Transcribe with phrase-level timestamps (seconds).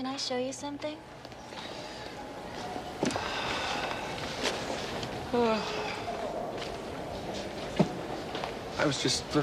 [0.00, 0.96] Can I show you something?
[8.78, 9.42] I was just uh,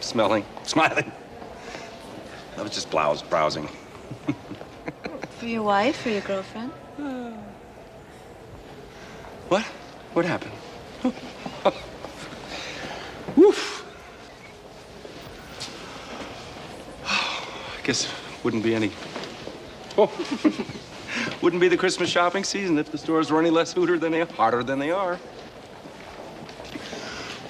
[0.00, 1.12] smelling, smiling.
[2.56, 3.68] I was just blouse browsing.
[5.38, 6.72] For your wife or your girlfriend?
[9.50, 9.64] What?
[10.14, 10.54] What happened?
[13.36, 13.84] Woof.
[17.04, 18.10] I guess
[18.42, 18.90] wouldn't be any.
[21.42, 24.24] Wouldn't be the Christmas shopping season if the stores were any less hooter than they
[24.24, 25.16] harder than they are.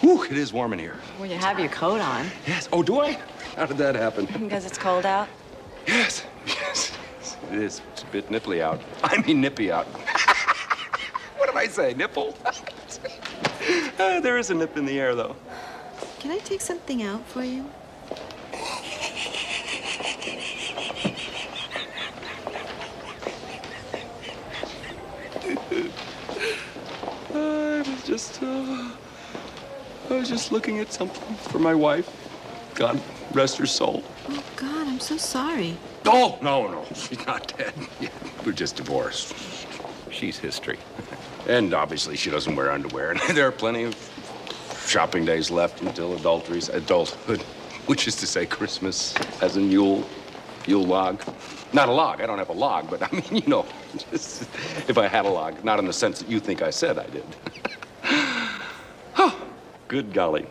[0.01, 0.97] Whew, it is warm in here.
[1.19, 2.69] Well, you have your coat on Yes.
[2.73, 3.13] Oh, do I?
[3.57, 4.27] How did that happen?
[4.27, 5.29] because it's cold out.
[5.87, 6.25] Yes.
[6.47, 6.93] Yes.
[7.53, 7.81] It is.
[7.93, 8.81] It's a bit nipply out.
[9.05, 9.87] I mean, nippy out.
[11.37, 11.95] what did I say?
[11.95, 12.37] Nipple?
[13.99, 15.37] Uh, there is a nip in the air, though.
[16.19, 17.65] Can I take something out for you?
[27.35, 28.91] I was just, uh,
[30.11, 32.09] I was just looking at something for my wife.
[32.75, 32.99] God
[33.35, 34.03] rest her soul.
[34.31, 35.77] Oh, God, I'm so sorry.
[36.07, 37.75] Oh, no, no, she's not dead.
[38.01, 38.09] Yeah,
[38.47, 39.35] we're just divorced.
[40.11, 40.79] She's history.
[41.49, 43.11] And obviously, she doesn't wear underwear.
[43.11, 43.95] And there are plenty of
[44.87, 47.43] shopping days left until adultery's adulthood,
[47.85, 50.03] which is to say, Christmas as a Yule,
[50.67, 51.23] Yule log.
[51.75, 52.23] Not a log.
[52.23, 53.67] I don't have a log, but I mean, you know,
[54.11, 54.45] just
[54.89, 57.07] if I had a log, not in the sense that you think I said I
[57.09, 57.27] did.
[59.93, 60.47] good golly.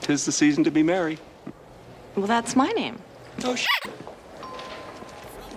[0.00, 1.18] Tis the season to be merry.
[2.14, 2.96] Well, that's my name.
[3.42, 3.66] Oh, sh-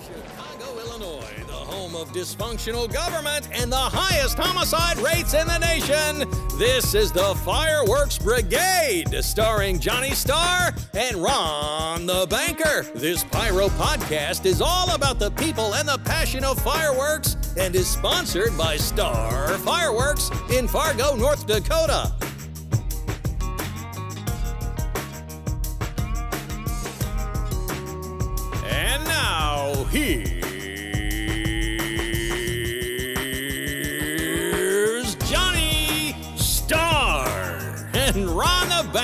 [0.03, 6.27] Chicago, Illinois, the home of dysfunctional government and the highest homicide rates in the nation.
[6.57, 12.81] This is the Fireworks Brigade, starring Johnny Starr and Ron the Banker.
[12.95, 17.87] This pyro podcast is all about the people and the passion of fireworks and is
[17.87, 22.11] sponsored by Star Fireworks in Fargo, North Dakota.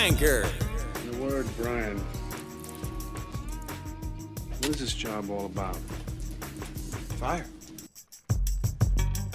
[0.07, 0.47] Banker.
[1.12, 1.97] The word, Brian.
[4.59, 5.75] What is this job all about?
[7.19, 7.45] Fire.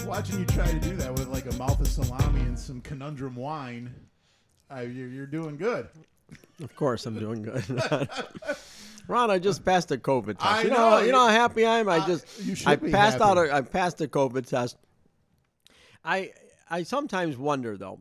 [0.06, 3.37] Watching you try to do that with like a mouth of salami and some conundrum
[3.37, 3.94] wine,
[4.75, 5.88] uh, you're, you're doing good.
[6.62, 7.62] Of course, I'm doing good.
[9.09, 10.43] Ron, I just passed a COVID test.
[10.47, 11.88] I you know, know, you you- know how happy I am.
[11.91, 13.37] I Uh, just you I be passed out.
[13.37, 13.50] happy.
[13.50, 14.78] A, I passed a COVID test.
[16.03, 16.32] I
[16.71, 18.00] I sometimes wonder though.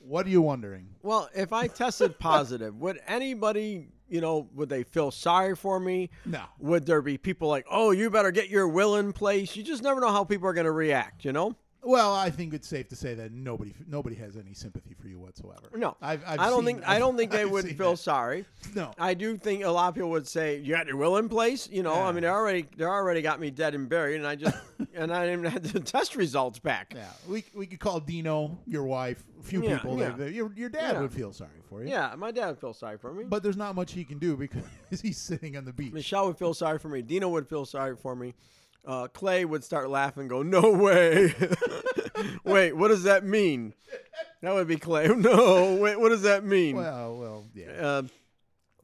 [0.00, 0.88] What are you wondering?
[1.02, 6.10] Well, if I tested positive, would anybody, you know, would they feel sorry for me?
[6.24, 6.42] No.
[6.58, 9.54] Would there be people like, "Oh, you better get your will in place"?
[9.54, 11.24] You just never know how people are going to react.
[11.24, 11.54] You know.
[11.82, 15.18] Well, I think it's safe to say that nobody nobody has any sympathy for you
[15.18, 15.62] whatsoever.
[15.74, 17.96] No, I've, I've I don't seen- think I don't think they I've would feel that.
[17.96, 18.44] sorry.
[18.74, 18.92] No.
[18.98, 21.68] I do think a lot of people would say, "You got your will in place."
[21.70, 24.34] You know, I mean, they already they already got me dead and buried, and I
[24.36, 24.56] just
[24.94, 26.92] and I didn't have the test results back.
[26.94, 29.98] Yeah, we, we could call Dino, your wife, a few Yeah, people.
[29.98, 30.08] yeah.
[30.10, 31.00] that- that your, your dad Yeah.
[31.00, 31.88] would feel sorry for you.
[31.88, 33.24] Yeah, my dad would feel sorry for me.
[33.24, 34.62] But there's not much he can do because
[35.02, 35.92] he's sitting on the beach.
[35.94, 37.00] Michelle would feel sorry for me.
[37.00, 38.34] Dino would feel sorry for me.
[38.86, 41.34] Uh, Clay would start laughing, go, "No way!
[42.44, 43.74] wait, what does that mean?"
[44.42, 45.08] That would be Clay.
[45.16, 46.76] No, wait, what does that mean?
[46.76, 47.70] Well, well, yeah.
[47.72, 48.02] Uh,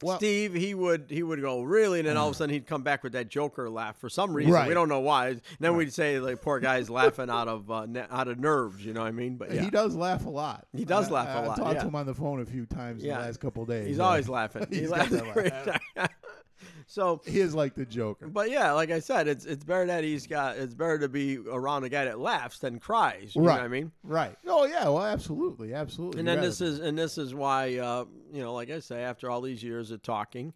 [0.03, 2.67] Well- Steve, he would he would go really, and then all of a sudden he'd
[2.67, 4.53] come back with that Joker laugh for some reason.
[4.53, 4.67] Right.
[4.67, 5.29] We don't know why.
[5.29, 8.85] And then we'd say like poor guy's laughing out of uh, ne- out of nerves.
[8.85, 9.37] You know what I mean?
[9.37, 10.67] But yeah, He does laugh a lot.
[10.71, 11.81] He does I- laugh a I- lot, I've talked yeah.
[11.81, 13.17] to him on the phone a few times in Yeah.
[13.17, 13.87] the last couple of days.
[13.87, 14.67] he's always laughing.
[14.69, 16.09] He he's got laughs laugh.
[16.89, 18.27] So, He is like the Joker.
[18.27, 20.57] but yeah, like I said, it's it's better that he's got.
[20.57, 23.35] It's better to be around a guy that laughs than cries.
[23.35, 23.55] You right.
[23.55, 23.91] know what I mean?
[24.03, 24.35] Right.
[24.47, 24.85] Oh yeah.
[24.85, 26.19] Well, absolutely, absolutely.
[26.19, 29.29] And then this is and this is why uh, you know, like I say, after
[29.29, 30.53] all these years of talking,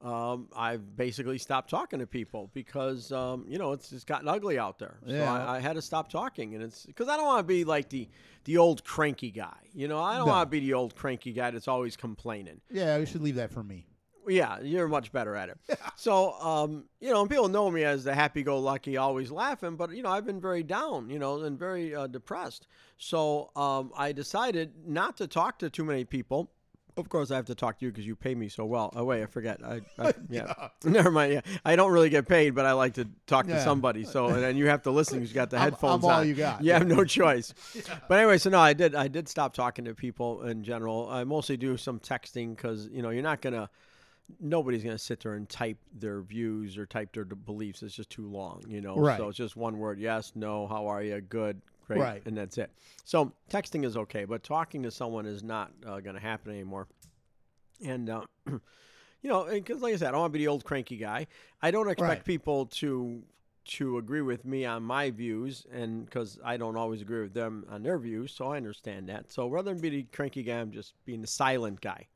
[0.00, 4.58] um, I've basically stopped talking to people because um, you know it's just gotten ugly
[4.58, 4.98] out there.
[5.06, 5.32] So Yeah.
[5.32, 7.88] I, I had to stop talking, and it's because I don't want to be like
[7.88, 8.08] the
[8.44, 9.56] the old cranky guy.
[9.74, 10.32] You know, I don't No.
[10.32, 12.60] want to be the old cranky guy that's always complaining.
[12.70, 13.86] Yeah, we should leave that for me.
[14.28, 15.58] Yeah, you're much better at it.
[15.96, 20.02] So, um, you know, and people know me as the happy-go-lucky, always laughing, but you
[20.02, 22.66] know, I've been very down, you know, and very uh, depressed.
[22.98, 26.50] So, um, I decided not to talk to too many people.
[26.96, 28.92] Of course, I have to talk to you because you pay me so well.
[28.96, 29.60] Oh wait, I forget.
[29.64, 30.52] I, I yeah,
[30.84, 31.32] never mind.
[31.32, 34.02] Yeah, I don't really get paid, but I like to talk to somebody.
[34.02, 36.10] So, and then you have to listen because you got the I'm- I'm headphones all
[36.10, 36.26] on.
[36.26, 36.64] you got.
[36.64, 37.54] You have no choice.
[38.08, 38.96] But anyway, so no, I did.
[38.96, 41.08] I did stop talking to people in general.
[41.08, 43.70] I mostly do some texting because you know you're not gonna
[44.40, 47.82] nobody's going to sit there and type their views or type their beliefs.
[47.82, 48.96] It's just too long, you know.
[48.96, 49.16] Right.
[49.16, 52.22] So it's just one word: yes, no, how are you, good, great, Right.
[52.26, 52.70] and that's it.
[53.04, 56.88] So texting is okay, but talking to someone is not uh, going to happen anymore.
[57.84, 58.58] And uh, you
[59.30, 61.26] know, because like I said, I don't want to be the old cranky guy.
[61.62, 62.24] I don't expect Right.
[62.24, 63.22] people to
[63.64, 67.66] to agree with me on my views, and because I don't always agree with them
[67.68, 69.30] on their views, so I understand that.
[69.30, 72.06] So rather than be the cranky guy, I'm just being the silent guy.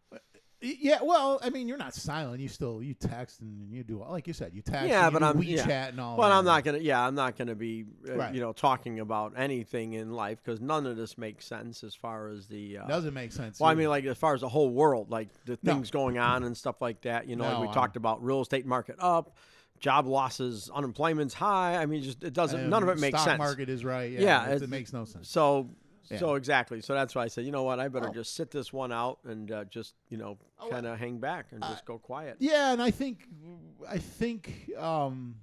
[0.64, 2.40] Yeah, well, I mean, you're not silent.
[2.40, 4.88] You still you text and you do like you said, you text.
[4.88, 5.88] yeah, and but I'm WeChat yeah.
[5.88, 6.16] and all.
[6.16, 6.34] But that.
[6.36, 6.78] I'm not gonna.
[6.78, 8.34] Yeah, I'm not gonna be, uh, Right.
[8.34, 12.28] you know, talking about anything in life because none of this makes sense as far
[12.28, 12.78] as the.
[12.78, 13.58] Uh, Doesn't make sense.
[13.58, 15.74] well, I mean, like as far as the whole world, like the No.
[15.74, 17.26] things going on and stuff like that.
[17.28, 19.36] You know, like we I'm- talked about real estate market up,
[19.80, 21.76] job losses, unemployment's high.
[21.76, 22.70] I mean, just it doesn't.
[22.70, 23.38] none of it makes stock sense.
[23.38, 24.12] market is right.
[24.12, 25.28] Yeah, Yeah, it, it makes no sense.
[25.28, 25.70] So,
[26.12, 26.18] Yeah.
[26.18, 26.80] so exactly.
[26.80, 28.12] So that's why I said, you know what, I better Oh.
[28.12, 31.46] just sit this one out and uh, just, you know, Oh, kind of hang back
[31.52, 32.36] and just go quiet.
[32.38, 33.26] Yeah, and I think
[33.88, 35.34] I think um,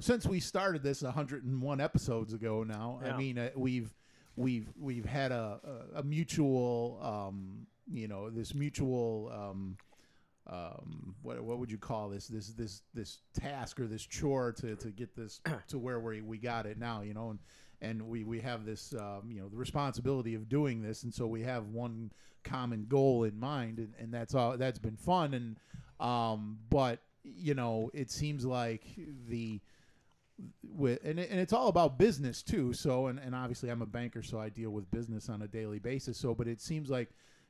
[0.00, 3.14] since we started this 101 episodes ago now, Yeah.
[3.14, 3.94] I mean uh, we've
[4.36, 5.60] we've we've had a
[5.96, 9.76] a, a mutual um, you know this mutual um,
[10.46, 14.76] um, what what would you call this this this this task or this chore to
[14.76, 17.38] to get this to where we we got it now you know and
[17.80, 21.26] and we we have this um, you know the responsibility of doing this and so
[21.26, 22.10] we have one
[22.44, 25.56] common goal in mind and, and that's all that's been fun and
[26.00, 28.84] um but you know it seems like
[29.28, 29.60] the
[30.62, 33.86] with and, it, and it's all about business too so and, and obviously i'm a
[33.86, 37.08] banker so i deal with business on a daily basis so but it seems like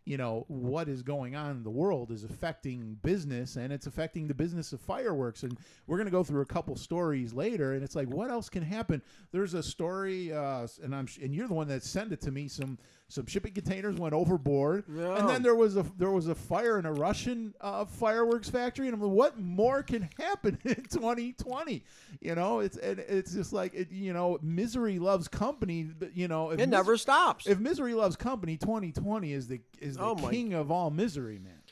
[0.09, 4.27] you know what is going on in the world is affecting business and it's affecting
[4.27, 5.43] the business of fireworks.
[5.43, 8.49] And we're going to go through a couple stories later and it's like what else
[8.49, 9.03] can happen?
[9.33, 12.49] There's a story uh, and i'm and you're the one that sent it to me
[12.49, 12.79] some
[13.11, 14.87] some shipping containers went overboard.
[14.87, 18.87] And then there was a there was a fire in a russian uh, fireworks factory.
[18.87, 21.83] And i'm like what more can happen in 2020
[22.21, 26.51] you know it's and it's just like it, you know misery loves company you know
[26.51, 27.47] if It never stops.
[27.47, 31.63] if misery loves company 2020 is the is the Oh king of all misery man.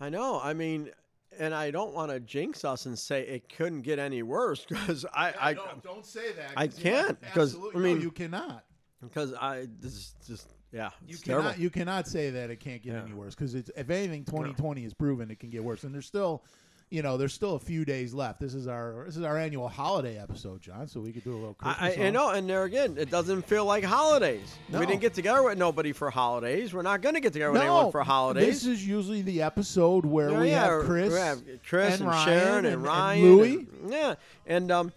[0.00, 0.40] I know.
[0.40, 0.90] I mean,
[1.38, 5.04] and I don't want to jinx us and say it couldn't get any worse because
[5.12, 8.64] I, I, don't, don't say that I can't because I mean- no, you cannot
[9.02, 11.62] because I, this is just, yeah, you it's cannot terrible.
[11.62, 13.02] you cannot say that it can't get Yeah.
[13.04, 16.06] any worse because it's if anything 2020 has proven it can get worse and there's
[16.06, 16.42] still
[16.90, 19.68] you know there's still a few days left this is our this is our annual
[19.68, 22.48] holiday episode john so we could do a little Christmas I, I, I know, and
[22.48, 24.54] there again, it doesn't feel like holidays.
[24.70, 24.80] No.
[24.80, 26.72] We didn't get together with nobody for holidays.
[26.72, 28.46] We're not going to get together with no, anyone for holidays.
[28.46, 32.02] This is usually the episode where Yeah, we yeah, have Chris, we have Chris and
[32.02, 33.54] and, Ryan Sharon and, and- and Ryan, Louie.
[33.82, 34.14] and- yeah,
[34.46, 34.92] and um,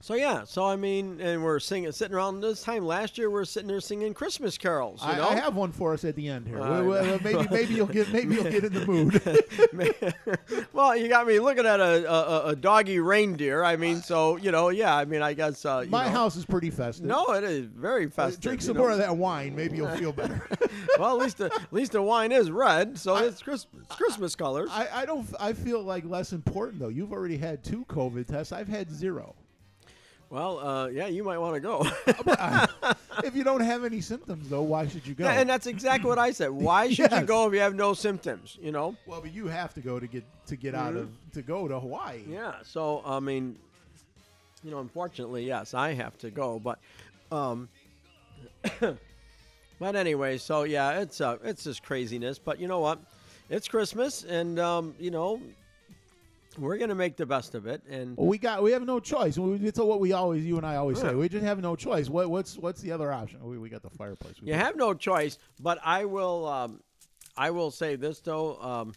[0.00, 3.30] so yeah, so I mean, and we're singing, sitting around this time last year.
[3.30, 5.02] We're sitting there singing Christmas carols.
[5.02, 6.60] You I, know, I have one for us at the end here.
[6.60, 7.22] All We- right.
[7.24, 10.66] maybe maybe you'll get maybe you'll get in the mood.
[10.72, 13.64] well, you got me looking at a, a, a doggy reindeer.
[13.64, 14.96] I mean, so you know, yeah.
[14.96, 17.06] I mean, I guess uh, My know- house is pretty festive.
[17.06, 18.40] No, it is very Uh, festive.
[18.40, 18.82] Drink some know.
[18.82, 19.54] more of that wine.
[19.56, 20.46] Maybe you'll feel better.
[20.98, 24.34] well, at least the at least the wine is red, so it's, Chris, it's Christmas
[24.36, 24.68] colors.
[24.72, 25.26] I, I don't.
[25.40, 26.88] I feel like less important though.
[26.88, 28.52] You've already had two COVID tests.
[28.52, 29.34] I've had zero.
[30.30, 31.86] Well, uh, yeah, you might want to go.
[33.24, 35.24] if you don't have any symptoms though, why should you go?
[35.24, 36.50] Yeah, and that's exactly what I said.
[36.68, 38.58] Why should you go if you have no symptoms?
[38.60, 38.94] You know.
[39.06, 41.80] well, but you have to go to get to get out of to go to
[41.80, 42.20] Hawaii.
[42.20, 42.34] Mm-hmm.
[42.34, 42.54] Yeah.
[42.62, 43.56] So I mean,
[44.62, 46.78] you know, unfortunately, yes, I have to go, but,
[47.32, 47.68] um,
[48.80, 52.38] but anyway, so yeah, it's uh, it's just craziness.
[52.38, 52.98] But you know what?
[53.48, 55.40] It's Christmas, and um, you know,
[56.58, 57.82] we're gonna make the best of it.
[57.88, 59.38] And Well, we got we have no choice.
[59.38, 61.14] We, it's what we always you and I always say.
[61.14, 62.08] We just have no choice.
[62.08, 63.44] What what's what's the other option?
[63.44, 64.34] We, we got the fireplace.
[64.40, 65.38] We you have no choice.
[65.60, 66.80] But I will, um,
[67.36, 68.56] I will say this though.
[68.60, 68.94] Um,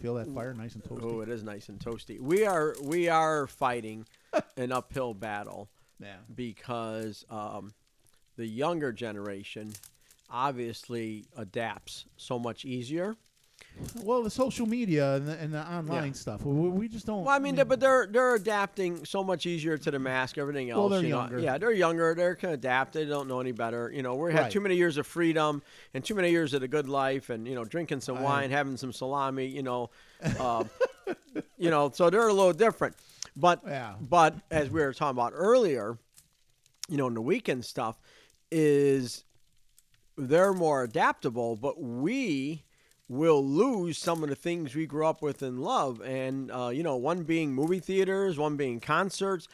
[0.00, 1.02] feel that fire nice and toasty.
[1.02, 2.20] oh, it is nice and toasty.
[2.20, 4.06] We are we are fighting
[4.56, 5.68] an uphill battle.
[6.00, 6.16] yeah.
[6.34, 7.72] because um,
[8.36, 9.72] the younger generation
[10.30, 13.16] obviously adapts so much easier.
[14.02, 16.12] Well, the social media and the, and the online Yeah.
[16.12, 16.44] stuff.
[16.44, 17.24] We, we just don't.
[17.24, 20.70] Well, I mean, they- but they're they're adapting so much easier to the mask, everything
[20.70, 20.78] else.
[20.78, 21.20] Well, they're you know?
[21.20, 21.38] younger.
[21.38, 22.14] Yeah, they're younger.
[22.14, 22.92] They can adapt.
[22.94, 23.90] They don't know any better.
[23.94, 24.52] You know, we had Right.
[24.52, 25.62] too many years of freedom
[25.94, 28.76] and too many years of the good life, and you know, drinking some wine, having
[28.76, 29.46] some salami.
[29.46, 29.90] You know,
[30.40, 30.68] um,
[31.56, 32.96] you know, so they're a little different.
[33.36, 33.94] But Yeah.
[34.00, 35.96] but as we were talking about earlier,
[36.88, 37.98] you know, in the weekend stuff,
[38.50, 39.24] is
[40.16, 42.64] they're more adaptable, but we
[43.08, 46.00] will lose some of the things we grew up with and love.
[46.02, 49.48] And, uh, you know, one being movie theaters, one being concerts,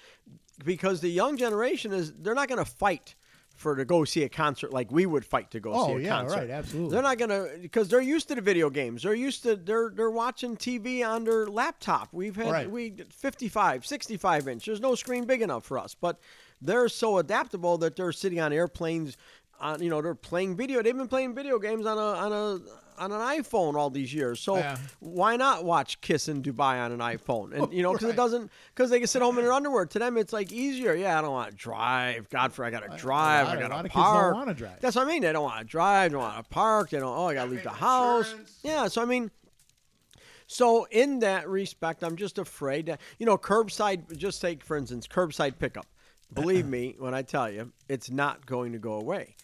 [0.64, 3.14] because the young generation is, they're not going to fight
[3.54, 6.00] for to go see a concert like we would fight to go see Oh, a
[6.00, 6.36] yeah, concert.
[6.38, 6.90] right, absolutely.
[6.92, 9.04] They're not gonna because they're used to the video games.
[9.04, 12.08] They're used to they're they're watching TV on their laptop.
[12.12, 12.68] We've had Right.
[12.68, 14.66] we 55, 65 inch.
[14.66, 16.18] There's no screen big enough for us, but
[16.60, 19.16] they're so adaptable that they're sitting on airplanes.
[19.60, 20.82] On you know they're playing video.
[20.82, 22.58] They've been playing video games on a on a
[22.98, 24.40] on an iPhone all these years.
[24.40, 24.76] So Yeah.
[25.00, 27.52] why not watch Kiss in Dubai on an iPhone?
[27.52, 28.14] And you know because Right.
[28.14, 29.86] it doesn't because they can sit home in their underwear.
[29.86, 30.94] To them it's like easier.
[30.94, 32.28] Yeah, I don't want to drive.
[32.30, 33.48] God for I got to drive.
[33.48, 34.34] I got to of kids don't park.
[34.34, 34.80] wanna drive.
[34.80, 35.22] That's what I mean.
[35.22, 36.10] They don't want to drive.
[36.10, 36.90] They don't want to park.
[36.90, 37.16] They don't.
[37.16, 38.26] Oh, I got to leave the house.
[38.30, 38.58] insurance.
[38.62, 38.88] Yeah.
[38.88, 39.30] So I mean.
[40.46, 44.16] So in that respect, I'm just afraid that you know curbside.
[44.16, 45.86] Just take for instance curbside pickup.
[46.32, 46.70] Believe uh-uh.
[46.70, 49.36] me when I tell you, it's not going to go away.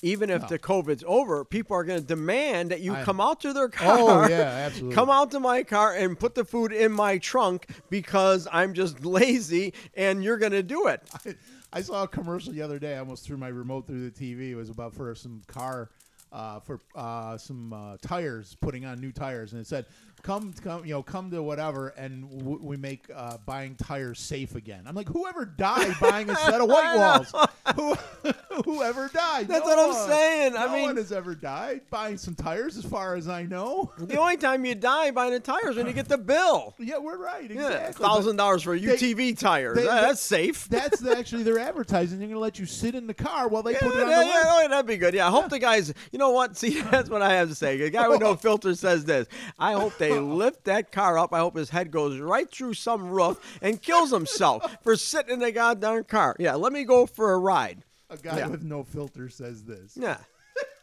[0.00, 3.40] Even if the COVID's over, people are going to demand that you I- come out
[3.40, 3.96] to their car.
[3.98, 4.36] Oh, yeah,
[4.66, 4.94] absolutely.
[4.94, 9.04] Come out to my car and put the food in my trunk because I'm just
[9.04, 11.02] lazy, and you're going to do it.
[11.72, 12.94] I saw a commercial the other day.
[12.94, 14.50] I almost threw my remote through the TV.
[14.50, 15.90] It was about for some car,
[16.32, 19.86] uh, for uh, some uh, tires, putting on new tires, and it said,
[20.22, 24.54] "Come, come, you know, come to whatever, and w- we make uh, buying tires safe
[24.54, 27.34] again." I'm like, whoever died buying a set of white walls?
[27.76, 27.94] Who,
[28.64, 29.48] whoever died?
[29.48, 30.08] That's No what I'm one.
[30.08, 30.56] saying.
[30.56, 33.92] I no mean- one has ever died buying some tires, as far as I know.
[33.98, 36.74] The only time you die buying the is when you get the bill.
[36.78, 37.50] yeah, we're right.
[37.50, 38.04] Yeah, Exactly.
[38.06, 39.76] Thousand dollars for UTV tires.
[39.76, 40.68] they- Ah, they- that's safe.
[40.68, 42.18] That's the, actually their advertising.
[42.18, 44.10] They're going to let you sit in the car while they Yeah, put it on
[44.10, 45.14] yeah, the yeah, oh, that'd be good.
[45.14, 45.92] Yeah, I hope the guys.
[46.12, 46.56] You know what?
[46.56, 47.80] See, that's what I have to say.
[47.80, 49.26] A guy with no filter says this.
[49.58, 51.32] I hope they lift that car up.
[51.32, 55.38] I hope his head goes right through some roof and kills himself for sitting in
[55.40, 56.36] the goddamn car.
[56.38, 57.82] Yeah, let me go for a ride.
[58.10, 58.48] A guy Yeah.
[58.48, 59.92] with no filter says this.
[59.96, 60.18] Yeah.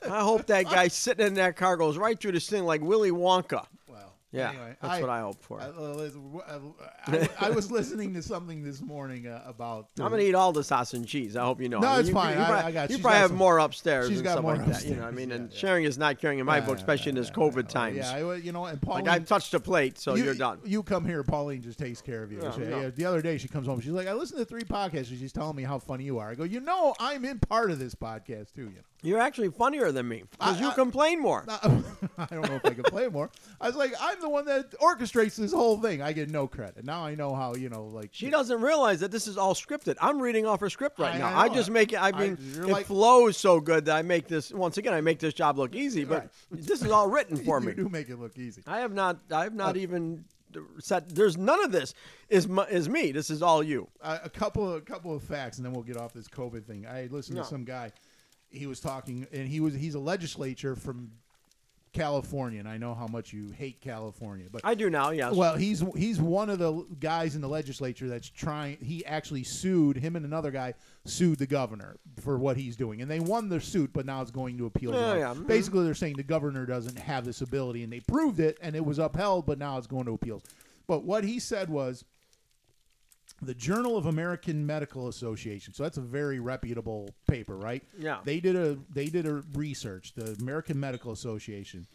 [0.09, 3.11] I hope that guy sitting in that car goes right through this thing like Willy
[3.11, 3.65] Wonka.
[4.31, 5.61] Yeah, anyway, that's what I hope for.
[5.61, 6.49] I, I,
[7.07, 9.87] I, I was listening to something this morning uh, about.
[9.97, 11.37] I'm gonna eat all the sauce and cheese.
[11.37, 11.79] I hope you know.
[11.79, 12.35] No, I mean, it's you, fine.
[12.37, 14.31] You, I- probably, I got- you probably got have some- more upstairs she's and got
[14.33, 14.85] stuff more like that.
[14.85, 15.57] You know, I mean, Yeah, and yeah.
[15.57, 17.61] sharing is not caring in my Yeah, book, especially in this COVID yeah.
[17.69, 17.97] times.
[17.97, 19.05] Yeah, I, you know, and Pauline.
[19.05, 20.59] like I've touched a plate, so you, you're done.
[20.65, 22.39] You come here, Pauline just takes care of you.
[22.41, 22.89] Yeah, She- no.
[22.89, 23.79] the other day she comes home.
[23.79, 25.11] She's like, I listened to three podcasts.
[25.11, 26.31] and She's telling me how funny you are.
[26.31, 28.63] I go, you know, I'm in part of this podcast too.
[28.63, 28.81] You know.
[29.05, 31.45] You're actually funnier than me because you I- complain more.
[31.49, 33.29] I don't know if I can play more.
[33.61, 36.01] I was like, I'm the one that orchestrates this whole thing.
[36.01, 36.83] I get no credit.
[36.85, 39.95] Now I know how you know, like She doesn't realize that this is all scripted.
[40.01, 41.37] I'm reading off her script right I- now.
[41.37, 42.01] I just make it.
[42.01, 44.51] I mean, it like- flows so good that I make this.
[44.51, 47.67] Once again, I make this job look easy, but this is all written for you
[47.67, 47.73] me.
[47.73, 48.63] do make it look easy.
[48.67, 49.19] I have not.
[49.31, 50.25] I have not Uh, even
[50.79, 51.09] said.
[51.09, 51.93] There's none of this
[52.29, 53.11] is mu- is me.
[53.11, 53.87] This is all you.
[54.01, 56.65] a, a couple of a couple of facts, and then we'll get off this COVID
[56.65, 56.85] thing.
[56.87, 57.43] I listened No.
[57.43, 57.91] to some guy.
[58.55, 61.11] He was talking, and he was he's a legislature from
[61.95, 65.11] California, and I know how much you hate California, but I do now.
[65.11, 65.33] Yes.
[65.33, 68.77] well, he's he's one of the guys in the legislature that's trying.
[68.81, 70.73] He actually sued him and another guy
[71.05, 74.31] sued the governor for what he's doing, and they won their suit, but now it's
[74.31, 74.93] going to appeal.
[74.93, 75.47] Yeah, yeah, mhm.
[75.47, 78.85] Basically, they're saying the governor doesn't have this ability, and they proved it, and it
[78.85, 80.43] was upheld, but now it's going to appeals.
[80.87, 82.03] But what he said was
[83.45, 85.73] the Journal of American Medical Association.
[85.73, 87.83] So that's a very reputable paper, right?
[87.97, 88.19] Yeah.
[88.23, 90.13] They did a they did a research.
[90.15, 91.87] The American Medical Association.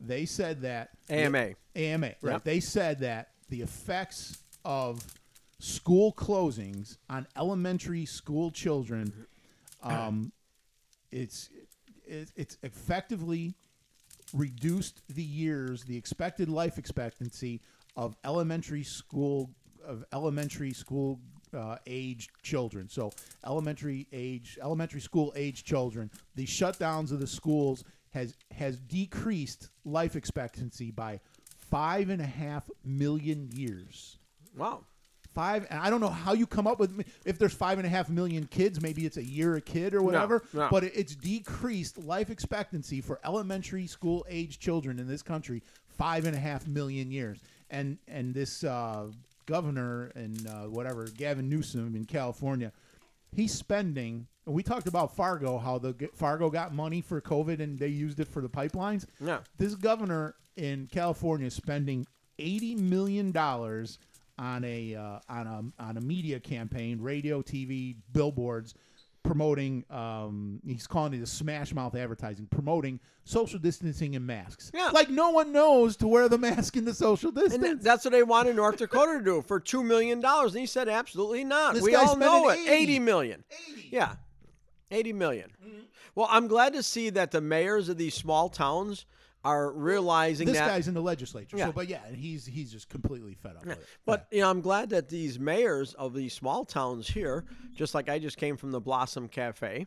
[0.00, 1.50] They said that AMA.
[1.76, 2.32] AMA, right?
[2.32, 2.44] Yep.
[2.44, 5.04] They said that the effects of
[5.58, 9.26] school closings on elementary school children,
[9.82, 10.32] um,
[11.10, 11.48] it's
[12.06, 13.54] it's it's effectively
[14.34, 17.60] reduced the years, the expected life expectancy
[17.96, 19.50] of elementary school
[19.84, 21.20] of elementary school
[21.56, 22.88] uh, age children.
[22.88, 23.12] So
[23.46, 26.10] elementary age, elementary school age children.
[26.34, 31.20] The shutdowns of the schools has has decreased life expectancy by
[31.70, 34.18] five and a half million years.
[34.56, 34.84] Wow.
[35.34, 37.90] Five, and I don't know how you come up with if there's five and a
[37.90, 40.42] half million kids, maybe it's a year a kid or whatever.
[40.52, 40.68] no.
[40.70, 45.62] But it's decreased life expectancy for elementary school age children in this country
[45.96, 47.38] five and a half million years.
[47.70, 49.06] And and this uh,
[49.46, 52.72] governor and uh, whatever Gavin Newsom in California,
[53.34, 54.26] he's spending.
[54.46, 58.20] and We talked about Fargo, how the Fargo got money for COVID and they used
[58.20, 59.06] it for the pipelines.
[59.20, 59.40] Yeah.
[59.58, 62.06] This governor in California is spending
[62.38, 63.98] eighty million dollars
[64.38, 68.74] on a uh, on a on a media campaign, radio, TV, billboards,
[69.22, 69.84] promoting.
[69.90, 74.70] Um, he's calling it a smash mouth advertising, promoting social distancing and masks.
[74.74, 74.90] Yeah.
[74.92, 77.62] like no one knows to wear the mask in the social distance.
[77.62, 80.66] th- that's what they wanted North Dakota to do for two million dollars, and he
[80.66, 81.74] said absolutely not.
[81.74, 82.58] This we all know it.
[82.58, 82.70] 80.
[82.70, 83.44] Eighty million.
[83.90, 84.14] Yeah,
[84.90, 85.50] eighty million.
[86.14, 89.06] Well, I'm glad to see that the mayors of these small towns
[89.44, 90.68] are realizing this that.
[90.68, 91.56] guy's in the legislature.
[91.56, 91.66] Yeah.
[91.66, 93.86] So, but yeah, and he's he's just completely fed up with it.
[94.06, 97.44] But you know, I'm glad that these mayors of these small towns here,
[97.74, 99.86] just like I just came from the Blossom Cafe,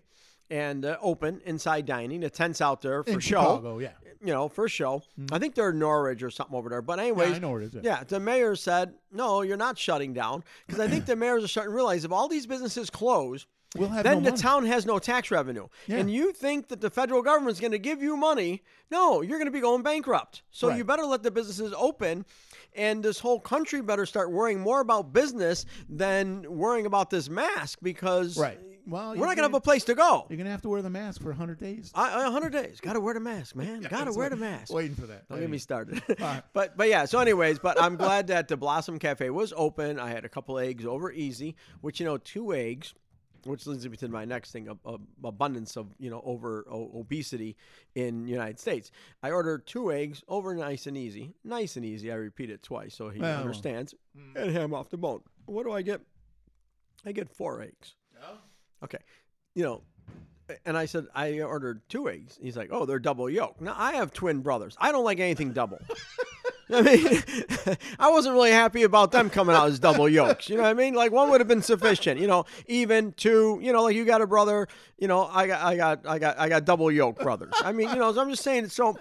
[0.50, 2.20] and uh, open inside dining.
[2.20, 3.42] The tents out there for In show.
[3.42, 3.90] Chicago, yeah.
[4.22, 5.04] You know, for show.
[5.32, 6.82] I think they're in Norridge or something over there.
[6.82, 7.82] But anyways, I know where it is, yeah.
[7.84, 11.48] Yeah, the mayor said, "No, you're not shutting down," because I think the mayors are
[11.48, 13.46] starting to realize if all these businesses close.
[13.76, 14.42] We'll have then no the money.
[14.42, 15.68] town has no tax revenue.
[15.88, 15.98] Yeah.
[15.98, 18.64] And you think that the federal government's going to give you money.
[18.92, 20.44] No, you're going to be going bankrupt.
[20.52, 20.78] So Right.
[20.78, 22.26] you better let the businesses open.
[22.74, 27.80] And this whole country better start worrying more about business than worrying about this mask
[27.82, 28.60] because Right.
[28.88, 30.28] Well, we're not going to have a place to go.
[30.30, 31.92] You're gonna have to wear the mask for 100 days.
[31.96, 32.80] I, I- 100 days.
[32.80, 33.82] Got to wear the mask, man.
[33.82, 34.72] Got to wear the mask.
[34.72, 35.28] Waiting for that.
[35.28, 36.04] Don't get me started.
[36.20, 36.44] right.
[36.54, 37.06] but but yeah.
[37.06, 40.00] So anyways, but I'm glad that the Blossom Cafe was open.
[40.00, 42.94] I had a couple eggs over easy, which you know, two eggs,
[43.46, 46.92] which leads me to my next thing: a, a- abundance of you know over o-
[47.00, 47.56] obesity
[47.96, 48.92] in United States.
[49.24, 52.12] I ordered two eggs over nice and easy, nice and easy.
[52.12, 53.40] I repeat it twice so he Well.
[53.42, 53.94] understands.
[54.16, 54.38] Hmm.
[54.38, 55.22] And ham off the bone.
[55.46, 56.02] What do I get?
[57.06, 57.96] I get four eggs.
[58.84, 58.98] Okay.
[59.56, 59.82] You know,
[60.66, 62.38] and I said, I ordered two eggs.
[62.42, 63.62] He's like, oh, they're double yolk.
[63.62, 64.76] Now, I have twin brothers.
[64.80, 65.80] I don't like anything double.
[66.72, 70.50] I mean, I wasn't really happy about them coming out as double yokes.
[70.50, 70.94] You know what I mean?
[70.96, 72.20] Like one would have been sufficient.
[72.20, 73.60] You know, even two.
[73.62, 74.68] You know, like you got a brother.
[74.98, 77.54] You know, I got, I got, I got, I got double yoke brothers.
[77.64, 78.66] I mean, you know, so I'm just saying.
[78.66, 78.98] It's so,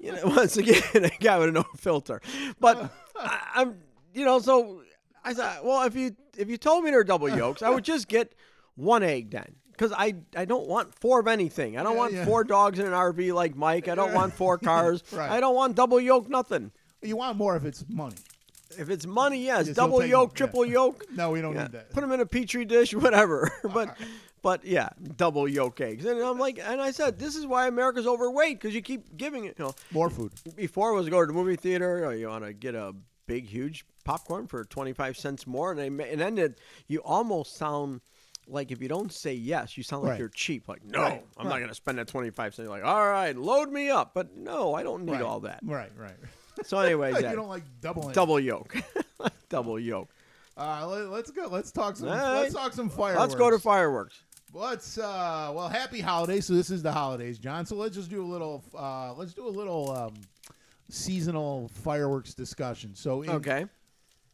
[0.00, 2.20] you know, once again, a guy with no filter.
[2.60, 3.76] But I, I'm,
[4.14, 4.82] you know, so
[5.24, 8.08] I thought, well, if you if you told me they're double yolks, I would just
[8.08, 8.32] get
[8.76, 9.56] one egg then.
[9.72, 11.76] Because I, I don't want four of anything.
[11.76, 12.24] I don't Yeah, want yeah.
[12.24, 13.88] four dogs in an RV like Mike.
[13.88, 15.02] I don't want four cars.
[15.12, 15.30] Right.
[15.30, 16.72] I don't want double yolk nothing.
[17.06, 18.16] You want more if it's money.
[18.78, 20.36] If it's money, yes, Yes, double take yolk, them, yeah.
[20.38, 21.04] triple yolk.
[21.14, 21.90] No, we don't Yeah, need that.
[21.92, 23.50] Put them in a petri dish, whatever.
[23.72, 23.96] but,
[24.42, 26.04] but yeah, double yolk eggs.
[26.04, 29.44] And I'm like, and I said, this is why America's overweight because you keep giving
[29.44, 29.54] it.
[29.58, 30.32] You know, More food.
[30.56, 32.92] before was go to the movie theater, or you want to get a
[33.26, 37.56] big, huge popcorn for 25 cents more, and they ma- and then it, you almost
[37.56, 38.00] sound
[38.48, 40.18] like if you don't say yes, you sound like Right.
[40.20, 40.68] you're cheap.
[40.68, 41.58] Like, no, Right, I'm not right.
[41.60, 42.64] going to spend that 25 cents.
[42.66, 44.12] You're like, all right, load me up.
[44.14, 45.22] But no, I don't need right.
[45.22, 45.60] all that.
[45.64, 46.14] Right, right.
[46.64, 48.08] So, anyways, you yeah, don't like double.
[48.10, 48.76] double yolk,
[49.48, 50.08] double yolk.
[50.56, 51.48] Uh, let, let's go.
[51.48, 52.08] Let's talk some.
[52.08, 52.40] Right.
[52.40, 53.20] Let's talk some fireworks.
[53.20, 54.20] Let's go to fireworks.
[54.54, 56.46] Let's uh well happy holidays.
[56.46, 57.66] So this is the holidays, John.
[57.66, 60.14] So let's just do a little uh let's do a little um
[60.88, 62.94] seasonal fireworks discussion.
[62.94, 63.66] So in Okay.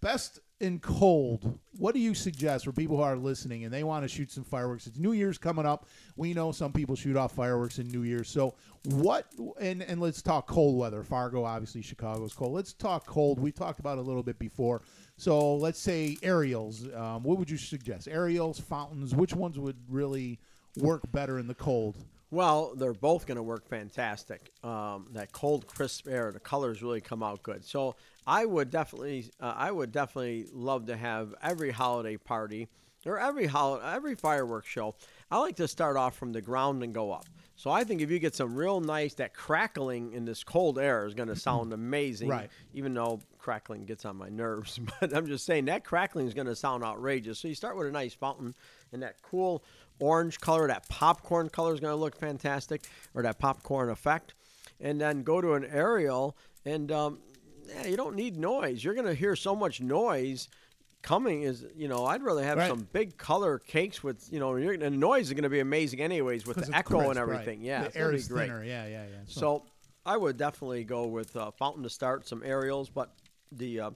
[0.01, 4.05] best in cold, what do you suggest for people who are listening and they want
[4.05, 4.87] to shoot some fireworks?
[4.87, 5.89] It's New Year's coming up.
[6.17, 8.29] We know some people shoot off fireworks in New Year's.
[8.29, 9.27] So what
[9.61, 11.03] and and let's talk cold weather.
[11.03, 12.53] Fargo, obviously Chicago's cold.
[12.53, 13.41] Let's talk cold.
[13.41, 14.83] We talked about a little bit before.
[15.17, 16.87] So let's say aerials.
[16.95, 18.07] Um, what would you suggest?
[18.07, 19.17] Aerials, fountains.
[19.17, 20.39] Which ones would really
[20.77, 21.97] work better in the cold?
[22.33, 24.51] Well, they're both going to work fantastic.
[24.65, 27.63] Um, that cold, crisp air, the colors really come out good.
[27.63, 27.95] So
[28.27, 32.69] I would definitely, uh, I would definitely love to have every holiday party
[33.05, 34.95] or every hol- every fireworks show.
[35.31, 37.27] I like to start off from the ground and go up.
[37.55, 41.07] So I think if you get some real nice, that crackling in this cold air
[41.07, 42.29] is going to sound amazing.
[42.29, 42.51] Right.
[42.73, 46.47] Even though crackling gets on my nerves, but I'm just saying that crackling is going
[46.47, 47.39] to sound outrageous.
[47.39, 48.55] So you start with a nice fountain
[48.93, 49.63] and that cool
[50.03, 52.83] orange color, that popcorn color is going to look fantastic,
[53.15, 54.35] or that popcorn effect.
[54.81, 57.21] And then go to an aerial, and um,
[57.69, 58.83] yeah, you don't need noise.
[58.83, 60.49] You're going to hear so much noise
[61.03, 61.43] coming.
[61.43, 62.69] Is you know, I'd rather have Right.
[62.69, 65.61] some big color cakes with you know, you're, and the noise is going to be
[65.61, 67.19] amazing anyways with the echo and right.
[67.19, 67.63] everything.
[67.63, 68.49] Yeah, the air is great.
[68.49, 68.65] thinner.
[68.65, 69.17] Yeah, yeah, yeah.
[69.27, 69.63] So
[70.05, 73.15] I would definitely go with uh, fountain to start, some aerials, but
[73.53, 73.91] the uh,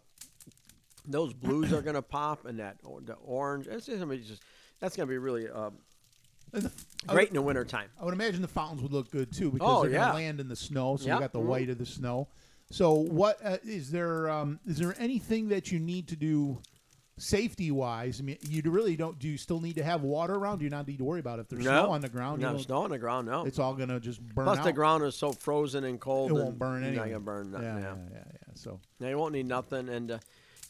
[1.09, 3.67] those blues are gonna pop, and that the orange.
[3.67, 4.43] It's just, I mean, just
[4.79, 5.96] that's gonna be really uh, And the- I
[7.07, 7.89] great in the wintertime.
[8.01, 9.99] I would imagine the fountains would look good too because Oh, they're yeah.
[10.07, 11.15] gonna land in the snow, so Yeah.
[11.15, 11.45] you got the Mhm.
[11.47, 12.29] white of the snow.
[12.71, 14.29] So, what uh, is there?
[14.29, 16.59] Um, is there anything that you need to do
[17.19, 18.21] safety wise?
[18.21, 19.19] I mean, you really don't.
[19.19, 20.59] Do you still need to have water around?
[20.59, 21.85] Do you not need to worry about if there's No.
[21.85, 22.41] snow on the ground?
[22.43, 23.29] you No don't- snow on the ground.
[23.29, 23.45] No.
[23.47, 24.65] It's all gonna just burn Plus out.
[24.65, 26.31] the ground is so frozen and cold.
[26.33, 27.67] it and won't burn You're not gonna burn nothing.
[27.67, 28.53] Yeah, Yeah, yeah, yeah, yeah.
[28.55, 30.19] So, Now you won't need nothing, and uh,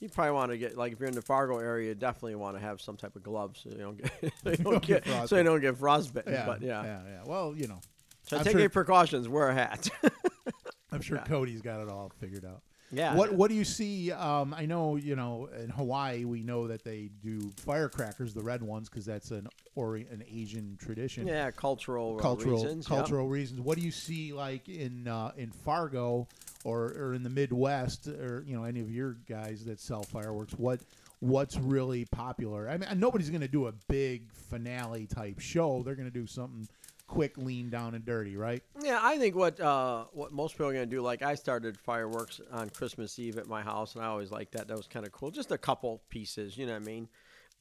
[0.00, 2.56] you probably want to get like if you're in the Fargo area, you definitely want
[2.56, 4.12] to have some type of gloves so you don't get
[4.44, 5.46] so you don't get get so you frostbitten.
[5.46, 6.32] don't get frostbitten.
[6.32, 7.22] yeah, But yeah, yeah, yeah.
[7.24, 7.80] Well, you know,
[8.26, 9.28] so I'm take sure- your precautions.
[9.28, 9.88] Wear a hat.
[10.92, 11.24] I'm sure Yeah.
[11.24, 12.62] Cody's got it all figured out.
[12.92, 13.14] yeah.
[13.14, 14.12] What What do you see?
[14.12, 18.62] Um, I know you know in Hawaii we know that they do firecrackers, the red
[18.62, 21.26] ones, because that's an or an Asian tradition.
[21.26, 22.86] Yeah, cultural cultural reasons.
[22.88, 22.96] yeah.
[22.96, 23.60] cultural reasons.
[23.60, 26.28] What do you see like in uh, in Fargo
[26.64, 30.54] or, or in the Midwest or you know any of your guys that sell fireworks?
[30.54, 30.80] What
[31.20, 32.68] what's really popular?
[32.68, 35.82] I mean, nobody's going to do a big finale type show.
[35.82, 36.68] They're going to do something
[37.06, 38.62] quick, lean, down, and dirty, right?
[38.82, 42.40] Yeah, I think what uh, what most people are gonna do, like I started fireworks
[42.52, 44.68] on Christmas Eve at my house, and I always liked that.
[44.68, 45.30] That was kind of cool.
[45.30, 47.08] Just a couple pieces, you know what I mean.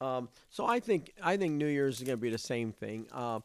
[0.00, 3.06] Um, so I think I think New Year's is gonna be the same thing.
[3.12, 3.40] Uh,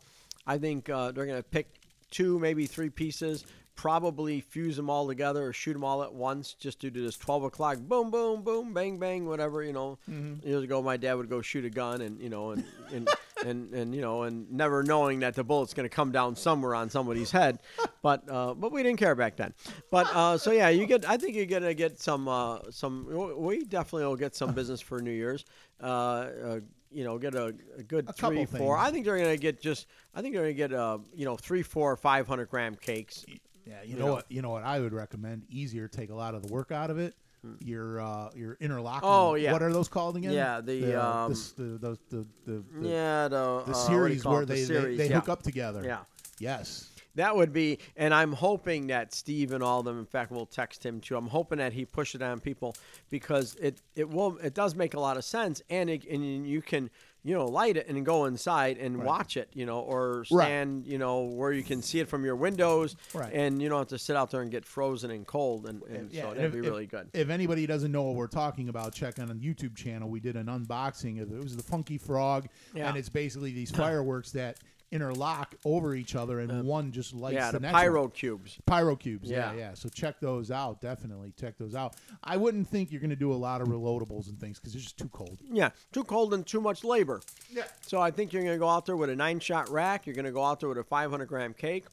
[0.46, 1.68] I think uh, they're going to pick
[2.10, 6.54] two, maybe three pieces, probably fuse them all together or shoot them all at once.
[6.54, 9.64] Just due to this 12 o'clock, boom, boom, boom, bang, bang, whatever.
[9.64, 9.98] You know,
[10.44, 13.10] years ago, my dad would go shoot a gun, and you know, and and,
[13.46, 16.76] and, and you know, and never knowing that the bullet's going to come down somewhere
[16.76, 17.60] on somebody's head.
[18.04, 19.54] But uh, but we didn't care back then.
[19.92, 21.08] But uh, so yeah, you get.
[21.08, 23.06] I think you're going to get some uh, some.
[23.38, 25.46] We definitely will get some business for New Year's.
[25.80, 26.60] Uh, uh,
[26.92, 28.76] you know, get a, a good A three, four.
[28.78, 28.88] things.
[28.88, 29.86] I think they're going to get just.
[30.16, 33.24] I think they're going to get uh, you know, three, four, five hundred gram cakes.
[33.66, 34.26] Yeah, you know what?
[34.30, 35.44] You know what I would recommend?
[35.50, 37.16] Easier, take a lot of the work out of it.
[37.60, 39.08] Your uh, your interlocking.
[39.08, 39.16] Hmm.
[39.16, 39.52] Oh, yeah.
[39.52, 40.32] What are those called again?
[40.32, 44.22] Yeah, the, the, uh, um, the, the, the, the, the, yeah, the, uh, the series
[44.22, 44.46] call where it?
[44.46, 45.20] The they, series, they, they yeah.
[45.20, 45.82] hook up together.
[45.84, 46.00] Yeah.
[46.38, 46.90] Yes.
[47.16, 50.00] That would be, and I'm hoping that Steve and all of them.
[50.00, 51.18] In fact, we'll text him too.
[51.18, 52.74] I'm hoping that he pushes it on people
[53.10, 56.62] because it it will it does make a lot of sense, and it, and you
[56.62, 56.90] can
[57.24, 60.46] you know light it and go inside and watch it, you know, or Right.
[60.46, 63.32] stand you know where you can see it from your windows, Right.
[63.34, 66.12] and you don't have to sit out there and get frozen and cold, and, and
[66.12, 67.10] Yeah, so that'd if- be if- really good.
[67.14, 70.10] If anybody doesn't know what we're talking about, check on the YouTube channel.
[70.10, 71.36] We did an unboxing of it.
[71.36, 72.90] It was the Funky Frog, Yeah.
[72.90, 74.58] and it's basically these fireworks that
[74.92, 78.12] interlock over each other, and one just lights yeah, the, the next pyro one.
[78.12, 78.58] cubes.
[78.66, 79.54] Pyro cubes, yeah.
[79.54, 79.60] Yeah.
[79.60, 80.82] yeah, So check those out.
[80.82, 81.96] Definitely check those out.
[82.24, 84.84] I wouldn't think you're going to do a lot of reloadables and things because it's
[84.84, 85.40] just too cold.
[85.50, 87.22] Yeah, too cold and too much labor.
[87.52, 87.64] Yeah.
[87.82, 90.06] So I think you're going to go out there with a nine shot rack.
[90.06, 91.86] You're going to go out there with a 500 gram cake.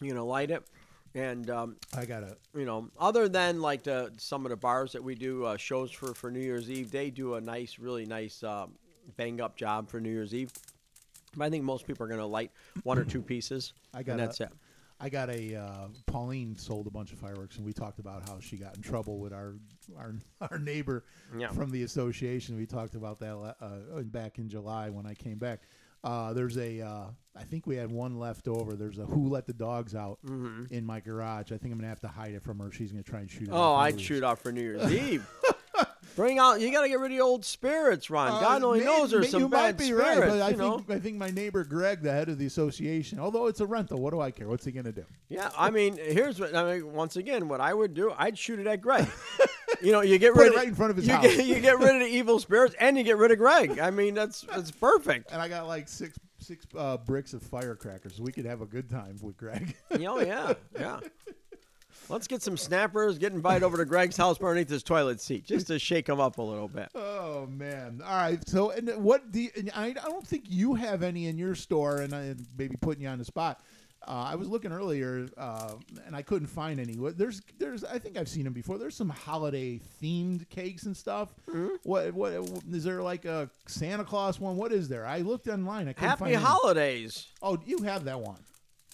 [0.00, 0.62] You're going to light it.
[1.14, 2.36] And, um, I gotta.
[2.54, 5.90] you know, other than like the, some of the bars that we do uh, shows
[5.90, 8.66] for, for New Year's Eve, they do a nice, really nice uh,
[9.16, 10.52] bang up job for New Year's Eve.
[11.42, 12.50] I think most people are going to light
[12.82, 13.72] one or two pieces.
[13.94, 14.50] I got and that's it.
[15.00, 18.40] I got a uh, Pauline sold a bunch of fireworks, and we talked about how
[18.40, 19.54] she got in trouble with our
[19.96, 20.14] our,
[20.50, 21.04] our neighbor
[21.36, 21.50] Yeah.
[21.52, 22.56] from the association.
[22.56, 25.60] We talked about that uh, back in July when I came back.
[26.04, 27.04] Uh, there's a, uh,
[27.36, 28.74] I think we had one left over.
[28.74, 30.18] There's a "Who Let the Dogs Out"
[30.70, 31.50] in my garage.
[31.52, 32.70] I think I'm gonna have to hide it from her.
[32.72, 33.52] She's gonna try and shoot it.
[33.52, 35.28] Oh, I'd shoot off for New Year's Eve.
[36.18, 38.32] Bring out, you got to get rid of the old spirits, Ron.
[38.32, 40.18] Uh, God only may- knows there's may- some you bad might be spirits.
[40.18, 40.78] right, but I know?
[40.78, 44.00] think I think my neighbor Greg, the head of the association, although it's a rental,
[44.00, 44.48] what do I care?
[44.48, 45.04] What's he gonna do?
[45.28, 46.92] Yeah, I mean, here's what I mean.
[46.92, 49.06] Once again, what I would do, I'd shoot it at Greg.
[49.80, 51.22] you know, you get Put rid it of right in front of his you house.
[51.22, 53.78] Get, you get rid of the evil spirits, and you get rid of Greg.
[53.78, 55.30] I mean, that's that's perfect.
[55.30, 58.90] And I got like six six uh, bricks of firecrackers, we could have a good
[58.90, 59.76] time with Greg.
[59.92, 60.98] oh yeah, yeah.
[62.08, 63.18] Let's get some snappers.
[63.18, 66.38] Get invited over to Greg's house underneath his toilet seat, just to shake him up
[66.38, 66.88] a little bit.
[66.94, 68.00] oh man!
[68.04, 68.46] All right.
[68.48, 69.88] So, and what do you, and I?
[69.88, 73.18] I don't think you have any in your store, and I maybe putting you on
[73.18, 73.60] the spot.
[74.06, 75.72] Uh, I was looking earlier, uh,
[76.06, 76.94] and I couldn't find any.
[77.16, 77.82] There's, there's.
[77.84, 78.78] I think I've seen them before.
[78.78, 81.34] There's some holiday themed cakes and stuff.
[81.48, 81.68] Mm-hmm.
[81.82, 82.32] What, what
[82.72, 84.56] is there like a Santa Claus one?
[84.56, 85.04] What is there?
[85.04, 85.88] I looked online.
[85.88, 86.42] I couldn't Happy find any.
[86.44, 87.26] holidays.
[87.42, 88.38] Oh, you have that one.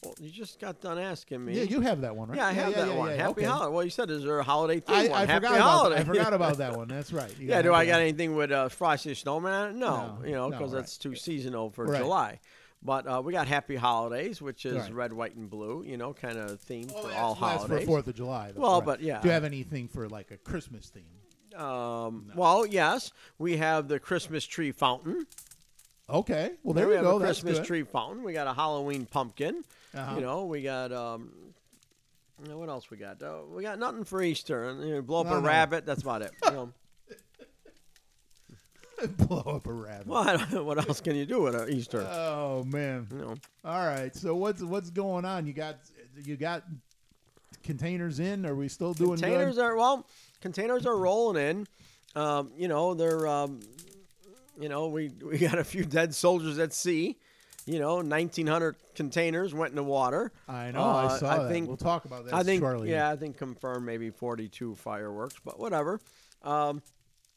[0.05, 1.55] Well, you just got done asking me.
[1.57, 2.37] Yeah, you have that one, right?
[2.37, 3.11] Yeah, I have that yeah, one.
[3.11, 3.45] yeah, Happy okay.
[3.45, 3.73] holiday.
[3.75, 5.13] Well, you said is there a holiday theme I, one?
[5.13, 5.95] I Happy forgot about holiday.
[5.97, 6.01] that.
[6.01, 6.89] I forgot about that one.
[6.89, 7.39] That's right.
[7.39, 9.79] You Yeah, do I got anything with uh, Frosty Snowman?
[9.79, 10.81] No, No, you know, no, because right.
[10.81, 12.01] that's too seasonal for Right.
[12.01, 12.41] July.
[12.83, 14.93] But uh, we got Happy Holidays, which is Right.
[14.93, 15.83] red, white, and blue.
[15.87, 17.81] You know, kind of theme Well, for all holidays.
[17.81, 18.53] for Fourth of July.
[18.53, 19.21] though, Well, but yeah.
[19.23, 21.59] Do you have anything for like a Christmas theme?
[21.59, 25.27] Um, Well, yes, we have the Christmas tree fountain.
[26.11, 26.51] Okay.
[26.63, 27.17] Well, there we you have go.
[27.17, 28.23] a Christmas tree fountain.
[28.23, 29.65] We got a Halloween pumpkin.
[29.95, 30.15] Uh-huh.
[30.17, 31.31] You know, we got um,
[32.43, 33.23] you know, what else we got?
[33.23, 34.77] Uh, we got nothing for Easter.
[34.83, 35.47] You know, blow up No, a no.
[35.47, 35.87] rabbit.
[35.87, 36.33] That's about it.
[36.47, 36.73] You know.
[39.19, 40.07] Blow up a rabbit.
[40.07, 42.01] well, what else can you do with a Easter?
[42.11, 43.07] Oh man.
[43.13, 43.35] you know.
[43.65, 44.15] All right.
[44.15, 45.47] So what's what's going on?
[45.47, 45.77] You got
[46.25, 46.63] you got
[47.65, 48.47] containers in?
[48.47, 49.65] Are we still doing containers good?
[49.65, 50.07] are well
[50.41, 51.67] containers are rolling in
[52.15, 53.61] um, you know they're um,
[54.61, 57.19] you know we we got a few dead soldiers at sea
[57.67, 60.81] you know 1900 containers went in the water I know.
[60.83, 61.49] I Uh, saw I that.
[61.51, 62.91] think- we'll talk about that i think shortly.
[62.91, 66.01] yeah i think confirmed maybe 42 fireworks but whatever
[66.43, 66.83] um,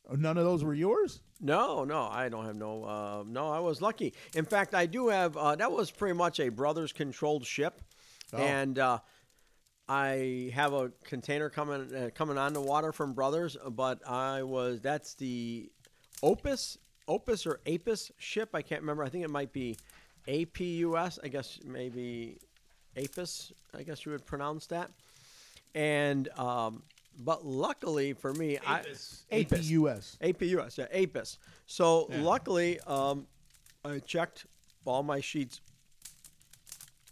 [0.09, 1.21] Oh, None of those were yours.
[1.41, 2.85] no, no, I don't have no.
[2.85, 4.13] Uh, no, I was lucky.
[4.35, 5.35] In fact, I do have.
[5.35, 7.81] Uh, that was pretty much a brothers controlled ship,
[8.31, 8.37] Oh.
[8.37, 8.99] and uh,
[9.89, 13.57] I have a container coming uh, coming on the water from Brothers.
[13.69, 15.69] But I was that's the
[16.23, 16.77] Opus
[17.09, 18.51] Opus or Apis ship.
[18.53, 19.03] I can't remember.
[19.03, 19.75] I think it might be
[20.27, 21.19] APUS.
[21.23, 22.37] I guess maybe
[22.95, 23.51] Apis.
[23.77, 24.91] I guess you would pronounce that.
[25.75, 26.83] And um,
[27.19, 29.25] but luckily for me, I Apis.
[29.31, 30.17] APUS.
[30.21, 31.37] APUS, yeah, APIS.
[31.65, 33.27] So luckily, um,
[33.83, 34.45] I checked
[34.85, 35.61] all my sheets.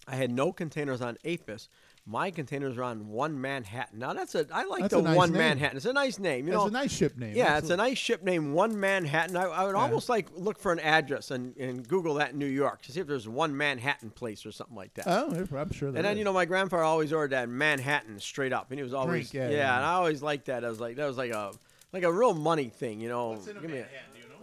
[0.08, 1.68] I had no containers on APIS,
[2.08, 3.98] My containers are on one Manhattan.
[3.98, 5.40] Now that's a I like That's the nice one name.
[5.40, 5.78] Manhattan.
[5.78, 6.46] It's a nice name.
[6.46, 7.36] You That's know, a nice ship name.
[7.36, 9.36] yeah, That's it's a nice ship name, One Manhattan.
[9.36, 9.82] I, I would Yeah.
[9.82, 13.00] almost like look for an address and, and Google that in New York to see
[13.00, 15.06] if there's one Manhattan place or something like that.
[15.08, 15.88] Oh, I'm sure.
[15.90, 18.94] and then you know my grandfather always ordered that Manhattan straight up, and he was
[18.94, 19.76] always Drink, yeah, yeah.
[19.78, 20.64] and I always liked that.
[20.64, 21.54] I was like that was like a
[21.92, 23.36] like a real money thing, you know.
[23.44, 23.88] Give me a-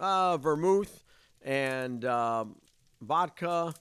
[0.05, 1.05] uh, vermouth
[1.42, 2.57] and um,
[3.01, 3.72] vodka.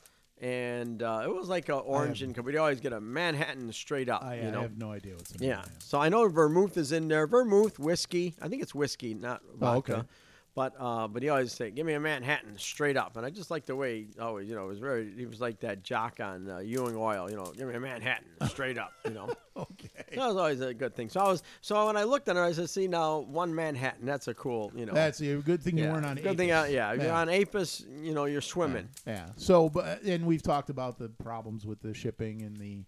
[0.42, 4.24] And uh, it was like an orange and you always get a Manhattan straight up.
[4.24, 5.62] I, you know, I have no idea what's in yeah.
[5.62, 5.72] there.
[5.78, 7.28] So I know vermouth is in there.
[7.28, 8.34] Vermouth, whiskey.
[8.42, 9.94] I think it's whiskey, not vodka.
[9.94, 10.08] Oh, okay.
[10.54, 13.50] But uh, but he always say, "Give me a Manhattan straight up," and I just
[13.52, 15.10] like the way he always, you know, it was very.
[15.16, 18.26] He was like that jock on uh, Ewing Oil, you know, "Give me a Manhattan
[18.50, 19.30] straight up," you know.
[19.58, 20.16] Okay.
[20.16, 21.10] That was always a good thing.
[21.10, 24.06] So I was so when I looked at her, I said, "See now, one Manhattan.
[24.06, 25.92] That's a cool, you know." That's a good thing you yeah.
[25.92, 26.16] weren't on.
[26.16, 26.70] Good thing, Apis.
[26.70, 26.94] uh, yeah.
[26.94, 28.88] If you're on Apis, you know, you're swimming.
[29.06, 29.28] Yeah.
[29.36, 32.84] So, but and we've talked about the problems with the shipping and the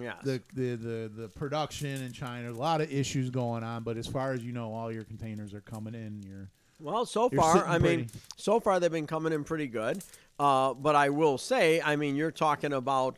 [0.00, 0.14] Yeah.
[0.24, 2.50] the the the, the production in China.
[2.50, 3.82] A lot of issues going on.
[3.82, 6.22] But as far as you know, all your containers are coming in.
[6.22, 10.02] You're Well, so You're far, I mean, so far they've been coming in pretty good.
[10.38, 13.16] Uh, but I will say, I mean, you're talking about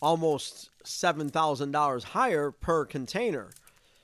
[0.00, 3.50] almost seven thousand dollars higher per container.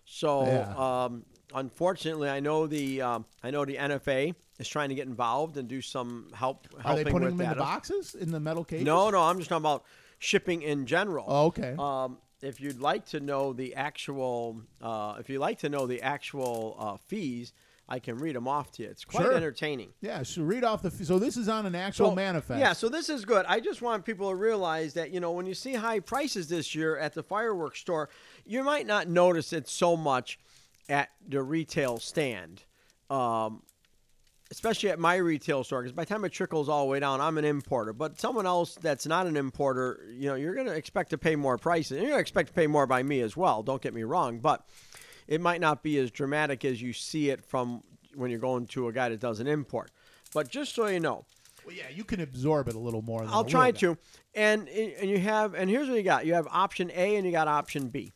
[0.07, 1.05] So, Yeah.
[1.05, 5.57] um, unfortunately, I know the um, I know the NFA is trying to get involved
[5.59, 8.41] and do some help are helping they putting with them in the boxes in the
[8.41, 8.87] metal cages?
[8.87, 9.85] No, no, I'm just talking about
[10.19, 11.27] shipping in general.
[11.29, 11.75] Oh, okay.
[11.79, 16.03] Um, if you'd like to know the actual, uh, if you'd like to know the
[16.03, 17.53] actual uh, fees,
[17.89, 18.89] I can read them off to you.
[18.89, 19.33] It's quite Sure.
[19.35, 19.91] entertaining.
[20.01, 20.23] yeah.
[20.23, 20.91] So read off the.
[20.91, 22.59] So this is on an actual So, manifest.
[22.59, 23.45] Yeah, so this is good.
[23.47, 26.75] I just want people to realize that, you know, when you see high prices this
[26.75, 28.09] year at the fireworks store,
[28.47, 30.39] you might not notice it so much
[30.89, 32.63] at the retail stand.
[33.11, 33.63] Um,
[34.51, 37.21] especially at my retail store, because by the time it trickles all the way down,
[37.21, 37.93] I'm an importer.
[37.93, 41.35] But someone else that's not an importer, you know, you're going to expect to pay
[41.37, 41.93] more prices.
[41.93, 43.63] And you're going to expect to pay more by me as well.
[43.63, 44.39] Don't get me wrong.
[44.39, 44.65] But
[45.27, 47.83] it might not be as dramatic as you see it from
[48.15, 49.91] when you're going to a guy that does an import.
[50.33, 51.25] But just so you know,
[51.67, 53.23] Well, yeah, you can absorb it a little more.
[53.23, 53.97] Than I'll try to.
[54.35, 56.27] And and you have and here's what you got.
[56.27, 58.13] You have option A and you got option B.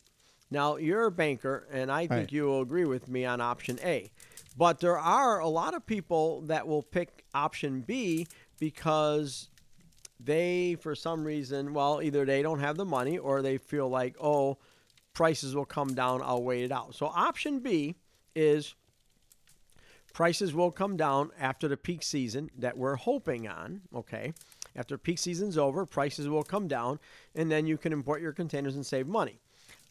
[0.51, 2.31] Now you're a banker, and I think Right.
[2.31, 4.11] you will agree with me on option A.
[4.57, 8.27] But there are a lot of people that will pick option B
[8.59, 9.49] because
[10.19, 14.15] they, for some reason, well, either they don't have the money or they feel like,
[14.21, 14.57] oh,
[15.13, 16.21] prices will come down.
[16.23, 16.95] I'll wait it out.
[16.95, 17.95] So option B
[18.35, 18.75] is
[20.13, 23.81] prices will come down after the peak season that we're hoping on.
[23.95, 24.33] Okay.
[24.75, 26.99] After peak season's over, prices will come down,
[27.35, 29.39] and then you can import your containers and save money.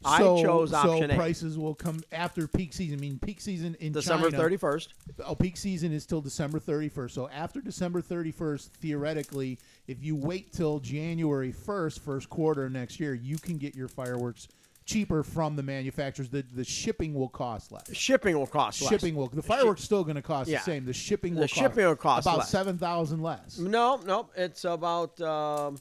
[0.04, 1.16] I chose option so A.
[1.16, 2.98] prices will come after peak season.
[2.98, 4.88] I mean, peak season in December China- 31st.
[5.24, 7.10] Oh, peak season is till December 31st.
[7.10, 13.12] So after December 31st, theoretically, if you wait till January 1st, first quarter next year,
[13.12, 14.46] you can get your fireworks
[14.88, 16.28] cheaper from the manufacturers.
[16.30, 17.94] The the shipping will cost less.
[17.94, 18.90] Shipping will cost less.
[18.90, 19.28] Shipping will.
[19.28, 20.58] The fireworks still going to cost Yeah.
[20.58, 20.84] the same.
[20.86, 22.50] The shipping The will shipping will cost about less.
[22.50, 23.58] seven thousand less.
[23.58, 25.20] No, no, it's about.
[25.20, 25.76] Um,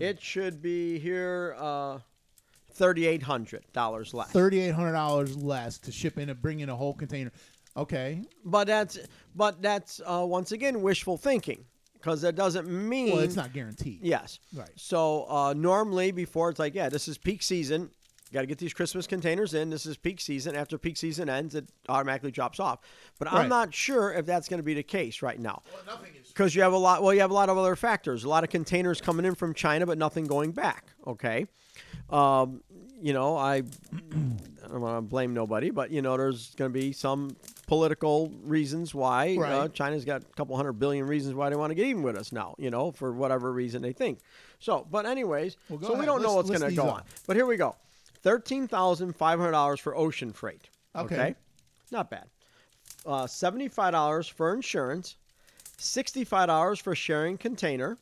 [0.00, 1.56] it should be here.
[1.58, 1.98] Uh,
[2.72, 4.30] Thirty-eight hundred dollars less.
[4.30, 7.32] Thirty eight hundred dollars less to ship in and bring in a whole container.
[7.74, 8.20] Okay.
[8.44, 8.98] But that's
[9.34, 14.00] but that's uh, once again wishful thinking because that doesn't mean Well, it's not guaranteed.
[14.02, 14.40] Yes.
[14.54, 14.68] Right.
[14.76, 17.90] So uh, normally before it's like, yeah, this is peak season.
[18.32, 19.70] Got to get these Christmas containers in.
[19.70, 20.56] This is peak season.
[20.56, 22.80] After peak season ends, it automatically drops off.
[23.20, 25.62] But I'm not sure if that's going to be the case right now.
[26.28, 27.02] Because you have a lot.
[27.04, 28.24] Well, you have a lot of other factors.
[28.24, 30.86] A lot of containers coming in from China, but nothing going back.
[31.06, 31.46] Okay.
[32.10, 32.62] Um,
[33.00, 33.56] you know, I,
[34.64, 37.36] I don't want to blame nobody, but you know, there's going to be some
[37.66, 41.74] political reasons why uh, China's got a couple hundred billion reasons why they want to
[41.74, 42.54] get even with us now.
[42.58, 44.18] You know, for whatever reason they think.
[44.58, 46.94] So, but anyways, Well, go so we don't know what's going to go off.
[46.98, 47.02] on.
[47.26, 47.76] But here we go,
[48.22, 50.68] thirteen thousand five hundred dollars for ocean freight.
[50.94, 51.34] Okay.
[51.90, 52.26] not bad.
[53.04, 55.16] Uh, Seventy-five dollars for insurance,
[55.78, 57.98] sixty-five dollars for sharing container.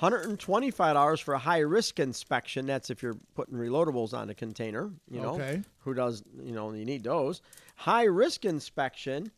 [0.00, 2.66] $125 for a high risk inspection.
[2.66, 5.34] That's if you're putting reloadables on a container, you know.
[5.34, 5.60] Okay.
[5.80, 7.42] Who does, you know, you need those.
[7.74, 9.30] High risk inspection,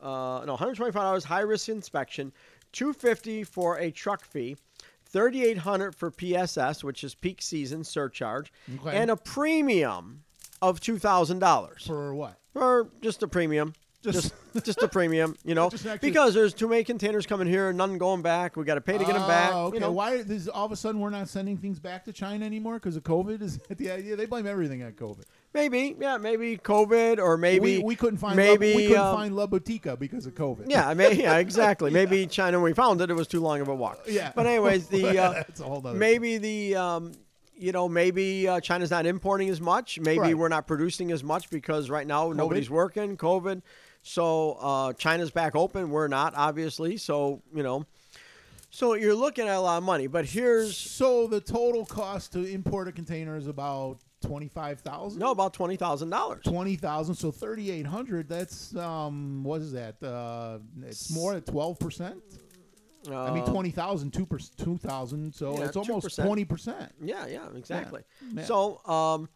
[0.00, 2.32] uh, no, $125 high risk inspection,
[2.72, 4.56] 250 for a truck fee,
[5.06, 8.96] 3800 for PSS, which is peak season surcharge, Okay.
[8.96, 10.24] and a premium
[10.60, 12.38] of $2,000 For what?
[12.52, 13.74] For just a premium.
[14.02, 17.98] Just, just a premium, you know, extra- because there's too many containers coming here, none
[17.98, 18.56] going back.
[18.56, 19.50] We got to pay to get them oh, back.
[19.52, 19.76] Oh, okay.
[19.76, 22.44] You know, Why is all of a sudden we're not sending things back to China
[22.44, 23.42] anymore because of COVID?
[23.42, 24.14] Is the idea?
[24.14, 25.24] They blame everything on COVID.
[25.56, 29.16] Maybe, yeah, maybe COVID or maybe we, we couldn't find maybe La, we couldn't um,
[29.16, 30.66] find La Botica because of COVID.
[30.68, 31.90] yeah, may, yeah, exactly.
[31.90, 34.00] Maybe China when we found it, it was too long of a walk.
[34.06, 34.32] Yeah.
[34.34, 37.12] But anyways, the uh, That's a whole nother maybe the um,
[37.56, 39.98] you know, maybe uh, China's not importing as much.
[39.98, 40.36] Maybe Right.
[40.36, 43.62] we're not producing as much because right now nobody's working, COVID.
[44.02, 45.90] So uh, China's back open.
[45.90, 46.96] We're not, obviously.
[46.98, 47.86] So, you know,
[48.70, 50.06] so you're looking at a lot of money.
[50.06, 55.20] But here's, So the total cost to import a container is about twenty five thousand.
[55.20, 56.42] no, about $20,000.
[56.44, 58.28] Twenty thousand, so thirty eight hundred.
[58.28, 60.02] That's um, what is that?
[60.02, 62.22] Uh, it's more than twelve percent.
[63.08, 65.32] I mean, Uh, twenty thousand, two per two thousand.
[65.34, 66.24] So yeah, it's almost 2%.
[66.24, 66.92] twenty percent.
[67.00, 68.02] Yeah, yeah, exactly.
[68.32, 68.44] yeah.
[68.44, 69.28] So, um,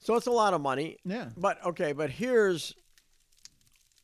[0.00, 0.98] so it's a lot of money.
[1.04, 1.28] Yeah.
[1.36, 2.74] But okay, but here's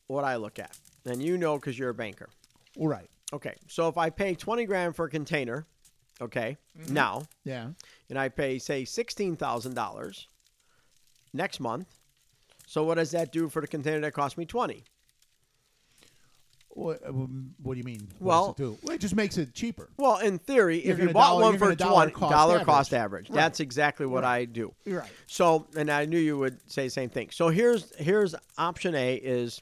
[0.07, 2.29] what I look at, and you know because you're a banker.
[2.77, 3.09] Right.
[3.33, 5.65] Okay, so if I pay twenty grand for a container,
[6.21, 6.57] okay,
[6.89, 7.69] now, Yeah.
[8.09, 10.27] And I pay say sixteen thousand dollars
[11.33, 11.87] next month,
[12.67, 14.83] so what does that do for the container that cost me twenty?
[16.69, 18.01] What, um, what do you mean?
[18.01, 18.77] What does Well- it do?
[18.83, 19.89] Well, it just makes it cheaper.
[19.97, 22.65] Well, in theory, You're if you bought dollar- one for dollar twenty cost dollar average.
[22.65, 23.35] cost average, Right.
[23.35, 24.73] that's exactly what I do.
[24.83, 25.11] You're right.
[25.25, 27.29] So, and I knew you would say the same thing.
[27.31, 29.61] So here's here's option A is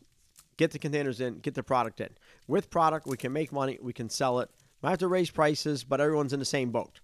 [0.57, 2.09] get the containers in, get the product in.
[2.47, 4.49] With product, we can make money, we can sell it.
[4.81, 6.99] Might have to raise prices, but everyone's in the same boat.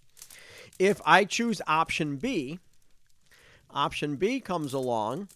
[0.80, 2.58] If I choose option B,
[3.70, 5.28] option B comes along,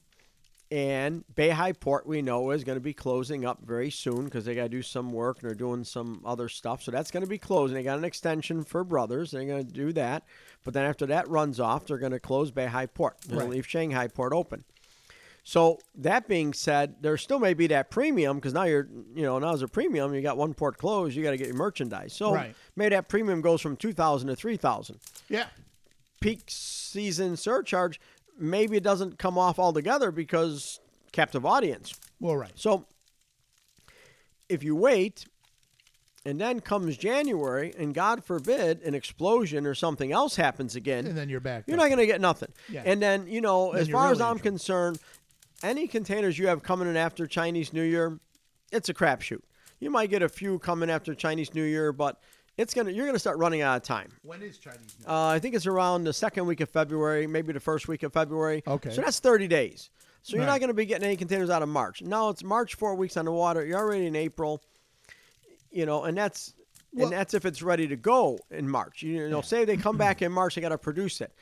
[0.71, 4.55] and Beihai Port we know is going to be closing up very soon because they
[4.55, 6.83] got to do some work and they're doing some other stuff.
[6.83, 7.75] So that's going to be closing.
[7.75, 9.33] They got an extension for Brothers.
[9.33, 10.23] They're going to do that.
[10.65, 13.19] But then after that runs off, they're going to close Beihai Port.
[13.27, 14.65] They're going to leave Shanghai Port open.
[15.47, 19.39] So that being said, there still may be that premium because now you're, you know,
[19.39, 22.15] now as a premium, you got one port closed, you got to get your merchandise.
[22.15, 22.57] So Right.
[22.77, 25.47] maybe that premium goes from two thousand to three thousand Yeah.
[26.21, 28.01] peak season surcharge,
[28.39, 30.81] maybe it doesn't come off altogether because
[31.13, 31.93] captive audience.
[32.21, 32.53] Well, right.
[32.55, 32.87] So
[34.49, 35.27] if you wait
[36.25, 41.17] and then comes January and God forbid an explosion or something else happens again, And
[41.19, 41.65] then you're back.
[41.67, 42.53] you're not going to get nothing.
[42.71, 42.83] Yeah.
[42.87, 44.99] And then, you know, Then as far as I'm concerned,
[45.65, 48.19] any containers you have coming in after Chinese New Year,
[48.71, 49.41] it's a crapshoot.
[49.81, 52.21] You might get a few coming after Chinese New Year, but
[52.57, 54.13] it's gonna you're gonna start running out of time.
[54.23, 55.11] When is Chinese New Year?
[55.17, 58.13] Uh, I think it's around the second week of February, maybe the first week of
[58.13, 58.63] February.
[58.67, 58.91] Okay.
[58.91, 59.91] So that's 30 days.
[60.23, 60.53] So you're Right.
[60.53, 62.01] not going to be getting any containers out of March.
[62.01, 63.65] No, it's March four weeks on the water.
[63.67, 64.63] You're already in April.
[65.71, 66.55] You know, and that's
[66.93, 69.03] Well- and that's if it's ready to go in March.
[69.03, 71.33] You know, say they come back in March, they got to produce it.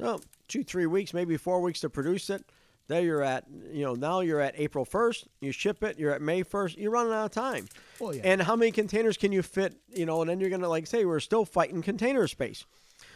[0.00, 2.44] So two, three weeks, maybe four weeks to produce it.
[2.86, 3.44] There you're at.
[3.72, 5.26] You know, now you're at April 1st.
[5.40, 5.98] You ship it.
[5.98, 6.76] You're at May 1st.
[6.76, 7.66] You're running out of time.
[7.98, 8.22] Well, yeah.
[8.24, 9.74] And how many containers can you fit?
[9.88, 12.66] You know, and then you're gonna like say we're still fighting container space.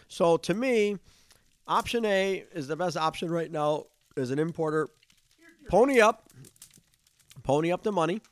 [0.09, 0.96] So to me,
[1.66, 3.85] option A is the best option right now
[4.16, 4.88] as an importer.
[5.68, 6.31] Pony up,
[7.42, 8.22] pony up the money.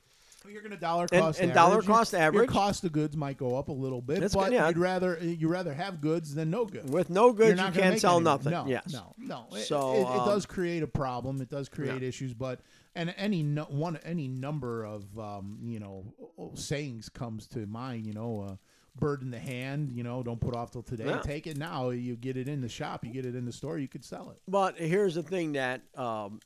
[0.48, 1.54] You're going to dollar And- cost and average.
[1.54, 2.50] dollar Your- cost Your average.
[2.50, 4.68] cost of goods might go up a little bit, That's but good, yeah.
[4.68, 6.90] you'd rather you rather have goods than no goods.
[6.90, 8.52] With no goods, you can't sell any- nothing.
[8.52, 8.92] No, yes.
[8.92, 9.46] no, no.
[9.52, 11.40] It- So, it, it, um, does create a problem.
[11.40, 12.08] It does create Yeah.
[12.08, 12.60] issues, but
[12.94, 16.14] and any no, one any number of um, you know
[16.54, 18.06] sayings comes to mind.
[18.06, 18.56] You know, uh,
[18.98, 19.92] bird in the hand.
[19.92, 21.04] You know, don't put off till today.
[21.06, 21.18] Yeah.
[21.20, 21.90] Take it now.
[21.90, 23.04] You get it in the shop.
[23.04, 23.78] You get it in the store.
[23.78, 24.40] You could sell it.
[24.48, 26.40] But here's the thing that um,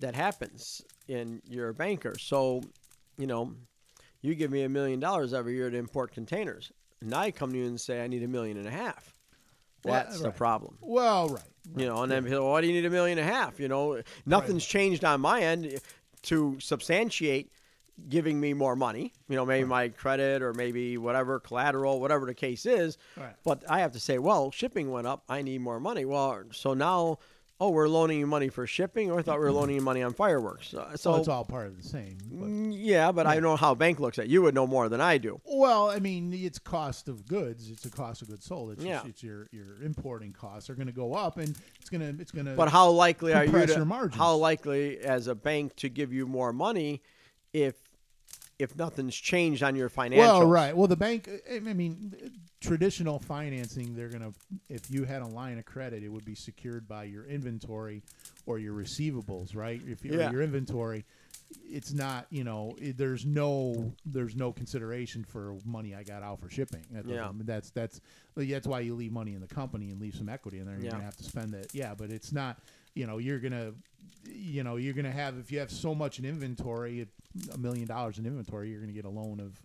[0.00, 2.18] that happens in your banker.
[2.18, 2.62] So,
[3.18, 3.54] you know,
[4.20, 7.58] you give me a million dollars every year to import containers, and I come to
[7.58, 9.14] you and say I need a million and a half.
[9.84, 10.36] Well, That's the right.
[10.36, 10.78] problem.
[10.80, 11.42] Well, right.
[11.76, 13.60] You know, and then people, why do you need a million and a half?
[13.60, 15.80] You know, nothing's changed on my end
[16.22, 17.52] to substantiate
[18.08, 19.12] giving me more money.
[19.28, 22.98] You know, maybe my credit or maybe whatever collateral, whatever the case is.
[23.16, 23.34] Right.
[23.44, 25.24] But I have to say, well, shipping went up.
[25.28, 26.04] I need more money.
[26.04, 27.18] Well, so now,
[27.58, 30.02] oh, we're loaning you money for shipping, or I thought we were loaning you money
[30.02, 30.74] on fireworks.
[30.74, 32.18] Uh, So, So it's all part of the same.
[32.30, 32.48] But.
[32.48, 34.26] Mm, yeah, but I know how a bank looks at.
[34.26, 34.30] it.
[34.30, 35.40] You would know more than I do.
[35.44, 37.70] Well, I mean, it's cost of goods.
[37.70, 38.72] It's a cost of goods sold.
[38.72, 38.96] It's, Yeah.
[38.96, 42.20] just, it's your your importing costs are going to go up, and it's going to
[42.20, 42.52] it's going to.
[42.52, 46.52] But how likely are you to how likely as a bank to give you more
[46.52, 47.02] money
[47.52, 47.74] if
[48.58, 50.18] if nothing's changed on your financials?
[50.18, 50.76] Well, right.
[50.76, 51.28] Well, the bank.
[51.50, 52.14] I mean,
[52.60, 53.94] traditional financing.
[53.94, 54.32] They're going to.
[54.68, 58.02] If you had a line of credit, it would be secured by your inventory
[58.46, 59.80] or your receivables, right?
[59.86, 60.30] If you Yeah.
[60.30, 61.04] your inventory,
[61.64, 62.26] it's not.
[62.30, 66.84] You know, it, there's no there's no consideration for money I got out for shipping.
[66.92, 67.30] That Yeah.
[67.40, 68.00] That's that's
[68.36, 70.76] that's why you leave money in the company and leave some equity in there.
[70.76, 70.90] You're Yeah.
[70.92, 71.68] gonna have to spend it.
[71.72, 72.58] Yeah, but it's not.
[72.94, 73.74] You know, you're gonna,
[74.26, 77.06] you know, you're gonna have if you have so much in inventory,
[77.52, 79.60] a million dollars in inventory, you're gonna get a loan of,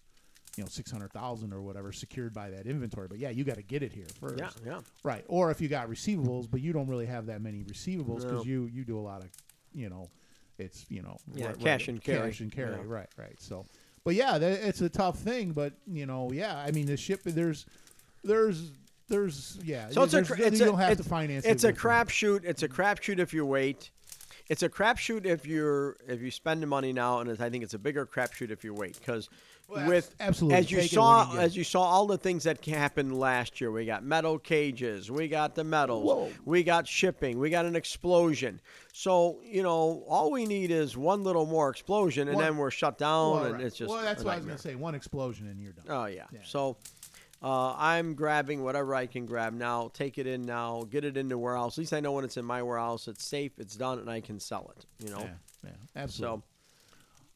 [0.58, 3.08] you know, six hundred thousand or whatever secured by that inventory.
[3.08, 4.38] But yeah, you got to get it here first.
[4.38, 4.80] Yeah, yeah.
[5.04, 5.24] Right.
[5.28, 8.52] Or if you got receivables, but you don't really have that many receivables because No.
[8.52, 9.30] you you do a lot of,
[9.74, 10.10] you know,
[10.58, 12.30] it's you know, Yeah, right- cash right, and carry.
[12.32, 12.72] cash and carry.
[12.76, 12.84] Yeah.
[12.86, 13.10] Right.
[13.18, 13.40] Right.
[13.40, 13.66] So,
[14.04, 15.52] but yeah, that, it's a tough thing.
[15.54, 17.66] But you know, yeah, I mean, the ship there's
[18.24, 18.72] there's
[19.08, 19.90] there's yeah.
[19.90, 21.46] So it's a it's you a don't have it's, to finance.
[21.46, 22.44] it's it a crapshoot.
[22.44, 23.92] It's a crapshoot if you wait.
[24.50, 27.64] It's a crapshoot if you're if you spend the money now, and it's, I think
[27.64, 29.30] it's a bigger crapshoot if you wait because
[29.72, 30.58] Well, with absolutely.
[30.58, 33.72] as you Take saw you as you saw all the things that happened last year.
[33.72, 36.30] We got metal cages, we got the metals, Whoa.
[36.44, 38.60] we got shipping, we got an explosion.
[38.94, 42.72] So you know all we need is one little more explosion, and One- then we're
[42.72, 43.64] shut down, Well, and right.
[43.64, 44.76] it's just well, that's a what I was gonna say.
[44.76, 45.86] One explosion and you're done.
[45.90, 46.26] Oh yeah.
[46.34, 46.40] Yeah.
[46.44, 46.78] So
[47.44, 49.90] uh, I'm grabbing whatever I can grab now.
[49.94, 50.84] Take it in now.
[50.90, 51.74] Get it into warehouse.
[51.76, 53.08] At least I know when it's in my warehouse.
[53.08, 53.54] It's safe.
[53.58, 54.86] It's done, and I can sell it.
[55.04, 55.22] You know.
[55.22, 55.30] Yeah,
[55.64, 56.38] yeah, absolutely.
[56.38, 56.44] So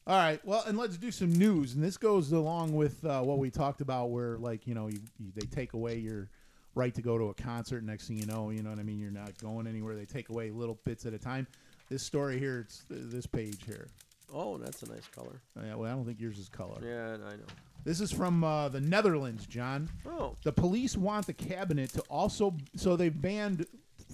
[0.08, 3.38] All right, well, and let's do some news, and this goes along with uh, what
[3.38, 6.28] we talked about, where like you know you, you, they take away your
[6.76, 7.82] right to go to a concert.
[7.82, 9.00] Next thing you know, you know what I mean.
[9.00, 9.96] You're not going anywhere.
[9.96, 11.48] They take away little bits at a time.
[11.88, 13.88] This story here, it's th- this page here.
[14.32, 15.40] oh, that's a nice color.
[15.60, 16.78] Yeah, well, I don't think yours is color.
[16.84, 17.46] Yeah, I know.
[17.84, 19.88] This is from uh, the Netherlands, John.
[20.08, 23.66] Oh, The police want the cabinet to also so they've banned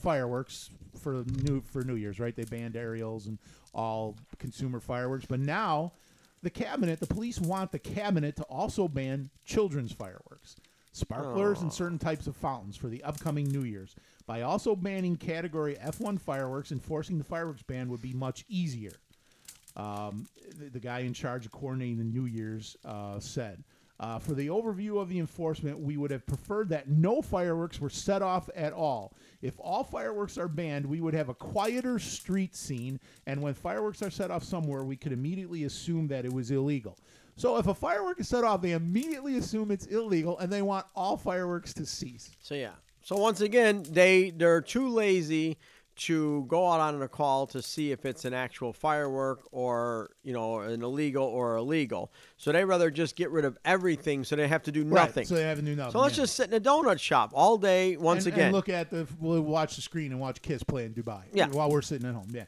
[0.02, 2.34] fireworks for new for New Year's, right?
[2.34, 3.38] They banned aerials and
[3.74, 5.92] all consumer fireworks, but now
[6.42, 10.56] the cabinet, the police want the cabinet to also ban children's fireworks,
[10.92, 13.94] sparklers and certain types of fountains for the upcoming New Year's.
[14.26, 18.92] By also banning category F1 fireworks, enforcing the fireworks ban would be much easier
[19.76, 20.26] um,
[20.58, 23.62] the, the guy in charge of coordinating the New Year's uh, said.
[24.00, 27.90] Uh, for the overview of the enforcement, we would have preferred that no fireworks were
[27.90, 29.14] set off at all.
[29.42, 34.02] If all fireworks are banned, we would have a quieter street scene, and when fireworks
[34.02, 36.98] are set off somewhere, we could immediately assume that it was illegal.
[37.36, 40.86] So if a firework is set off, they immediately assume it's illegal, and they want
[40.96, 42.30] all fireworks to cease.
[42.40, 42.72] so yeah.
[43.04, 45.58] So once again, they they're too lazy
[45.94, 50.32] to go out on a call to see if it's an actual firework or you
[50.32, 52.12] know an illegal or illegal.
[52.36, 55.22] So they rather just get rid of everything, so they have to do nothing.
[55.22, 55.92] Right, so they have to do nothing.
[55.92, 56.24] So let's yeah.
[56.24, 57.96] just sit in a donut shop all day.
[57.96, 60.84] Once and, again, and look at the we'll watch the screen and watch Kiss play
[60.84, 61.22] in Dubai.
[61.32, 61.48] Yeah.
[61.48, 62.28] while we're sitting at home.
[62.30, 62.44] Yeah.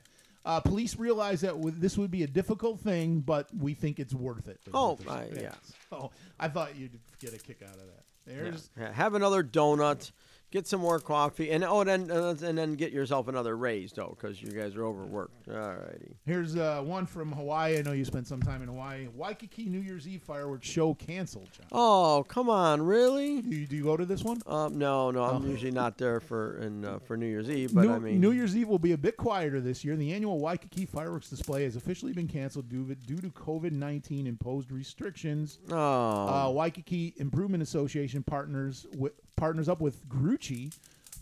[0.47, 4.12] Uh, police realize that w- this would be a difficult thing, but we think it's
[4.12, 4.61] worth it.
[4.74, 5.55] Oh, I- yeah.
[5.88, 8.05] So I thought you'd get a kick out of that.
[8.26, 10.11] There's Yeah, have another donut,
[10.55, 14.16] get some more coffee, and oh, then uh, and then get yourself another raise though,
[14.18, 15.48] because you guys are overworked.
[15.48, 16.12] Alrighty.
[16.24, 17.76] here's uh, one from Hawaii.
[17.76, 19.09] I know you spent some time in Hawaii.
[19.14, 21.50] Waikiki New Year's Eve fireworks show canceled.
[21.52, 21.66] John.
[21.72, 23.42] Oh, come on, really?
[23.42, 24.40] Do you, do you go to this one?
[24.46, 27.86] Um, no, no, I'm usually not there for in uh, for New Year's Eve, but
[27.86, 29.96] New, I mean, New Year's Eve will be a bit quieter this year.
[29.96, 34.70] The annual Waikiki fireworks display has officially been canceled due, due to COVID 19 imposed
[34.70, 35.59] restrictions.
[35.70, 40.72] oh, Uh, Waikiki Improvement Association partners with, partners up with Grucci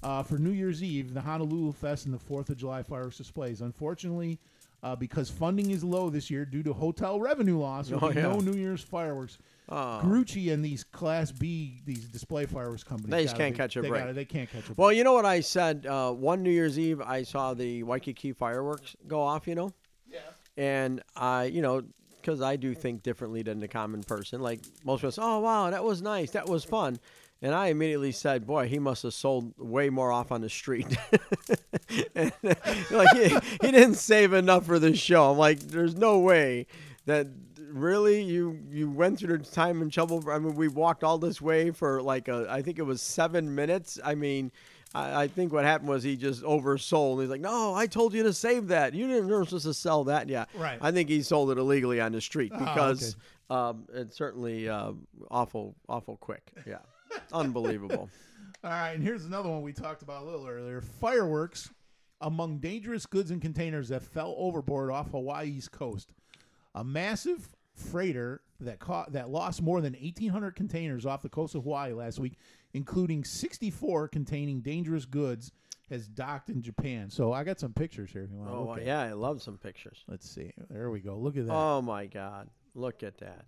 [0.03, 3.61] uh, for New Year's Eve, the Honolulu Fest, and the Fourth of July fireworks displays.
[3.61, 4.39] Unfortunately,
[4.83, 8.39] uh, because funding is low this year due to hotel revenue loss, Oh, be no.
[8.41, 9.39] New Year's fireworks.
[9.69, 10.01] Oh.
[10.03, 13.83] Grucci and these Class B, these display fireworks companies, They just can't be- catch a
[13.83, 14.03] they break.
[14.03, 14.79] gotta- they can't catch a break.
[14.79, 15.87] well, you know what I said?
[15.87, 19.47] Uh, one New Year's Eve, I saw the Waikiki fireworks go off.
[19.47, 19.71] You know.
[20.11, 20.19] Yeah.
[20.57, 21.83] And I, you know,
[22.21, 24.43] because I do think differently than the common person.
[24.43, 26.33] Like most people say, "Oh, wow, that was nice.
[26.33, 26.99] That was fun."
[27.43, 30.97] And I immediately said, "Boy, he must have sold way more off on the street."
[32.15, 32.33] and,
[32.91, 33.29] like he,
[33.61, 35.31] he didn't save enough for the show.
[35.33, 36.67] I'm like, "There's no way
[37.07, 37.27] that
[37.59, 40.23] really you you went through the time and trouble.
[40.31, 43.55] I mean, we walked all this way for like a, I think it was seven
[43.55, 43.99] minutes.
[44.05, 44.53] I mean."
[44.95, 47.23] I I think what happened was he just oversold.
[47.23, 48.93] He's like, "No, I told you to save that.
[48.93, 50.79] You didn't weren't supposed to sell that." yet." Right.
[50.83, 53.17] I think he sold it illegally on the street Oh, because
[53.49, 54.93] um, it's certainly uh,
[55.31, 56.53] awful, awful quick.
[56.67, 56.79] Yeah,
[57.33, 58.09] unbelievable.
[58.65, 61.71] All right, and here's another one we talked about a little earlier: fireworks
[62.21, 66.13] among dangerous goods and containers that fell overboard off Hawaii's coast.
[66.75, 71.65] A massive freighter that caught that lost more than 1,800 containers off the coast of
[71.65, 72.35] Hawaii last week,
[72.75, 75.51] including 64 containing dangerous goods,
[75.91, 77.11] has docked in Japan.
[77.11, 78.23] So I got some pictures here.
[78.23, 78.87] If you want to Oh look at.
[78.87, 80.05] yeah, I love some pictures.
[80.07, 80.53] Let's see.
[80.71, 81.17] There we go.
[81.17, 81.53] Look at that.
[81.53, 83.47] Oh my God, look at that!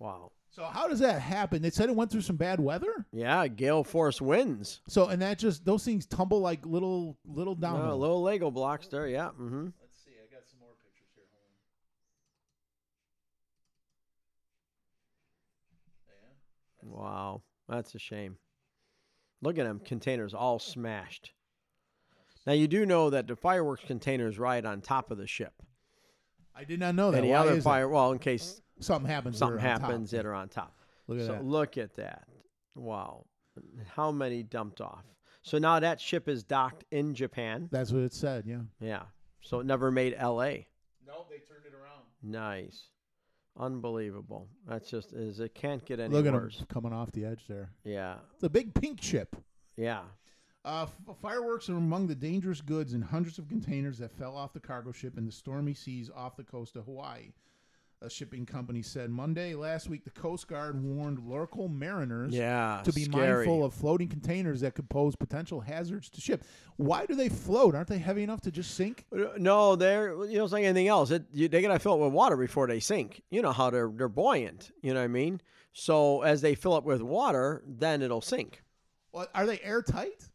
[0.00, 0.32] Wow.
[0.50, 1.62] So how does that happen?
[1.62, 3.06] They said it went through some bad weather.
[3.12, 4.80] Yeah, gale force winds.
[4.88, 7.98] So and that just those things tumble like little little No, dominoes.
[8.00, 9.06] little Lego blocks there.
[9.08, 9.28] Yeah.
[9.28, 9.68] Mm-hmm.
[9.80, 10.10] Let's see.
[10.20, 11.24] I got some more pictures here.
[16.82, 16.88] Yeah.
[16.90, 18.36] Wow, that's a shame.
[19.42, 21.32] Look at them containers all smashed.
[22.46, 25.52] Now you do know that the fireworks containers ride on top of the ship.
[26.54, 27.18] I did not know that.
[27.18, 27.62] Any Why other is that?
[27.64, 27.88] fire?
[27.88, 29.38] Well, in case something happens.
[29.38, 29.88] something they're on top.
[29.88, 30.76] happens that are on top.
[31.06, 31.44] Look at so that.
[31.44, 32.26] look at that.
[32.74, 33.26] Wow.
[33.94, 35.04] How many dumped off?
[35.42, 37.68] So now that ship is docked in Japan.
[37.72, 38.44] That's what it said.
[38.46, 38.60] Yeah.
[38.80, 39.02] Yeah.
[39.42, 40.66] So it never made LA.
[41.06, 42.04] No, they turned it around.
[42.22, 42.84] Nice.
[43.58, 44.48] Unbelievable.
[44.66, 46.60] That's just is it can't get any Look at worse.
[46.60, 47.70] him coming off the edge there.
[47.84, 48.16] Yeah.
[48.34, 49.36] It's a big pink chip.
[49.76, 50.02] Yeah.
[50.64, 54.52] Uh, f- fireworks are among the dangerous goods in hundreds of containers that fell off
[54.52, 57.32] the cargo ship in the stormy seas off the coast of Hawaii.
[58.02, 62.80] A shipping company said Monday last week the Coast Guard warned local mariners Yeah.
[62.84, 63.44] to be scary.
[63.46, 66.42] mindful of floating containers that could pose potential hazards to ship.
[66.76, 67.74] Why do they float?
[67.74, 69.04] Aren't they heavy enough to just sink?
[69.12, 71.10] Uh, No, they're you know it's like anything else.
[71.10, 73.20] It you, they gotta fill it with water before they sink.
[73.30, 74.70] You know how they're they're buoyant.
[74.80, 75.42] You know what I mean?
[75.74, 78.62] So as they fill up with water, then it'll sink.
[79.12, 80.29] Well, are they airtight?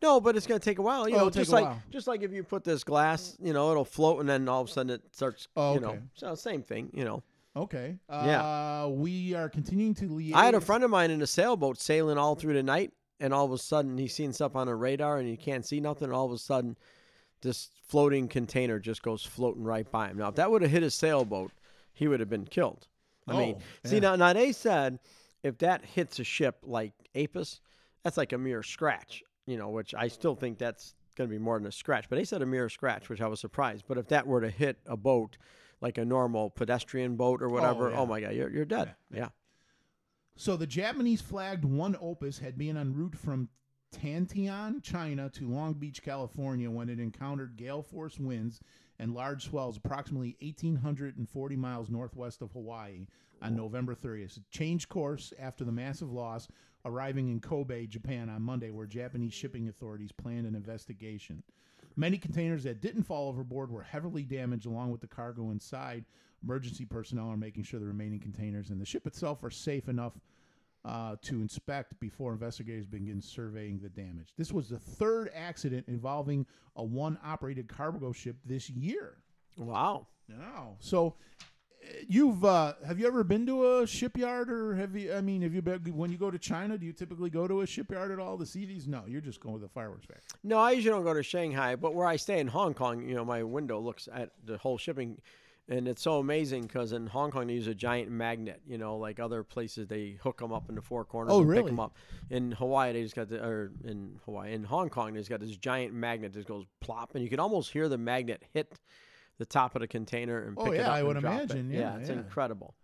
[0.00, 1.08] No, but it's gonna take a while.
[1.08, 1.82] You Oh, know, it'll take just a like while.
[1.90, 4.68] just like if you put this glass, you know, it'll float and then all of
[4.68, 5.48] a sudden it starts.
[5.56, 6.00] Oh, You know, okay.
[6.14, 6.90] so same thing.
[6.94, 7.22] You know,
[7.56, 7.96] Okay.
[8.08, 8.84] Yeah.
[8.84, 10.34] Uh, we are continuing to liaise.
[10.34, 13.34] I had a friend of mine in a sailboat sailing all through the night, and
[13.34, 16.04] all of a sudden he's seeing stuff on a radar and he can't see nothing.
[16.04, 16.76] And all of a sudden,
[17.40, 20.18] this floating container just goes floating right by him.
[20.18, 21.50] Now, if that would have hit his sailboat,
[21.92, 22.86] he would have been killed.
[23.26, 24.00] I mean, Oh, see yeah.
[24.02, 25.00] now, now they said
[25.42, 27.58] if that hits a ship like Apus,
[28.04, 29.24] that's like a mere scratch.
[29.48, 32.08] You know, which I still think that's going to be more than a scratch.
[32.08, 33.84] But they said a mere scratch, which I was surprised.
[33.88, 35.38] But if that were to hit a boat,
[35.80, 37.98] like a normal pedestrian boat or oh, whatever, oh yeah.
[37.98, 38.94] oh my God, you're you're dead.
[39.12, 39.28] yeah.
[40.36, 43.48] So the Japanese flagged one Apus had been en route from
[43.96, 48.60] Yantian, China to Long Beach, California when it encountered gale force winds
[48.98, 53.06] and large swells approximately 1,840 miles northwest of Hawaii
[53.40, 54.36] on November 30th.
[54.36, 56.48] It changed course after the massive loss,
[56.84, 61.42] arriving in Kobe, Japan on Monday, where Japanese shipping authorities planned an investigation.
[61.96, 66.04] Many containers that didn't fall overboard were heavily damaged along with the cargo inside.
[66.44, 70.12] Emergency personnel are making sure the remaining containers and the ship itself are safe enough
[70.84, 74.32] uh, to inspect before investigators begin surveying the damage.
[74.36, 79.16] This was the third accident involving a one operated cargo ship this year.
[79.56, 80.06] Wow.
[80.30, 80.76] Wow.
[80.78, 81.16] So
[82.08, 85.54] you've uh, have you ever been to a shipyard or have you I mean have
[85.54, 88.18] you been when you go to China do you typically go to a shipyard at
[88.18, 88.86] all to see these?
[88.86, 90.38] No, you're just going to the fireworks factory.
[90.42, 93.14] No, I usually don't go to Shanghai, but where I stay in Hong Kong, you
[93.14, 95.20] know, my window looks at the whole shipping,
[95.68, 98.60] and it's so amazing because in Hong Kong they use a giant magnet.
[98.66, 101.48] You know, like other places they hook them up in the four corners Oh, and
[101.48, 101.70] pick really?
[101.70, 101.96] them up.
[102.30, 105.40] In Hawaii they just got the, or in Hawaii, in Hong Kong they just got
[105.40, 108.72] this giant magnet that goes plop, and you can almost hear the magnet hit
[109.38, 111.44] the top of the container and Oh, pick it yeah, up I would drop it.
[111.50, 111.70] imagine.
[111.70, 112.16] Yeah, it's yeah.
[112.16, 112.74] incredible.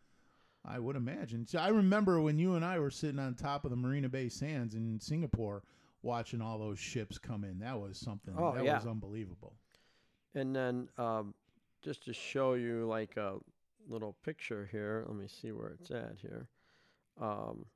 [0.65, 1.47] I would imagine.
[1.47, 4.29] So I remember when you and I were sitting on top of the Marina Bay
[4.31, 5.63] Sands in Singapore
[6.03, 7.59] watching all those ships come in.
[7.59, 8.77] That was something Oh, that yeah.
[8.77, 9.55] was unbelievable.
[10.35, 11.35] And then um,
[11.83, 13.37] just to show you like a
[13.89, 16.49] little picture here, let me see where it's at here.
[17.21, 17.67] Um,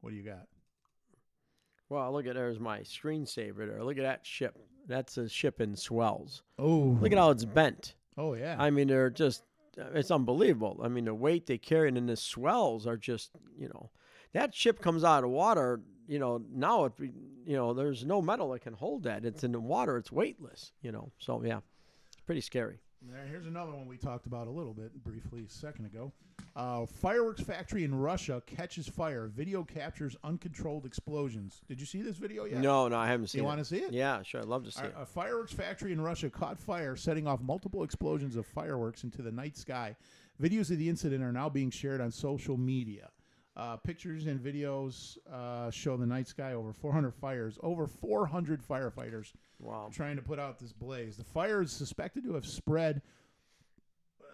[0.00, 0.46] What do you got?
[1.88, 3.82] Well, look at there's my screensaver there.
[3.82, 4.56] Look at that ship.
[4.86, 6.42] That's a ship in swells.
[6.58, 7.94] Oh, Look at how it's bent.
[8.16, 8.56] Oh yeah.
[8.58, 9.42] I mean, they're just,
[9.76, 10.80] it's unbelievable.
[10.82, 13.90] I mean, the weight they carry and then the swells are just, you know,
[14.32, 18.50] that ship comes out of water, you know, now it you know, there's no metal
[18.50, 19.24] that can hold that.
[19.24, 21.12] It's in the water, it's weightless, you know.
[21.18, 21.58] So, yeah,
[22.08, 22.80] it's pretty scary.
[23.12, 26.12] There, here's another one we talked about a little bit briefly a second ago.
[26.56, 29.28] Uh, fireworks factory in Russia catches fire.
[29.28, 31.60] Video captures uncontrolled explosions.
[31.68, 32.60] Did you see this video yet?
[32.60, 33.42] No, no, I haven't seen it.
[33.42, 33.48] You it.
[33.48, 33.92] want to see it?
[33.92, 34.40] Yeah, sure.
[34.40, 34.94] I'd love to see A, it.
[34.98, 39.32] a fireworks factory in Russia caught fire, setting off multiple explosions of fireworks into the
[39.32, 39.94] night sky.
[40.42, 43.10] Videos of the incident are now being shared on social media.
[43.56, 49.32] Uh, pictures and videos uh, show the night sky over 400 fires, over 400 firefighters
[49.60, 49.88] Wow.
[49.90, 51.16] trying to put out this blaze.
[51.16, 53.00] The fire is suspected to have spread.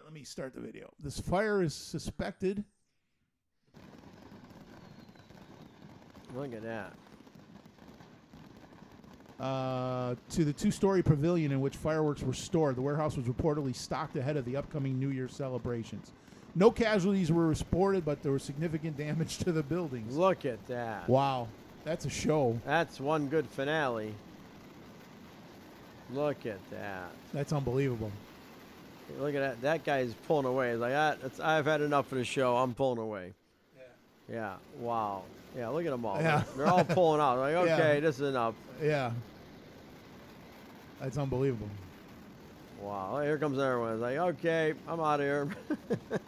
[0.03, 0.91] Let me start the video.
[1.01, 2.65] This fire is suspected.
[6.35, 6.93] Look at that.
[9.39, 12.75] uh, to the two-story pavilion in which fireworks were stored.
[12.75, 16.11] The warehouse was reportedly stocked ahead of the upcoming New Year celebrations.
[16.55, 20.15] No casualties were reported, but there was significant damage to the buildings.
[20.15, 21.09] Look at that.
[21.09, 21.47] Wow,
[21.83, 22.59] that's a show.
[22.65, 24.13] That's one good finale.
[26.11, 27.09] Look at that.
[27.33, 28.11] That's unbelievable.
[29.19, 29.61] Look at that.
[29.61, 30.71] That guy's pulling away.
[30.71, 32.55] He's like, ah, that's, I've had enough of the show.
[32.57, 33.33] I'm pulling away.
[34.29, 34.35] Yeah.
[34.35, 34.53] Yeah.
[34.79, 35.23] Wow.
[35.57, 35.69] Yeah.
[35.69, 36.21] Look at them all.
[36.21, 36.43] Yeah.
[36.55, 37.39] They're all pulling out.
[37.39, 37.75] Like, Yeah.
[37.75, 38.53] okay, this is enough.
[38.81, 39.11] Yeah,
[41.01, 41.69] that's unbelievable.
[42.81, 43.19] Wow.
[43.23, 43.93] Here comes everyone.
[43.93, 45.49] It's like, okay, I'm out of here.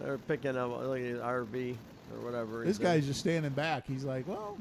[0.00, 1.76] They're picking up like an RV
[2.14, 2.64] or whatever.
[2.64, 3.86] This guy's just standing back.
[3.86, 4.56] He's like, well,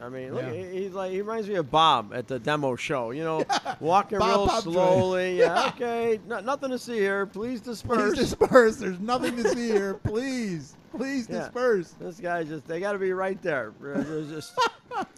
[0.00, 0.52] I mean, look, Yeah.
[0.52, 3.12] he- he's like he reminds me of Bob at the demo show.
[3.12, 3.44] You know,
[3.80, 5.38] walking Bob real slowly.
[5.38, 7.24] Yeah, okay, no, nothing to see here.
[7.26, 8.14] Please disperse.
[8.14, 8.76] please disperse.
[8.76, 9.94] There's nothing to see here.
[10.04, 10.74] Please.
[10.96, 11.38] Please Yeah.
[11.40, 11.90] disperse.
[12.00, 13.72] This guy just, they got to be right there.
[13.82, 14.52] Just,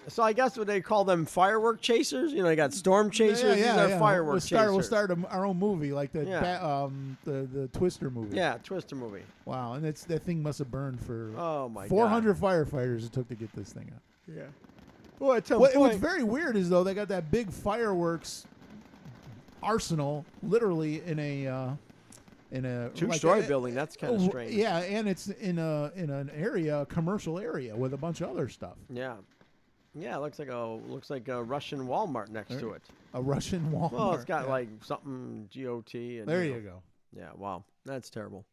[0.09, 2.33] so I guess what they call them firework chasers.
[2.33, 3.59] You know, they got storm chasers.
[3.59, 3.99] Yeah, yeah, are yeah.
[3.99, 6.41] firework we'll start, We'll start a, our own movie, like the Yeah.
[6.41, 8.37] ba- um the the Twister movie.
[8.37, 9.23] Yeah, Twister movie.
[9.47, 11.91] Wow, and it's that thing must have burned for Oh, my God.
[11.91, 14.01] 400 firefighters it took to get this thing out.
[14.33, 14.43] Yeah.
[15.19, 18.47] Well, at some What, what's very weird is though they got that big fireworks
[19.63, 21.71] arsenal, literally in a uh,
[22.55, 23.75] in a like Two-story a- building.
[23.75, 24.53] That's kind of strange.
[24.53, 28.31] Yeah, and it's in a in an area, a commercial area with a bunch of
[28.31, 28.77] other stuff.
[28.89, 29.17] Yeah.
[29.97, 32.83] Yeah, it looks like a looks like a Russian Walmart next to it.
[33.13, 33.93] A Russian Walmart.
[33.93, 34.51] Well, it's got yeah.
[34.51, 36.45] like something GOT and There know.
[36.45, 36.83] you go.
[37.17, 38.45] Yeah, wow, that's terrible.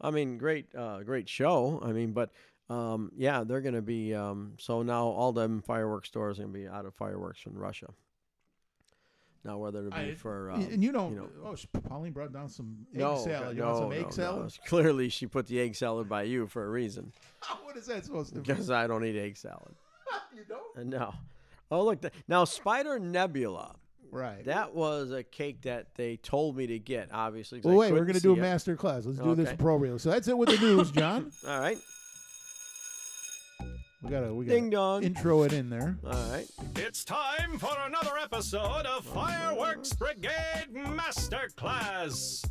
[0.00, 1.80] I mean, great, uh, great show.
[1.84, 2.30] I mean, but
[2.68, 4.14] um, yeah, they're going to be.
[4.14, 7.58] Um, so now all them fireworks stores are going to be out of fireworks from
[7.58, 7.88] Russia.
[9.44, 11.16] Now, whether it be I- for uh, and you don't.
[11.16, 13.56] know, oh, sh- Pauline brought down some egg no, salad.
[13.56, 14.10] You no, want some no, egg no.
[14.10, 14.52] salad?
[14.66, 17.12] Clearly, she put the egg salad by you for a reason
[17.64, 18.40] what is that supposed to be?
[18.42, 19.74] because I don't eat egg salad.
[20.34, 20.60] you don't.
[20.94, 21.14] Uh, No.
[21.70, 22.02] Oh, look.
[22.02, 23.76] th- Now, Spider Nebula.
[24.12, 24.44] Right.
[24.44, 27.10] That was a cake that they told me to get.
[27.12, 28.42] Obviously, 'cause well, I wait, we're couldn't going to do a see it.
[28.42, 29.06] master class.
[29.06, 29.54] Let's do this Okay.
[29.54, 30.00] appropriately.
[30.00, 31.30] So that's it with the news, John.
[31.46, 31.78] All right.
[34.02, 35.04] We gotta, we Ding gotta dong.
[35.04, 35.96] intro it in there.
[36.04, 36.46] All right.
[36.76, 42.44] It's time for another episode of Fireworks Brigade Masterclass.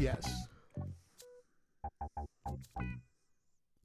[0.00, 0.48] Yes.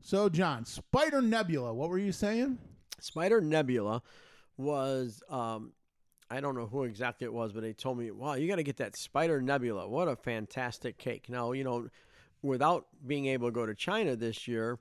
[0.01, 1.73] So, John, Spider Nebula.
[1.73, 2.57] What were you saying?
[2.99, 4.01] Spider Nebula
[4.57, 5.73] was um
[6.29, 8.63] I don't know who exactly it was, but they told me, "Wow, you got to
[8.63, 9.87] get that Spider Nebula.
[9.87, 11.87] What a fantastic cake!" Now, you know,
[12.41, 14.79] without being able to go to China this year,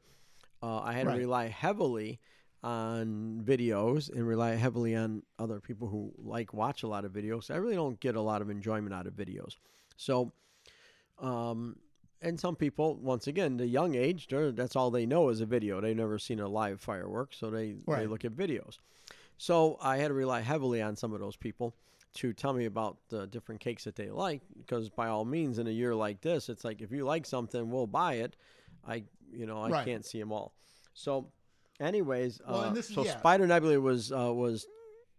[0.63, 1.15] uh, I had Right.
[1.15, 2.21] to rely heavily
[2.63, 7.51] on videos and rely heavily on other people who like watch a lot of videos.
[7.51, 9.57] I really don't get a lot of enjoyment out of videos.
[9.97, 10.33] So,
[11.19, 11.77] um,
[12.23, 15.81] and some people, once again, the young age, that's all they know is a video.
[15.81, 18.79] They've never seen a live fireworks, so they, they look at videos.
[19.39, 21.75] So I had to rely heavily on some of those people
[22.15, 25.67] to tell me about the different cakes that they like, because by all means, in
[25.67, 28.37] a year like this, it's like if you like something, we'll buy it.
[28.87, 29.85] I, you know, I Right.
[29.85, 30.55] can't see them all.
[30.95, 31.31] So,
[31.81, 33.19] anyways, Well, uh, this so yeah.
[33.19, 34.67] Spider Nebula was uh, was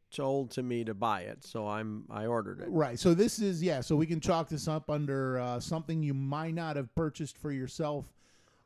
[0.09, 2.69] told to me to buy it, so I'm I ordered it.
[2.69, 2.97] Right.
[2.97, 3.81] So this is yeah.
[3.81, 7.51] So we can chalk this up under uh, something you might not have purchased for
[7.51, 8.11] yourself,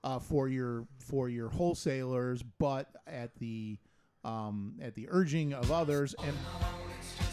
[0.04, 3.78] uh, for your for your wholesalers, but at the
[4.24, 6.38] um, at the urging of others, and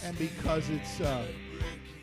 [0.05, 1.25] and because it's uh,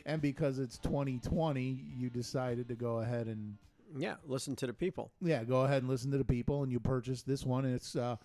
[0.05, 3.55] and because it's 2020, you decided to go ahead and
[3.97, 5.11] Yeah, listen to the people.
[5.21, 7.65] yeah, go ahead and listen to the people, and you purchased this one.
[7.65, 8.17] And it's uh,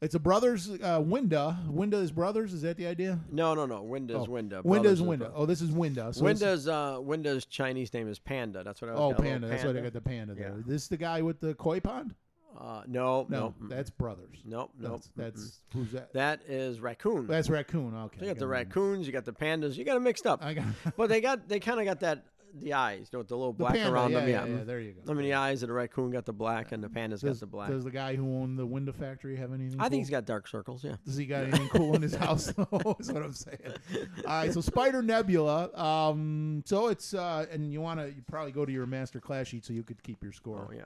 [0.00, 1.58] it's a brothers uh, Winda.
[1.68, 2.52] Winda is brothers.
[2.54, 3.18] Is that the idea?
[3.30, 3.82] No, no, no.
[3.82, 4.62] Winda's Oh, Winda.
[4.62, 5.32] Winda Brothers is is Winda.
[5.34, 6.12] Oh, this is Winda.
[6.12, 8.62] So Winda's uh, Winda's Chinese name is Panda.
[8.62, 9.14] That's what I was.
[9.18, 9.48] Oh, panda.
[9.48, 9.90] That's why they panda.
[9.90, 10.54] got the panda there.
[10.56, 10.62] Yeah.
[10.66, 12.14] This the guy with the koi pond?
[12.60, 14.38] Uh, no, No, no, that's brothers.
[14.44, 15.02] nope, nope.
[15.16, 16.12] That's, that's who's that?
[16.12, 17.26] That is raccoon.
[17.26, 17.94] That's raccoon.
[17.94, 18.18] Okay.
[18.18, 20.42] So you got the raccoons, you got the pandas, you got them mixed up.
[20.44, 20.64] I got
[20.96, 23.52] but they got they kind of got that the eyes, you know, with the little
[23.52, 23.92] the black panda.
[23.92, 24.28] around yeah, them.
[24.28, 25.12] yeah, Yeah, yeah, There you go.
[25.12, 27.46] I mean, the eyes of the raccoon got the black, and the pandas got the
[27.46, 27.68] black.
[27.70, 29.78] does the guy who owned the Winda factory have anything?
[29.78, 30.82] I think he's got dark circles.
[30.82, 30.96] Yeah.
[31.04, 32.46] Does he got anything cool in his house?
[32.56, 33.58] though, is what I'm saying.
[33.94, 35.70] All right, so Spider Nebula.
[35.78, 39.48] Um, so it's uh, and you want to you probably go to your master class
[39.48, 40.68] sheet so you could keep your score.
[40.70, 40.84] Oh yeah.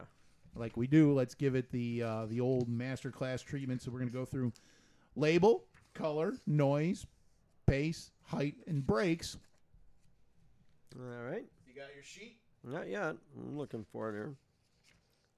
[0.54, 1.12] Like we do.
[1.12, 3.82] Let's give it the uh, the old master class treatment.
[3.82, 4.52] So we're going to go through
[5.16, 7.06] label, color, noise,
[7.66, 9.36] pace, height, and brakes.
[10.98, 11.44] All right.
[11.66, 12.36] You got your sheet.
[12.64, 13.16] Not yet.
[13.36, 14.34] I'm looking for it here.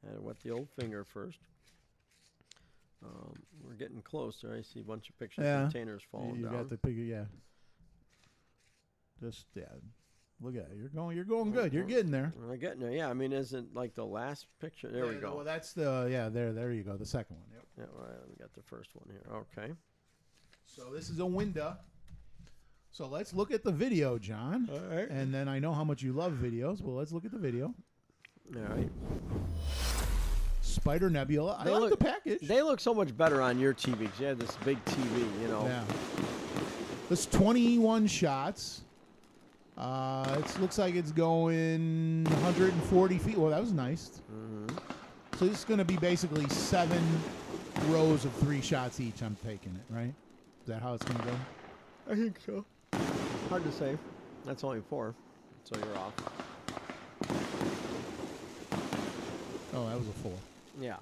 [0.06, 1.38] And wet the old finger first.
[3.04, 4.54] Um, we're getting closer.
[4.58, 5.64] I see a bunch of pictures Yeah.
[5.66, 6.52] of containers falling you down.
[6.52, 7.24] got the picture, yeah.
[9.22, 9.64] Just yeah.
[10.40, 10.76] Look at it.
[10.76, 11.16] You're going.
[11.16, 11.72] You're going good.
[11.72, 12.32] You're getting there.
[12.36, 12.90] We're getting there.
[12.90, 14.88] Yeah, I mean, isn't like the last picture?
[14.90, 15.36] There we go.
[15.36, 16.28] Well, that's the yeah.
[16.28, 16.96] There, there you go.
[16.96, 17.46] The second one.
[17.52, 17.64] Yep.
[17.78, 19.22] yeah, right, we got the first one here.
[19.32, 19.72] Okay.
[20.66, 21.78] So this is a Winda.
[22.90, 24.68] So let's look at the video, John.
[24.72, 25.08] All right.
[25.08, 26.80] And then I know how much you love videos.
[26.80, 27.74] Well, let's look at the video.
[28.54, 28.88] All right.
[30.60, 31.56] Spider Nebula.
[31.58, 32.40] I They like look- the package.
[32.46, 34.08] They look so much better on your TV.
[34.20, 35.64] you have this big TV, you know.
[35.66, 35.84] Yeah.
[37.08, 38.82] This 21 shots.
[39.76, 43.36] Uh, it looks like it's going 140 feet.
[43.36, 44.22] Well, that was nice.
[44.32, 44.76] Mm-hmm.
[45.38, 47.02] So this is going to be basically seven
[47.88, 49.20] rows of three shots each.
[49.22, 50.14] I'm taking it, right?
[50.62, 51.36] Is that how it's going to go?
[52.10, 52.64] I think so.
[53.48, 53.98] Hard to say.
[54.44, 55.14] That's only four,
[55.64, 56.12] so you're off.
[59.74, 60.32] Oh, that was a four.
[60.80, 60.96] Yeah.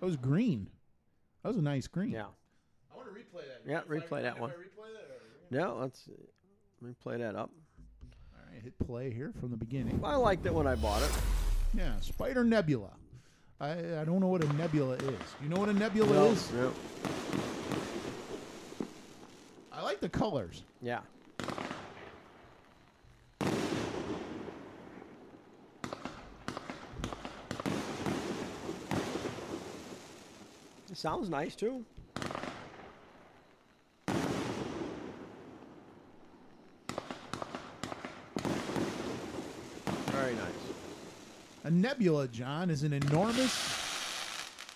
[0.00, 0.68] That was green.
[1.42, 2.10] That was a nice green.
[2.10, 2.26] Yeah.
[3.06, 3.60] I want to replay that.
[3.70, 4.50] Yeah, replay that one.
[4.50, 4.92] replay
[5.50, 5.56] that?
[5.56, 6.08] Yeah, let's
[6.84, 7.50] replay that up.
[8.34, 10.00] right, hit play here from the beginning.
[10.02, 11.10] I liked it when I bought it.
[11.76, 12.90] Yeah, Spider Nebula.
[13.60, 15.02] I, I don't know what a nebula is.
[15.02, 16.50] Do you know what a nebula No, is?
[16.54, 16.70] yeah.
[19.72, 20.62] I like the colors.
[20.82, 21.00] Yeah.
[30.90, 31.84] It sounds nice too.
[40.10, 40.44] Very nice.
[41.64, 43.54] A nebula, John, is an enormous.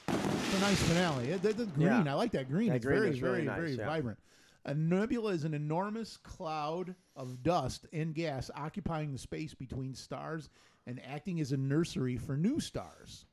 [0.08, 1.26] It's a nice finale.
[1.36, 2.04] The, the green, Yeah.
[2.06, 2.68] I like that green.
[2.68, 3.86] That it's green very, is really very, nice, very yeah.
[3.86, 4.18] vibrant.
[4.64, 10.50] A nebula is an enormous cloud of dust and gas occupying the space between stars
[10.86, 13.24] and acting as a nursery for new stars.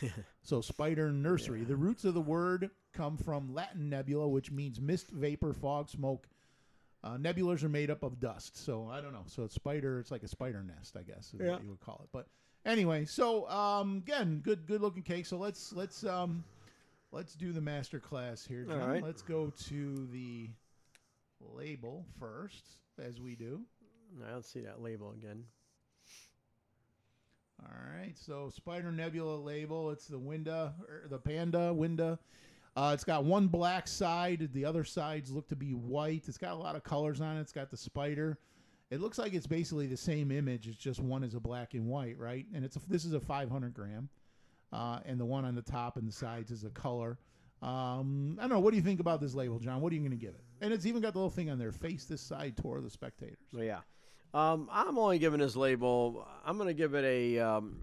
[0.42, 1.64] so, spider nursery.
[1.64, 6.28] The roots of the word come from Latin nebula, which means mist, vapor, fog, smoke.
[7.02, 9.24] Uh, nebulas are made up of dust, so I don't know.
[9.26, 9.98] So it's spider.
[10.00, 11.52] It's like a spider nest, I guess, is Yeah.
[11.52, 12.08] what you would call it.
[12.12, 12.28] But
[12.64, 15.26] anyway, so um, again, good, good looking cake.
[15.26, 16.44] So let's let's um,
[17.12, 18.88] let's do the master class here, John.
[18.88, 19.02] right.
[19.02, 20.48] Let's go to the
[21.40, 22.64] label first,
[23.02, 23.60] as we do.
[24.26, 25.44] I don't see that label again.
[27.62, 29.90] All right, so Spider Nebula label.
[29.90, 32.18] It's the Winda, or the Panda Winda.
[32.76, 34.50] Uh, it's got one black side.
[34.52, 36.24] The other sides look to be white.
[36.26, 37.40] It's got a lot of colors on it.
[37.40, 38.38] It's got the spider.
[38.94, 40.68] It looks like it's basically the same image.
[40.68, 42.46] It's just one is a black and white, right?
[42.54, 44.08] And it's a, this is a 500 gram,
[44.72, 47.18] uh, and the one on the top and the sides is a color.
[47.60, 48.60] Um, I don't know.
[48.60, 49.80] What do you think about this label, John?
[49.80, 50.44] What are you going to give it?
[50.60, 53.38] And it's even got the little thing on there: face this side toward the spectators.
[53.52, 53.80] So yeah,
[54.32, 56.28] um, I'm only giving this label.
[56.46, 57.40] I'm gonna give it a.
[57.40, 57.80] Um,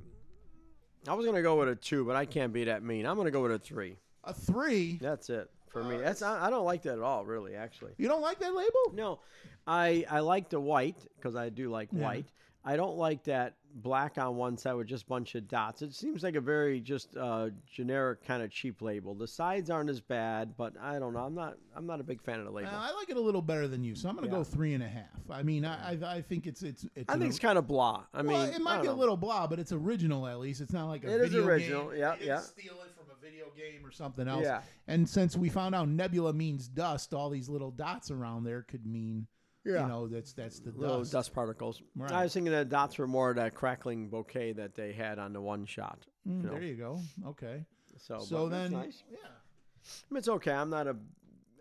[1.07, 3.05] I was gonna go with a two, but I can't be that mean.
[3.05, 3.97] I'm gonna go with a three.
[4.23, 4.97] A three.
[5.01, 5.95] That's it for me.
[5.95, 7.55] Uh, That's I, I don't like that at all, really.
[7.55, 8.93] Actually, You don't like that label?
[8.93, 9.19] no,
[9.67, 12.03] I I like the white because I do like Yeah.
[12.03, 12.25] white.
[12.63, 15.81] I don't like that black on one side with just a bunch of dots.
[15.81, 19.15] It seems like a very just uh, generic kind of cheap label.
[19.15, 21.21] The sides aren't as bad, but I don't know.
[21.21, 22.69] I'm not I'm not a big fan of the label.
[22.69, 24.39] Uh, I like it a little better than you, so I'm going to Yeah.
[24.39, 25.05] go three and a half.
[25.29, 27.09] I mean, I I, I think it's it's it's.
[27.09, 28.03] I think it's kind of blah.
[28.13, 30.61] I mean, it might be a little blah, but it's original at least.
[30.61, 32.39] It's not like a It is original, yeah, yeah.
[32.39, 34.43] Steal it from a video game or something else.
[34.43, 34.61] Yeah.
[34.87, 38.85] And since we found out nebula means dust, all these little dots around there could
[38.85, 39.27] mean,
[39.63, 39.83] Yeah.
[39.83, 41.11] you know, that's that's the little dust.
[41.11, 41.81] dust, particles.
[41.95, 42.11] Right.
[42.11, 45.41] I was thinking that dots were more that crackling bouquet that they had on the
[45.41, 45.99] one shot.
[46.27, 46.53] Mm, you know.
[46.53, 46.99] There you go.
[47.27, 47.63] Okay.
[47.97, 49.03] So, So then, nice.
[49.11, 49.17] yeah.
[49.19, 50.51] I mean, it's okay.
[50.51, 50.95] I'm not a,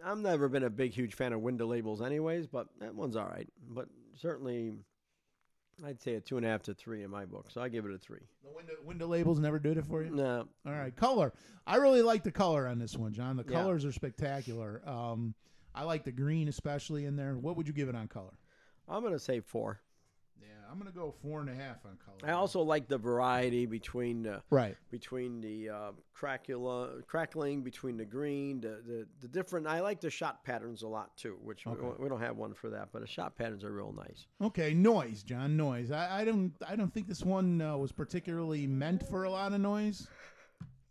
[0.02, 2.46] I'm never been a big huge fan of Winda labels, anyways.
[2.46, 3.48] But that one's all right.
[3.68, 3.88] But
[4.18, 4.72] certainly,
[5.84, 7.46] I'd say a two and a half to three in my book.
[7.50, 8.20] So I give it a three.
[8.42, 10.10] The Winda Winda labels never did it for you.
[10.10, 11.32] No, All right, color.
[11.66, 13.36] I really like the color on this one, John.
[13.36, 13.60] The Yeah.
[13.60, 14.80] colors are spectacular.
[14.88, 15.34] Um,
[15.74, 17.36] I like the green especially in there.
[17.36, 18.38] What would you give it on color?
[18.88, 19.80] I'm gonna say four.
[20.40, 22.18] Yeah, I'm gonna go four and a half on color.
[22.24, 24.76] I also like the variety between the right.
[24.90, 29.66] between the uh, crackling, between the green, the, the the different.
[29.66, 32.70] I like the shot patterns a lot too, which we, we don't have one for
[32.70, 34.26] that, but the shot patterns are real nice.
[34.42, 35.56] Okay, noise, John.
[35.56, 35.92] Noise.
[35.92, 36.52] I, I don't.
[36.66, 40.08] I don't think this one uh, was particularly meant for a lot of noise.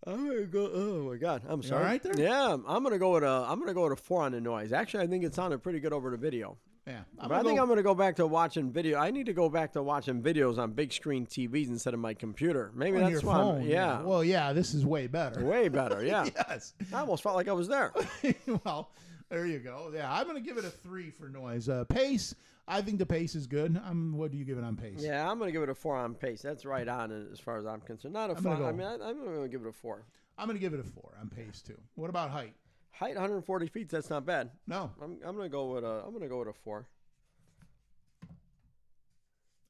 [0.07, 0.69] I'm gonna go.
[0.73, 1.81] Oh my god, I'm sorry.
[1.83, 2.13] all right there?
[2.17, 3.45] Yeah, I'm gonna go with a.
[3.47, 4.71] I'm gonna go with a four on the noise.
[4.71, 6.57] Actually, I think it sounded pretty good over the video.
[6.87, 8.97] Yeah, but I think I'm gonna go back to watching video.
[8.97, 12.13] I need to go back to watching videos on big screen TVs instead of my
[12.15, 12.71] computer.
[12.73, 13.37] Maybe on that's your why.
[13.37, 13.63] I'm- phone.
[13.67, 15.43] yeah, Well, yeah, this is way better.
[15.45, 16.03] way better.
[16.05, 16.73] Yeah, yes.
[16.93, 17.93] I almost felt like I was there.
[18.65, 18.89] well,
[19.29, 19.91] there you go.
[19.93, 21.69] Yeah, I'm gonna give it a three for noise.
[21.69, 22.33] Uh, pace.
[22.69, 23.81] I think the pace is good.
[23.83, 24.99] Um, what do you give it on pace?
[24.99, 26.43] Yeah, I'm gonna give it a four on pace.
[26.43, 28.13] That's right on it as far as I'm concerned.
[28.13, 28.65] Not a I'm gonna five.
[28.65, 30.05] I mean, I, I'm gonna give it a four.
[30.37, 31.77] I'm gonna give it a four on pace too.
[31.95, 32.53] What about height?
[32.91, 33.89] Height 140 feet.
[33.89, 34.51] That's not bad.
[34.67, 36.03] No, I'm, I'm gonna go with a.
[36.05, 36.87] I'm gonna go with a four.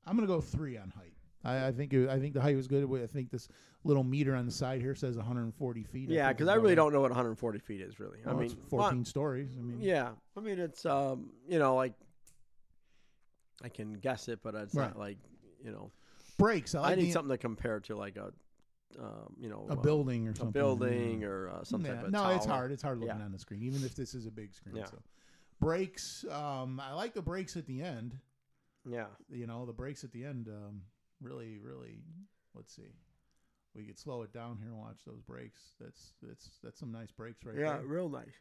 [0.06, 1.14] I'm gonna go three on height.
[1.45, 2.86] I, I think it, I think the height was good.
[3.02, 3.47] I think this
[3.86, 6.10] little meter on the side here says 140 feet.
[6.10, 8.20] Yeah, because it's I really don't know what 140 feet is really.
[8.26, 8.34] right.
[8.34, 9.52] I mean, it's well, 14 stories.
[9.58, 11.93] I mean, Yeah, I mean it's um you know like
[13.64, 14.88] I can guess it, but it's Right.
[14.88, 15.18] not like
[15.64, 15.91] you know
[16.38, 16.76] brakes.
[16.76, 18.32] I, I, like need the- something to compare to like a
[18.99, 20.51] um, you know a uh, building or a something.
[20.51, 22.55] building or uh, some Yeah, type of no, it's tower.
[22.55, 22.72] hard.
[22.72, 23.26] It's hard looking Yeah.
[23.26, 24.76] on the screen, even if this is a big screen.
[24.78, 24.86] Yeah.
[24.86, 24.97] So,
[25.60, 26.26] brakes.
[26.30, 28.18] Um, I like the breaks at the end.
[28.86, 30.47] Yeah, You know, the breaks at the end.
[30.47, 30.82] Um,
[31.22, 31.99] really, really.
[32.55, 32.93] Let's see.
[33.76, 35.62] We could slow it down here and watch those breaks.
[35.80, 37.66] That's that's that's some nice breaks right there.
[37.66, 37.86] yeah, there.
[37.86, 38.34] real nice.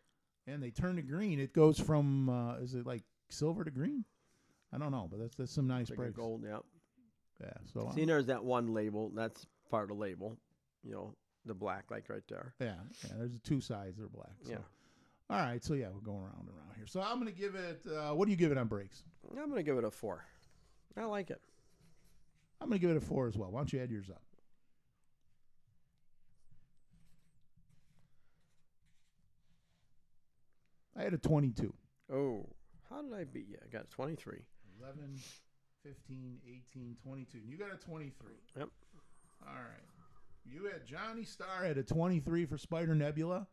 [0.47, 1.39] And they turn to green.
[1.41, 4.05] It goes from uh, is it like silver to green?
[4.73, 6.17] I don't know, but that's that's some nice breaks.
[6.17, 6.59] gold, yeah.
[7.41, 7.53] Yeah.
[7.73, 9.11] So See, there's that one label.
[9.15, 10.37] That's part of the label.
[10.85, 11.15] You know,
[11.47, 12.55] the black, like right there.
[12.61, 13.15] yeah, yeah.
[13.17, 13.99] There's two sides.
[13.99, 14.33] They're black.
[14.45, 14.53] So.
[14.53, 14.59] Yeah.
[15.31, 15.63] All right.
[15.65, 16.87] So yeah, we're going around and around here.
[16.87, 17.83] So I'm gonna give it.
[17.87, 19.05] Uh, what do you give it on breaks?
[19.31, 20.25] I'm gonna give it a four.
[20.97, 21.41] I like it.
[22.61, 23.51] I'm going to give it a four as well.
[23.51, 24.23] Why don't you add yours up?
[30.97, 31.73] I had a 22.
[32.13, 32.47] Oh,
[32.91, 33.59] how did I beat you?
[33.65, 34.39] I got 23.
[34.81, 35.19] 11,
[35.85, 36.39] 15,
[36.73, 37.39] 18, 22.
[37.47, 38.33] You got a 23.
[38.57, 38.69] Yep.
[39.47, 39.85] All right.
[40.45, 43.47] You had Johnny Starr had a 23 for Spider Nebula,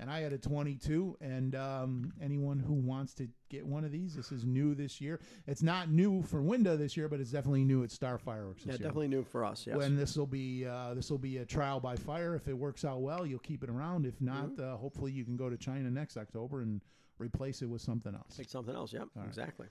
[0.00, 1.16] and I had a 22.
[1.20, 5.20] And um, anyone who wants to get one of these, this is new this year.
[5.46, 8.66] It's not new for Winda this year, but it's definitely new at Star Fireworks this
[8.66, 8.88] Yeah, year.
[8.88, 9.64] definitely new for us.
[9.66, 9.76] Yes.
[9.76, 12.34] When this will be uh, this will be a trial by fire.
[12.34, 14.04] If it works out well, you'll keep it around.
[14.06, 14.74] If not, Mm-hmm.
[14.74, 16.80] uh, hopefully you can go to China next October and
[17.18, 18.36] replace it with something else.
[18.36, 18.92] Pick something else.
[18.92, 19.08] Yep.
[19.24, 19.68] Exactly.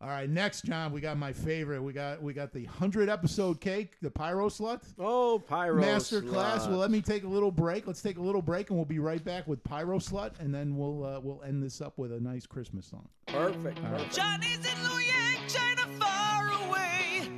[0.00, 1.82] All right, next, John, we got my favorite.
[1.82, 6.66] We got we got the hundred episode cake, the Pyro Slut Oh, Pyro master class.
[6.66, 7.86] Well, let me take a little break.
[7.86, 10.76] Let's take a little break, and we'll be right back with Pyro Slut, and then
[10.76, 13.08] we'll uh, we'll end this up with a nice Christmas song.
[13.26, 13.80] Perfect.
[13.82, 14.14] perfect.
[14.14, 17.30] Johnny's in Liuyang, China far away.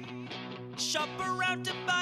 [0.76, 1.95] Shop around to buy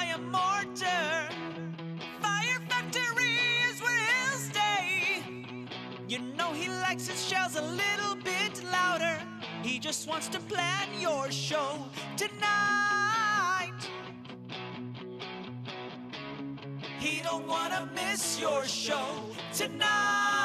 [9.85, 11.77] just wants to plan your show
[12.17, 13.79] tonight.
[16.99, 19.05] He don't wanna miss your show
[19.53, 20.44] tonight.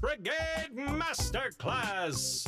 [0.00, 2.46] Brigade Masterclass.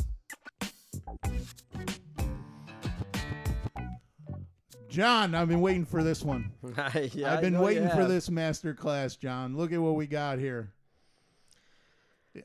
[4.88, 6.52] John, I've been waiting for this one.
[7.12, 9.56] yeah, I've been oh, waiting for this master class, John.
[9.56, 10.72] Look at what we got here.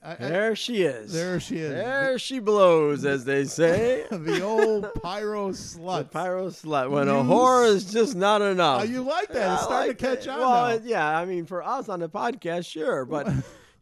[0.03, 1.11] I- I- There she is.
[1.13, 1.71] there she is.
[1.71, 4.05] There she blows, as they say.
[4.11, 6.11] the old pyro The slut.
[6.11, 6.89] pyro slut.
[6.91, 8.81] When a whore is just not enough.
[8.81, 9.35] Oh, you like that?
[9.39, 10.29] Yeah, it's I starting like to catch it.
[10.29, 10.85] on Well, now.
[10.85, 13.27] yeah, I mean, for us on the podcast, sure, but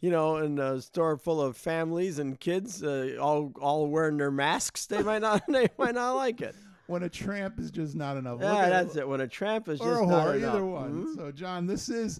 [0.04, 4.32] you know, in a store full of families and kids, uh, all all wearing their
[4.32, 6.56] masks, they might not they might not like it.
[6.88, 8.41] when a tramp is just not enough.
[8.41, 9.08] Look Yeah, at- that's it.
[9.08, 10.54] When a tramp is or just a not whore, enough.
[10.56, 11.06] either one.
[11.06, 11.16] Mhm.
[11.16, 12.20] So, John, this is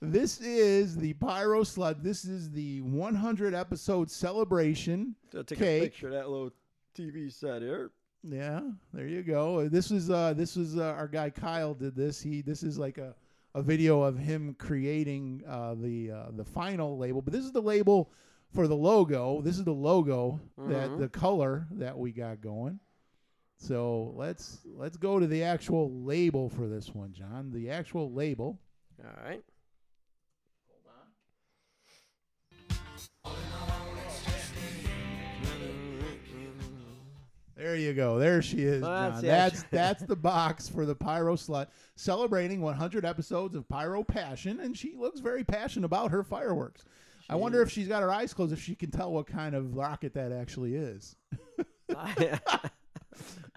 [0.00, 2.02] this is the Pyro Slut.
[2.02, 5.16] This is the 100 episode celebration.
[5.32, 5.82] So take cake.
[5.82, 6.50] a picture of that little
[6.96, 7.90] TV set here.
[8.22, 8.60] Yeah,
[8.92, 9.68] there you go.
[9.68, 12.22] This is uh this was uh, our guy Kyle did this.
[12.22, 13.14] He this is like a
[13.54, 17.62] a video of him creating uh the uh, the final label, but this is the
[17.62, 18.10] label
[18.52, 19.40] for the logo.
[19.42, 20.98] This is the logo that Mhm.
[20.98, 22.78] the color that we got going.
[23.56, 27.50] So, let's let's go to the actual label for this one, John.
[27.52, 28.58] The actual label.
[29.02, 29.42] All right.
[37.56, 38.18] There you go.
[38.18, 39.24] There she is, that's John.
[39.24, 44.76] That's that's the box for the Pyro Slut, celebrating 100 episodes of Pyro Passion, and
[44.76, 46.84] she looks very passionate about her fireworks.
[47.28, 49.76] I wonder if she's got her eyes closed, if she can tell what kind of
[49.76, 51.16] rocket that actually is.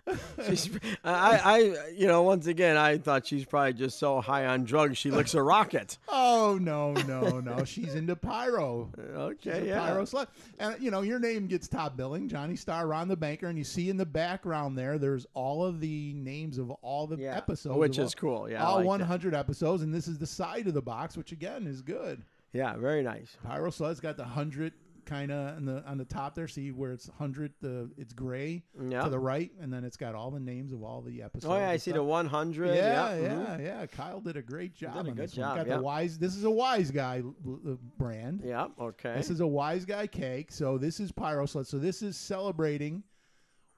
[0.47, 0.69] she's,
[1.03, 4.97] I, I, you know, once again, I thought she's probably just so high on drugs
[4.97, 5.97] she licks a rocket.
[6.09, 7.63] Oh no, no, no!
[7.65, 8.89] She's into pyro.
[9.17, 9.79] Okay, yeah.
[9.79, 10.27] pyro slut,
[10.59, 13.63] and you know your name gets top billing, Johnny Star, Ron the Banker, and you
[13.63, 17.77] see in the background there, there's all of the names of all the Yeah, episodes,
[17.77, 18.49] which is all- cool.
[18.49, 18.87] Yeah, all like that.
[18.87, 22.23] 100 episodes, and this is the side of the box, which again is good.
[22.53, 23.35] Yeah, very nice.
[23.43, 24.73] Pyro Slut's got the hundred
[25.07, 26.47] kind of on the on the top there.
[26.47, 29.03] See where it's hundred, the it's gray Yeah.
[29.03, 31.51] to the right, and then it's got all the names of all the episodes.
[31.51, 31.95] Oh yeah, I see stuff.
[31.95, 32.67] the 100.
[32.67, 33.63] Yeah, yeah, yeah, mhm.
[33.63, 33.85] yeah.
[33.87, 34.93] Kyle did a great job.
[34.93, 35.47] did a on good this one.
[35.47, 35.77] job, Got yeah.
[35.77, 36.19] the wise.
[36.19, 38.41] This is a wise guy l- brand.
[38.45, 39.15] Yeah, okay.
[39.15, 40.51] This is a wise guy cake.
[40.51, 41.65] So this is Pyro Slut.
[41.65, 43.01] So this is celebrating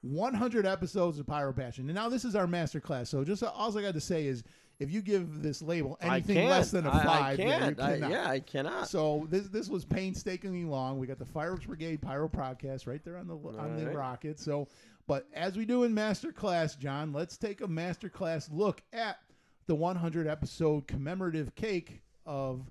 [0.02, 1.86] 100 episodes of Pyro Passion.
[1.90, 3.10] And now this is our master class.
[3.10, 4.44] So just all I got to say is,
[4.80, 7.80] if you give this label anything less than a I- five, yeah, you can't.
[7.80, 8.12] I, cannot.
[8.12, 8.88] yeah, I cannot.
[8.88, 10.98] So this this was painstakingly long.
[11.00, 13.96] We got the Fireworks Brigade Pyro podcast right there on the on the Alright.
[13.96, 14.40] rocket.
[14.40, 14.68] So,
[15.06, 19.20] but as we do in master class, John, let's take a master class look at
[19.68, 22.66] the 100 episode commemorative cake of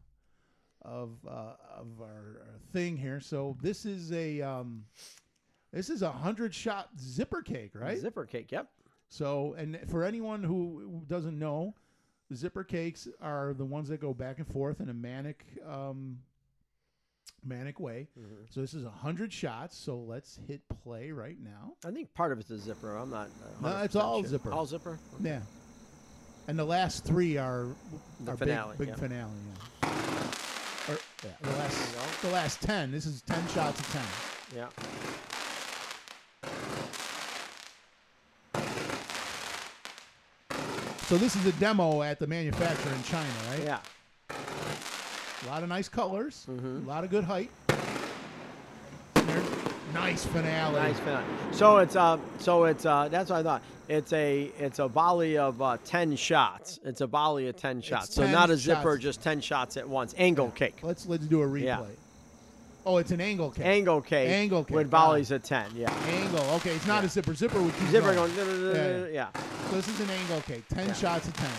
[0.83, 2.07] of uh, of our,
[2.41, 3.21] our thing here.
[3.21, 4.85] So this is a um,
[5.73, 7.99] this is a hundred shot zipper cake, right?
[7.99, 8.51] Zipper cake.
[8.51, 8.69] Yep.
[9.11, 11.75] So, and for anyone who doesn't know,
[12.35, 16.19] zipper cakes are the ones that go back and forth in a manic, um,
[17.45, 18.09] manic way.
[18.19, 18.35] Mm-hmm.
[18.51, 19.77] So this is a hundred shots.
[19.77, 21.75] So let's hit play right now.
[21.85, 22.97] I think part of it's a zipper.
[22.97, 23.29] I'm not.
[23.63, 24.29] No, it's all sure.
[24.29, 24.53] zipper.
[24.53, 24.99] All zipper.
[25.23, 25.41] Yeah.
[26.49, 27.67] And the last three are
[28.25, 28.95] The finale, big, big yeah.
[28.95, 29.33] finale.
[29.83, 29.89] Yeah.
[30.89, 32.91] Or, yeah, the last the last ten.
[32.91, 34.57] This is ten shots of ten.
[34.57, 34.69] Yeah.
[41.09, 43.63] So this is a demo at the manufacturer in China, right?
[43.65, 43.79] Yeah.
[44.31, 46.45] A lot of nice colors.
[46.47, 46.85] mm-hmm.
[46.85, 47.51] A lot of good height.
[49.95, 50.75] Nice finale.
[50.75, 51.25] Nice finale.
[51.53, 53.63] So it's uh so it's uh that's what I thought.
[53.89, 56.79] It's a it's a volley of uh, ten shots.
[56.85, 58.15] It's a volley of ten shots.
[58.15, 59.03] so 10 not a zipper, shots.
[59.03, 60.15] just ten shots at once.
[60.19, 60.81] Angle cake.
[60.83, 61.65] Let's let's do a replay.
[61.65, 61.87] Yeah.
[62.87, 63.67] Oh, it's an angle cake.
[63.67, 64.29] Angle cake.
[64.31, 65.67] Angle cake, With volleys of ten.
[65.75, 65.93] Yeah.
[66.09, 66.41] Angle.
[66.57, 67.07] Okay, it's not Yeah.
[67.07, 67.35] a zipper.
[67.35, 68.35] Zipper would keep Zipper going.
[68.35, 68.75] going.
[69.13, 69.41] Yeah, Yeah.
[69.71, 70.65] So this is an angle cake.
[70.69, 70.93] Ten Yeah.
[70.95, 71.51] shots at ten.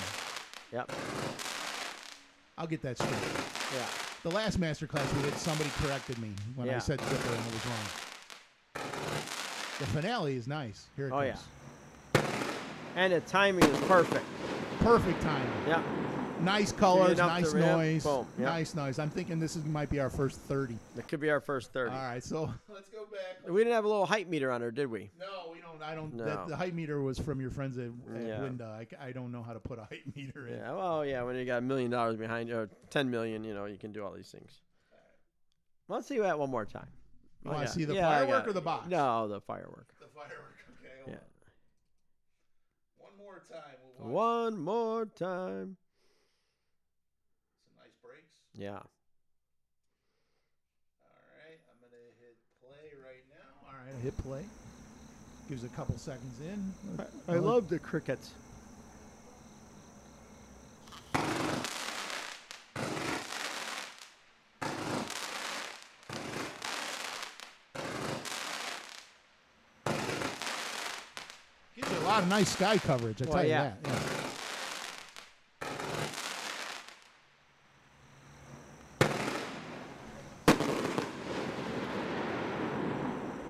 [0.73, 0.91] Yep.
[2.57, 3.11] I'll get that straight.
[3.75, 3.85] Yeah.
[4.23, 7.53] The last master class we did, somebody corrected me when I said zipper and it
[7.53, 8.83] was wrong.
[9.79, 10.87] The finale is nice.
[10.95, 11.39] Here it Oh comes.
[12.15, 12.21] yeah.
[12.95, 14.25] And the timing is perfect.
[14.79, 15.51] Perfect timing.
[15.67, 15.81] Yeah.
[16.41, 18.03] Nice colors, nice noise.
[18.03, 18.45] boom, yeah.
[18.45, 18.97] Nice noise.
[18.99, 20.77] I'm thinking this is, might be our first 30.
[20.97, 21.93] It could be our first thirty.
[21.93, 23.49] All right, so let's go back.
[23.51, 25.11] We didn't have a little height meter on her, did we?
[25.19, 25.81] No, we don't.
[25.83, 26.13] I don't.
[26.13, 26.25] No.
[26.25, 28.41] That, the height meter was from your friends at, at Yeah.
[28.41, 28.85] Winda.
[29.01, 30.57] I, I don't know how to put a height meter in.
[30.57, 30.73] Yeah.
[30.73, 31.23] Well, yeah.
[31.23, 33.91] When you got a million dollars behind you, or ten million, you know, you can
[33.91, 34.61] do all these things.
[35.89, 36.87] Let's see that one more time.
[37.43, 38.89] You Oh, wanna see the Yeah, firework or the box?
[38.89, 39.87] No, the firework.
[39.99, 40.55] The firework.
[40.81, 41.11] Okay.
[41.11, 41.13] Yeah.
[41.15, 41.19] on.
[42.97, 43.75] One more time.
[43.97, 45.77] We'll One more time.
[48.59, 48.79] Some nice breaks.
[48.79, 48.79] Yeah.
[51.01, 53.67] All right, I'm gonna hit play right now.
[53.67, 54.43] All right, I hit play.
[55.49, 56.73] Gives a couple seconds in.
[57.27, 58.31] I love the crickets.
[71.75, 73.21] Gives you a lot of nice sky coverage.
[73.21, 73.63] I Well, tell you yeah.
[73.63, 73.77] that.
[73.85, 73.99] Yeah.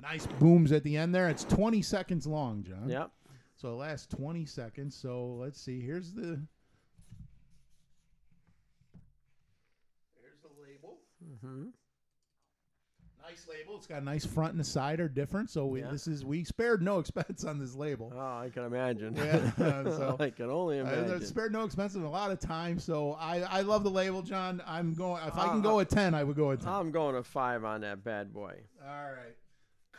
[0.02, 1.28] Nice booms at the end there.
[1.28, 2.88] It's 20 seconds long, John.
[2.88, 3.10] Yep.
[3.56, 4.96] So it lasts 20 seconds.
[4.96, 5.80] So let's see.
[5.80, 6.40] Here's the.
[10.20, 10.98] Here's the label.
[11.24, 11.66] Mm-hmm.
[13.22, 13.76] Nice label.
[13.76, 15.50] It's got a nice front and the side are different.
[15.50, 15.90] So we, Yeah.
[15.90, 18.12] this is we spared no expense on this label.
[18.14, 19.14] Oh, I can imagine.
[19.14, 22.78] Yeah, so- I can only Uh, spared no expense and a lot of time.
[22.78, 24.62] So I, I love the label, John.
[24.66, 25.22] I'm going.
[25.26, 26.68] If I can Uh, go at 10, I would go at 10.
[26.68, 28.56] I'm going a five on that bad boy.
[28.82, 29.36] All right.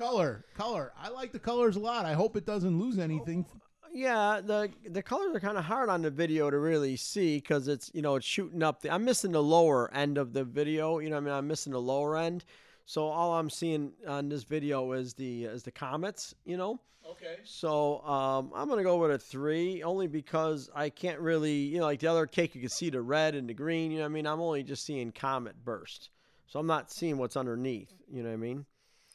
[0.02, 0.94] Color, color.
[1.00, 2.08] I like the colors a lot.
[2.08, 3.46] I hope it doesn't lose anything.
[3.94, 7.68] Yeah, the the colors are kind of hard on the video to really see because
[7.68, 8.82] it's you know it's shooting up.
[8.82, 10.98] The, I'm missing the lower end of the video.
[10.98, 12.46] You know, what I mean, I'm missing the lower end.
[12.88, 16.34] So all I'm seeing on this video is the is the comets.
[16.46, 16.80] You know.
[17.08, 17.36] Okay.
[17.44, 21.86] So um, I'm gonna go with a three, only because I can't really, you know,
[21.86, 23.92] like the other cake, you can see the red and the green.
[23.92, 26.10] You know, what I mean, I'm only just seeing comet burst,
[26.48, 27.94] so I'm not seeing what's underneath.
[28.12, 28.66] You know what I mean?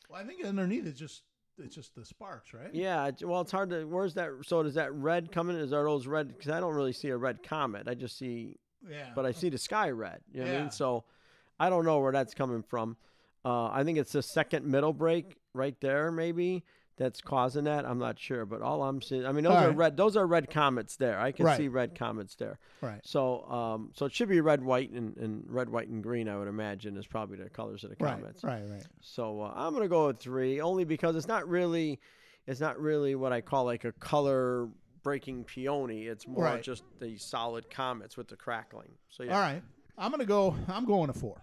[0.09, 1.23] Well, I think underneath it's just
[1.59, 2.75] it's just the sparks, right?
[2.75, 3.11] Yeah.
[3.23, 3.85] Well, it's hard to.
[3.85, 4.31] Where's that?
[4.47, 5.57] So does that red coming?
[5.57, 6.29] Is are those red?
[6.29, 7.89] Because I don't really see a red comet.
[7.89, 8.57] I just see,
[8.89, 9.11] Yeah.
[9.15, 10.21] but I see the sky red.
[10.33, 10.61] You know what I Yeah.
[10.63, 10.71] mean?
[10.71, 11.05] So
[11.59, 12.97] I don't know where that's coming from.
[13.45, 16.63] Uh, I think it's the second middle break right there, maybe
[16.97, 17.85] that's causing that.
[17.85, 19.77] I'm not sure, but all I'm seeing, I mean, those All are right.
[19.77, 19.97] red.
[19.97, 21.19] Those are red comets there.
[21.19, 21.57] I can Right.
[21.59, 22.59] see red comets there.
[22.81, 23.01] right.
[23.05, 26.29] So, um, so it should be red, white, and, and red, white, and green.
[26.29, 28.15] I would imagine is probably the colors of the Right.
[28.19, 28.43] comets.
[28.43, 28.63] Right.
[28.67, 28.87] Right.
[29.03, 32.01] So uh, I'm gonna go with three, only because it's not really,
[32.47, 34.69] it's not really what I call like a color
[35.03, 36.07] breaking peony.
[36.07, 36.63] It's more Right.
[36.63, 38.93] just the solid comets with the crackling.
[39.11, 39.35] So yeah.
[39.37, 39.63] All right.
[39.99, 40.55] I'm gonna go.
[40.69, 41.43] I'm going to four.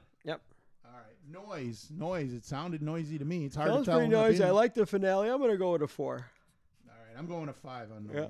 [1.32, 1.38] Yep.
[1.40, 1.64] All right.
[1.64, 1.90] Noise.
[1.96, 2.34] Noise.
[2.34, 3.46] It sounded noisy to me.
[3.46, 4.00] It's hard Sounds to tell.
[4.00, 4.44] pretty in noisy.
[4.44, 5.30] I like the finale.
[5.30, 6.26] I'm gonna go with a four.
[6.88, 7.18] All right.
[7.20, 8.16] I'm going to five on noise.
[8.16, 8.28] Yeah.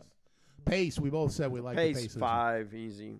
[0.65, 0.99] Pace.
[0.99, 2.15] We both said we like the Pace pace.
[2.15, 2.19] one.
[2.21, 3.19] five, easy.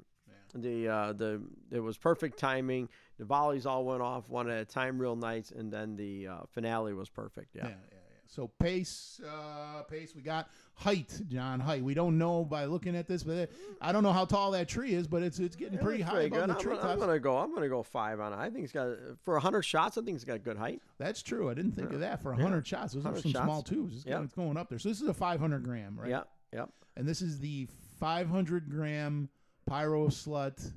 [0.55, 2.87] The uh, the it was perfect timing.
[3.17, 6.37] The volleys all went off one at a time, real nice, and then the uh,
[6.51, 7.55] finale was perfect.
[7.55, 7.63] Yeah.
[7.63, 7.92] Yeah, yeah, yeah.
[8.33, 10.15] So pace, uh, pace.
[10.15, 11.59] We got height, John.
[11.59, 11.83] Height.
[11.83, 14.67] We don't know by looking at this, but it, I don't know how tall that
[14.67, 16.97] tree is, but it's it's getting Yeah, pretty high pretty above the I'm, tree I'm
[16.97, 17.37] gonna go.
[17.37, 18.37] I'm gonna go five on it.
[18.37, 18.87] I think it's got
[19.23, 19.99] for hundred shots.
[19.99, 20.81] I think it's got good height.
[20.97, 21.47] That's true.
[21.51, 22.23] I didn't think of that.
[22.23, 22.37] For Yeah.
[22.43, 23.45] 100 shots, those are some shots.
[23.45, 23.97] small tubes.
[23.97, 24.13] It's, Yep.
[24.15, 24.79] going, it's going up there.
[24.79, 26.09] So this is a 500 gram, right?
[26.09, 26.27] Yep.
[26.53, 26.69] Yep.
[26.97, 27.67] And this is the
[27.99, 29.29] 500 gram
[29.67, 30.71] pyro slut.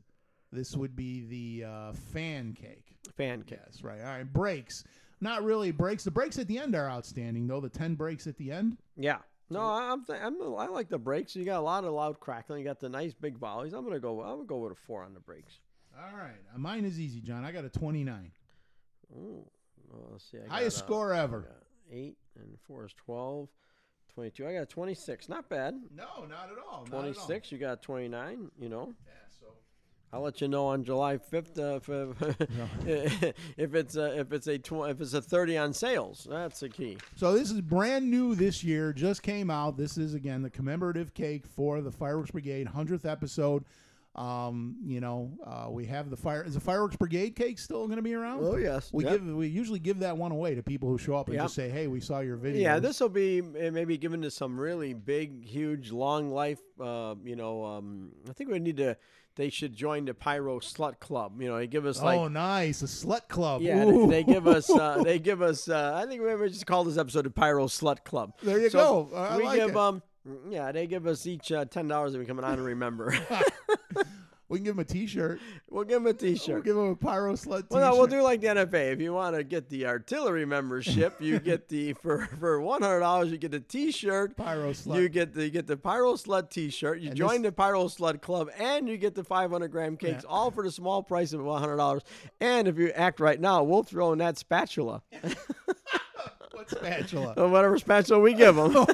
[0.53, 2.85] This would be the uh, fan cake.
[3.17, 3.61] Fan cake.
[3.67, 4.01] Yes, right.
[4.01, 4.31] All right.
[4.31, 4.85] Breaks.
[5.21, 6.05] Not really breaks.
[6.05, 7.61] The breaks at the end are outstanding, though.
[7.61, 8.77] The 10 breaks at the end.
[8.97, 9.19] Yeah.
[9.49, 11.35] No, I- I'm, th- I'm I like the breaks.
[11.37, 12.59] You got a lot of loud crackling.
[12.61, 13.73] You got the nice big volleys.
[13.73, 14.21] I'm gonna go.
[14.23, 15.61] I'm gonna go with a four on the breaks.
[15.97, 16.35] All right.
[16.55, 17.45] Uh, mine is easy, John.
[17.45, 18.33] I got a 29.
[19.15, 19.45] Ooh.
[19.89, 20.39] Well, let's see.
[20.51, 21.47] I Highest got, uh, score ever.
[21.93, 23.49] Eight and four is 12.
[24.15, 24.47] 22.
[24.47, 25.29] I got 26.
[25.29, 25.75] Not bad.
[25.95, 26.85] No, not at all.
[26.91, 27.25] not at all.
[27.27, 27.53] 26.
[27.53, 28.51] You got 29.
[28.59, 28.95] You know.
[29.07, 29.13] Yeah,
[30.17, 31.77] I'll let you know on July 5th uh,
[32.87, 36.27] if, if it's a, if it's a tw- if it's a 30 on sales.
[36.31, 36.97] That's the key.
[37.17, 38.95] So this is brand new this year.
[38.95, 39.77] Just came out.
[39.77, 43.65] This is again the commemorative cake for the Fireworks Brigade hundredth episode.
[44.15, 46.43] Um, you know, uh, we have the fire.
[46.43, 48.41] Is the Fireworks Brigade cake still going to be around?
[48.43, 48.91] Oh yes.
[48.91, 49.13] We Yep.
[49.13, 51.45] give we usually give that one away to people who show up and Yep.
[51.45, 54.31] just say, "Hey, we saw your video." Yeah, this will be uh, maybe given to
[54.31, 56.61] some really big, huge, long life.
[56.81, 58.97] Uh, you know, um, I think we need to.
[59.37, 61.41] They should join the Pyro Slut Club.
[61.43, 62.19] You know, they give us like.
[62.19, 63.61] oh, nice, a slut club.
[63.61, 64.69] Yeah, they, they give us.
[64.71, 65.69] Uh, they give us.
[65.69, 68.33] Uh, I think we just call this episode the Pyro Slut Club.
[68.43, 69.17] There you So go.
[69.17, 69.77] I we like give it.
[69.77, 70.03] um.
[70.51, 73.17] Yeah, they give us each uh, ten dollars if we come on and remember.
[74.49, 75.41] we can give them a T-shirt.
[75.71, 76.15] we'll give them a
[76.53, 77.71] We'll give them a pyro slut T-shirt.
[77.71, 78.93] Well, no, we'll do like the NFA.
[78.93, 83.01] If you want to get the artillery membership, you get the for for one hundred
[83.01, 84.37] dollars you get the T-shirt.
[84.37, 85.01] Pyro slut.
[85.01, 87.01] You get the you get the Pyro Slut T-shirt.
[87.01, 90.25] You And join this- the Pyro Slut Club, and you get the 500 gram cakes,
[90.25, 92.03] all for the small price of 100 dollars.
[92.41, 95.03] And if you act right now, we'll throw in that spatula,
[96.53, 97.35] what spatula?
[97.49, 98.87] whatever spatula we give them.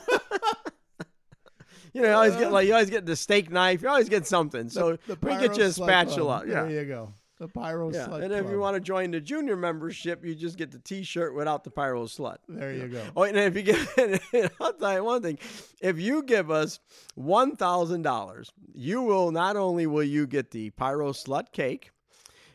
[1.92, 2.50] You know, you always get uh.
[2.50, 3.82] like you always get the steak knife.
[3.82, 4.68] You always get something.
[4.68, 5.88] So The we Pyro get you a Slut Club.
[5.88, 6.42] spatula.
[6.46, 6.62] Yeah.
[6.64, 7.12] There you go.
[7.38, 8.22] The pyro Yeah, slut.
[8.22, 8.52] and if Club.
[8.52, 12.04] you want to join the junior membership, you just get the T-shirt without the pyro
[12.04, 12.36] slut.
[12.48, 13.02] there you go.
[13.16, 15.38] Oh, and if you give, I'll tell you one thing:
[15.80, 16.78] if you give us
[17.16, 21.90] one thousand dollars, you will not only will you get the pyro slut cake,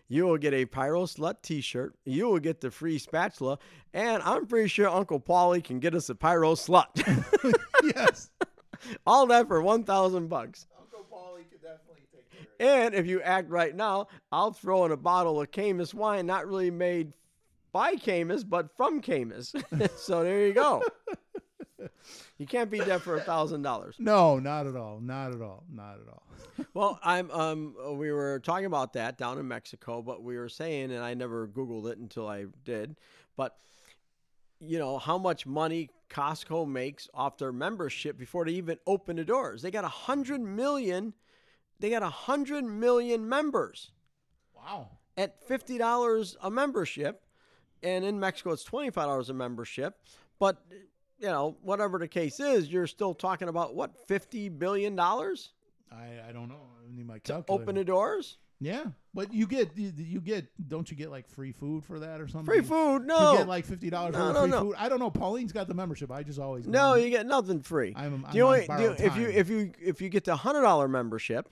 [0.08, 3.60] you will get a pyro slut T-shirt, you will get the free spatula,
[3.94, 6.88] and I'm pretty sure Uncle Paulie can get us a pyro slut.
[7.84, 8.30] yes.
[9.08, 10.68] All that for one thousand bucks.
[10.80, 14.86] Uncle Paulie could definitely take care of And if you act right now, I'll throw
[14.86, 17.14] in a bottle of Camus wine, not really made
[17.72, 19.54] by Camus, but from Camus.
[19.96, 20.84] so there you go.
[22.38, 23.96] You can't beat that for a thousand dollars.
[24.00, 25.00] No, not at all.
[25.00, 25.64] Not at all.
[25.72, 26.24] Not at all.
[26.74, 30.92] Well, I'm um we were talking about that down in Mexico, but we were saying,
[30.92, 32.96] and I never Googled it until I did,
[33.36, 33.58] but
[34.60, 39.26] you know, how much money Costco makes off their membership before they even open the
[39.26, 39.62] doors.
[39.62, 41.14] They got a hundred million.
[41.80, 43.92] They got a hundred million members
[44.56, 44.90] Wow.
[45.16, 47.24] at fifty dollars a membership,
[47.84, 50.00] and in Mexico it's twenty five dollars a membership.
[50.40, 50.64] But
[51.20, 55.54] you know, whatever the case is, you're still talking about what fifty billion dollars
[55.92, 56.68] I, I don't know.
[56.86, 58.38] I need my to open the doors.
[58.60, 62.20] Yeah, but you get you, you get don't you get like free food for that
[62.20, 62.46] or something?
[62.52, 63.06] Free food?
[63.06, 63.34] No.
[63.34, 64.60] You get like fifty dollars No, worth no, free no.
[64.62, 64.76] food.
[64.80, 65.12] I don't know.
[65.12, 66.12] Pauline's got the membership.
[66.12, 66.96] I just always No, go.
[66.96, 67.94] you get nothing free.
[67.96, 70.62] I'm- I'm on only- do you- if you if you if you get the hundred
[70.64, 71.48] dollar membership,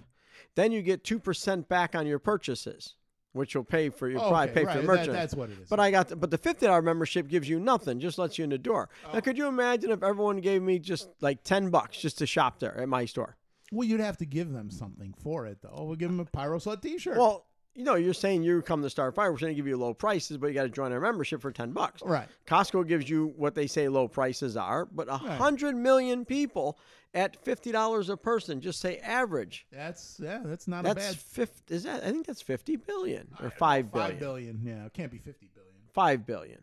[0.55, 2.95] then you get two percent back on your purchases,
[3.33, 5.15] which will pay for you Oh, probably okay, pay right, for the that- merchandise.
[5.15, 5.69] that's what it is.
[5.69, 8.45] But I got the, but the fifty dollar membership gives you nothing, just lets you
[8.45, 8.89] in the door.
[9.07, 9.13] Oh.
[9.13, 12.57] Now, could you imagine if everyone gave me just like ten bucks just to shop
[12.59, 13.35] there at my store?
[13.71, 15.83] Well, you'd have to give them something for it, though.
[15.85, 17.17] We'll give them a Pyro Slut T-shirt.
[17.17, 19.75] Well, you know, you're saying you come to Star Fire, we're going to give you
[19.75, 22.01] low prices, but you got to join our membership for ten bucks.
[22.05, 22.27] right.
[22.47, 25.37] Costco gives you what they say low prices are, but a Right.
[25.37, 26.79] hundred million people
[27.13, 29.65] at fifty dollars a person, just say average.
[29.73, 30.41] That's yeah.
[30.45, 31.17] That's not That's a bad.
[31.17, 31.75] fifty.
[31.75, 32.03] Is that?
[32.03, 34.11] I think that's fifty billion or five billion.
[34.11, 34.61] Five billion.
[34.63, 35.73] Yeah, it can't be fifty billion.
[35.93, 36.59] Five billion.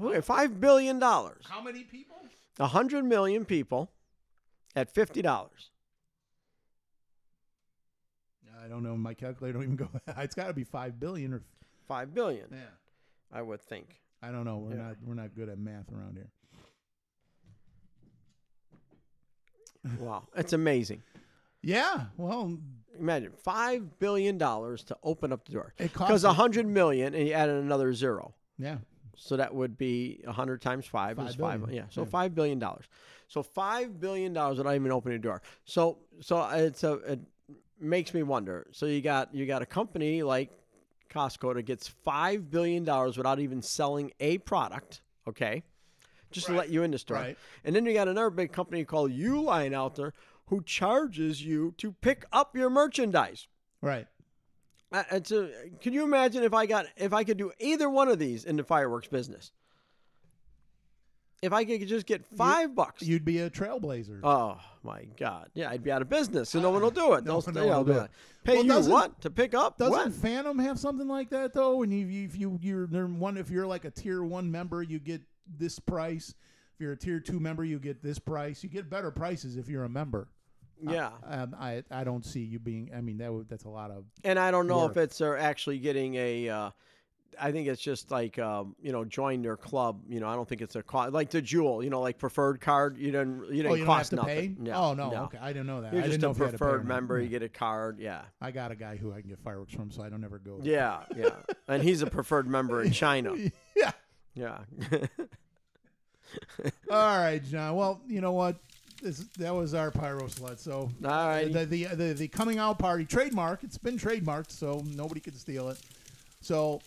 [0.00, 1.44] Okay, five billion dollars.
[1.48, 2.16] How many people?
[2.58, 3.90] A hundred million people
[4.74, 5.70] at fifty dollars.
[8.62, 8.96] I don't know.
[8.96, 9.88] My calculator don't even go.
[10.18, 11.42] It's got to be five billion or.
[11.88, 12.58] Five billion, Yeah.
[13.32, 14.00] I would think.
[14.22, 14.58] I don't know.
[14.58, 14.82] We're Yeah.
[14.88, 14.96] not.
[15.04, 16.28] We're not good at math around here.
[19.98, 21.02] Wow, it's amazing.
[21.62, 22.06] Yeah.
[22.16, 22.58] Well,
[22.98, 25.72] Imagine five billion dollars to open up the door.
[25.78, 28.34] It Because costs a a- hundred million, and you added another zero.
[28.58, 28.78] yeah.
[29.16, 31.70] So that would be a hundred times five, Five is five.
[31.70, 32.08] Yeah, so Yeah.
[32.08, 32.86] five billion dollars.
[33.28, 35.42] So five billion dollars without even opening a door.
[35.64, 37.20] So so it's a it
[37.80, 38.66] makes me wonder.
[38.72, 40.50] So you got you got a company like
[41.10, 45.02] Costco that gets five billion dollars without even selling a product.
[45.28, 45.62] Okay,
[46.30, 47.18] just to let you in the store.
[47.18, 47.38] Right.
[47.64, 50.12] And then you got another big company called Uline out there
[50.46, 53.46] who charges you to pick up your merchandise.
[53.80, 54.06] Right.
[54.92, 55.50] Uh, It's a,
[55.80, 58.56] can you imagine if I got if I could do either one of these in
[58.56, 59.52] the fireworks business?
[61.42, 63.02] If I could just get five bucks.
[63.02, 64.20] You'd be a trailblazer.
[64.22, 65.48] oh my God!
[65.54, 67.24] Yeah, I'd be out of business, so no one will do it.
[67.30, 68.10] No, They'll, no I'll do it.
[68.44, 69.78] Pay Well, you what to pick up?
[69.78, 70.12] Doesn't What?
[70.12, 71.82] Phantom have something like that though?
[71.82, 74.98] And if you if you you're one if you're like a tier one member, you
[74.98, 75.22] get
[75.58, 76.34] this price.
[76.74, 78.62] If you're a tier two member, you get this price.
[78.62, 80.28] You get better prices if you're a member.
[80.82, 82.90] Yeah, Um, I I don't see you being.
[82.96, 84.04] I mean that would, that's a lot of.
[84.24, 84.92] and I don't know work.
[84.92, 86.48] if it's actually getting a.
[86.48, 86.70] Uh,
[87.38, 90.00] I think it's just like um, you know, join their club.
[90.08, 91.82] You know, I don't think it's a cost like the Jewel.
[91.82, 92.98] You know, like preferred card.
[92.98, 94.56] You didn't you didn't oh, you cost nothing.
[94.60, 95.92] No, oh no, okay, I didn't know that.
[95.92, 97.20] You're I just a if you had to preferred member.
[97.20, 97.98] You get a card.
[98.00, 98.22] Yeah.
[98.40, 100.58] I got a guy who I can get fireworks from, so I don't ever go.
[100.62, 101.30] Yeah, yeah.
[101.68, 103.34] And he's a preferred member in China.
[103.76, 103.92] yeah.
[104.34, 104.58] Yeah.
[106.90, 107.74] All right, John.
[107.76, 108.56] Well, you know what?
[109.02, 110.58] This that was our pyro slut.
[110.58, 111.52] So All right.
[111.52, 113.64] the, the the the coming out party trademark.
[113.64, 115.78] It's been trademarked, so nobody can steal it.
[116.42, 116.80] So,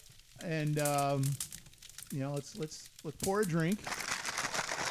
[0.44, 1.24] and um,
[2.12, 3.80] you know, let's let's let's pour a drink.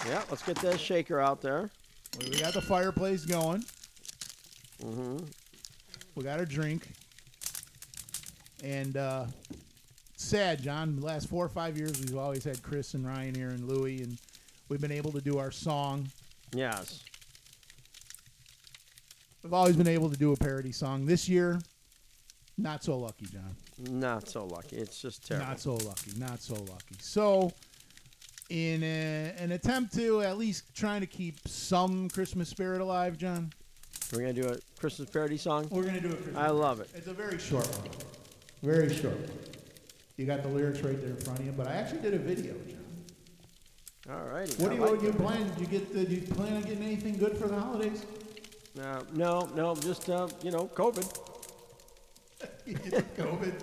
[0.07, 1.71] Yeah, let's get that shaker out there.
[2.19, 3.65] We got the fireplace going.
[4.83, 5.25] Mm-hmm.
[6.15, 6.89] We got our drink.
[8.63, 9.27] And uh,
[10.17, 10.97] sad, John.
[10.97, 14.03] The last four or five years, we've always had Chris and Ryan here and Louie,
[14.03, 14.19] and
[14.69, 16.09] we've been able to do our song.
[16.53, 17.03] Yes.
[19.43, 21.07] We've always been able to do a parody song.
[21.07, 21.61] This year,
[22.59, 23.57] not so lucky, John.
[23.91, 24.77] Not so lucky.
[24.77, 25.47] It's just terrible.
[25.49, 26.13] Not so lucky.
[26.17, 26.97] Not so lucky.
[27.01, 27.53] So,
[28.51, 33.53] in a, an attempt to at least trying to keep some Christmas spirit alive, John,
[34.13, 35.69] We're gonna do a Christmas parody song.
[35.71, 36.37] we're gonna do a Christmas.
[36.37, 36.91] I love it.
[36.95, 37.91] It's a very short one.
[38.63, 39.19] Very short.
[40.17, 42.19] You got the lyrics right there in front of you, but I actually did a
[42.19, 42.79] video, John.
[44.11, 44.53] All righty.
[44.63, 45.49] What I do you, like what do you plan?
[45.51, 45.93] Did you get?
[45.95, 48.05] The, do you plan on getting anything good for the holidays?
[48.77, 49.75] No, no, no.
[49.77, 51.32] Just uh, you know, COVID.
[52.67, 53.55] COVID.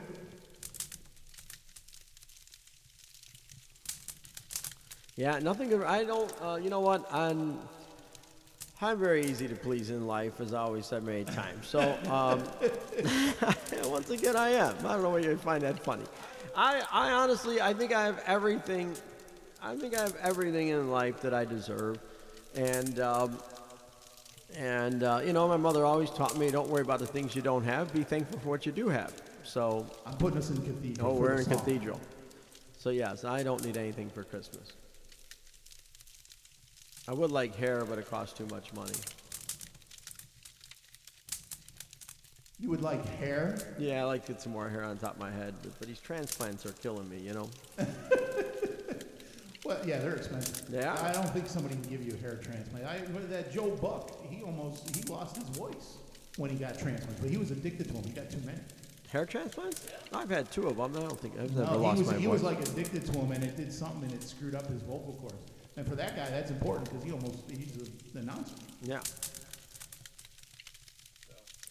[5.15, 5.83] Yeah, nothing.
[5.83, 6.33] I don't.
[6.41, 7.05] Uh, you know what?
[7.13, 7.59] I'm.
[8.81, 11.67] I'm very easy to please in life, as I always said many times.
[11.67, 12.41] So, um,
[13.91, 14.73] once again, I am.
[14.85, 16.05] I don't know why you find that funny.
[16.55, 18.95] I, I honestly, I think I have everything.
[19.61, 21.99] I think I have everything in life that I deserve,
[22.55, 23.37] and um,
[24.55, 27.41] and uh, you know, my mother always taught me, don't worry about the things you
[27.41, 27.93] don't have.
[27.93, 29.13] Be thankful for what you do have.
[29.43, 31.07] So, I'm putting us in cathedral.
[31.07, 31.99] oh, we're in cathedral.
[32.77, 34.71] So yes, I don't need anything for Christmas.
[37.09, 38.93] I would like hair, but it costs too much money.
[42.59, 43.57] You would like hair?
[43.77, 45.87] Yeah, I like to get some more hair on top of my head, but, but
[45.87, 47.49] these transplants are killing me, you know?
[49.69, 50.67] Well, yeah, they're expensive.
[50.71, 50.97] Yeah.
[50.99, 52.85] I don't think somebody can give you a hair transplant.
[52.87, 52.97] I,
[53.29, 55.97] that Joe Buck, he almost he lost his voice
[56.37, 58.03] when he got transplants, but he was addicted to them.
[58.03, 58.57] He got too many.
[59.11, 59.85] Hair transplants?
[60.11, 60.95] I've had two of them.
[60.97, 62.33] I don't think I've never No, lost he was, my he voice.
[62.33, 65.15] was like addicted to them, and it did something, and it screwed up his vocal
[65.21, 65.35] cords.
[65.77, 67.75] And for that guy, that's important because he almost he's
[68.15, 68.55] an announcer.
[68.81, 69.01] yeah.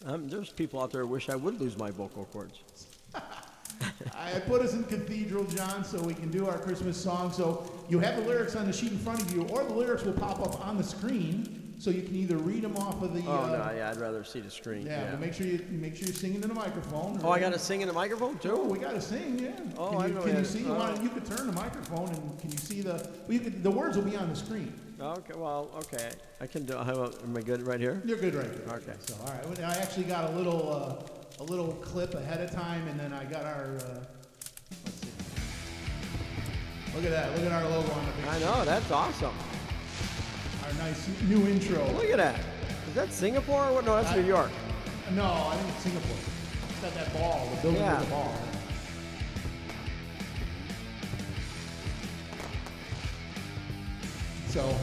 [0.05, 2.61] Um, there's people out there who wish I would lose my vocal cords.
[4.15, 7.31] I put us in cathedral, John, so we can do our Christmas song.
[7.31, 10.03] So you have the lyrics on the sheet in front of you, or the lyrics
[10.03, 13.23] will pop up on the screen, so you can either read them off of the.
[13.25, 14.85] Oh uh, no, yeah, I'd rather see the screen.
[14.85, 15.11] yeah, Yeah.
[15.11, 17.19] but make sure you make sure you're singing in the microphone.
[17.23, 18.63] Oh, I got to sing in the microphone Oh, too.
[18.63, 19.51] we got to sing, yeah.
[19.77, 20.59] Oh, can I you, know can you see?
[20.59, 20.75] You, oh.
[20.75, 22.93] want, you could turn the microphone, and can you see the?
[22.93, 24.73] Well, you could, the words will be on the screen.
[24.99, 26.09] Okay, well, okay,
[26.41, 26.75] I can do.
[26.75, 28.01] How about, am I good right here?
[28.03, 28.63] You're good right here.
[28.67, 28.93] Okay.
[28.99, 29.59] So, all right.
[29.61, 33.23] I actually got a little, uh, a little clip ahead of time, and then I
[33.25, 33.77] got our.
[33.77, 33.99] Uh,
[34.85, 35.07] let's see.
[36.95, 37.35] Look at that!
[37.37, 38.25] Look at our logo on the big.
[38.25, 39.33] I know that's awesome.
[40.65, 41.85] Our nice new intro.
[41.93, 42.39] Look at that.
[42.89, 43.85] Is that Singapore or what?
[43.85, 44.51] No, that's I- New York.
[45.15, 46.17] No, I think it's Singapore.
[46.69, 47.97] It's got that ball, the building Yeah.
[47.99, 48.35] with the ball.
[54.49, 54.75] So,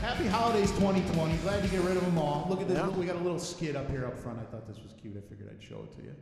[0.00, 1.36] happy holidays 2020.
[1.38, 2.46] Glad to get rid of them all.
[2.48, 2.78] Look at this.
[2.78, 2.88] Yeah.
[2.88, 4.38] We got a little skid up here up front.
[4.38, 5.16] I thought this was cute.
[5.16, 6.14] I figured I'd show it to you.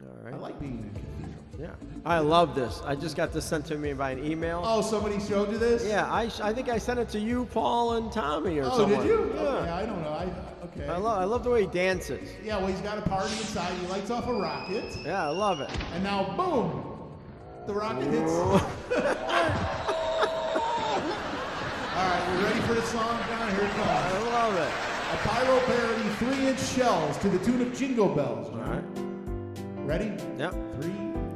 [0.00, 0.34] All right.
[0.34, 1.44] I like being in a cathedral.
[1.78, 2.00] Yeah.
[2.04, 2.82] I love this.
[2.84, 4.60] I just got this sent to me by an email.
[4.64, 5.86] Oh, somebody showed you this?
[5.86, 8.98] Yeah, I, sh- I think I sent it to you, Paul, and Tommy or something.
[8.98, 9.06] Oh, someone.
[9.06, 9.32] did you?
[9.36, 9.40] Yeah.
[9.40, 10.08] Okay, I don't know.
[10.08, 10.32] I,
[10.64, 10.88] okay.
[10.88, 12.28] I love I love the way he dances.
[12.42, 13.72] yeah, well, he's got a party inside.
[13.78, 15.70] He lights off a rocket, Yeah, I love it.
[15.94, 17.12] and now, boom,
[17.68, 18.32] the rocket hits.
[21.96, 23.50] All right, you ready for the song, John?
[23.54, 23.88] Here it comes.
[23.88, 24.72] I love it.
[25.12, 28.48] A pyro parody, three-inch shells to the tune of Jingle Bells.
[28.48, 28.82] All right.
[29.86, 30.12] Ready?
[30.36, 30.54] Yep.
[30.80, 30.92] Three,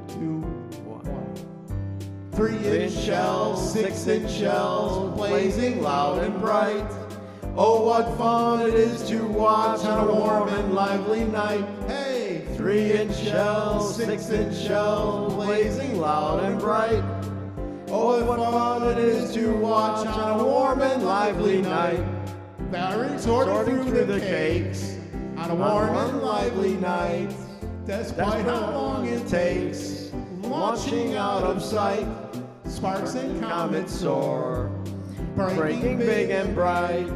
[0.08, 0.40] two,
[0.84, 1.04] One.
[1.04, 2.30] one.
[2.32, 6.90] Three-inch shells, six-inch shells, blazing loud and bright.
[7.56, 11.64] Oh, what fun it is to watch on a warm and lively night.
[11.86, 17.04] Hey, three-inch shells, six-inch shells, blazing loud and bright.
[17.90, 22.04] Oh, what fun it is to watch on a warm and lively night.
[22.70, 24.98] Sorting, sorting through, the cakes
[25.38, 27.34] on a warm and lively night.
[27.86, 30.10] Despite how long it takes,
[30.42, 32.06] launching out of sight,
[32.66, 34.70] sparks and comets soar,
[35.34, 37.08] breaking big and bright.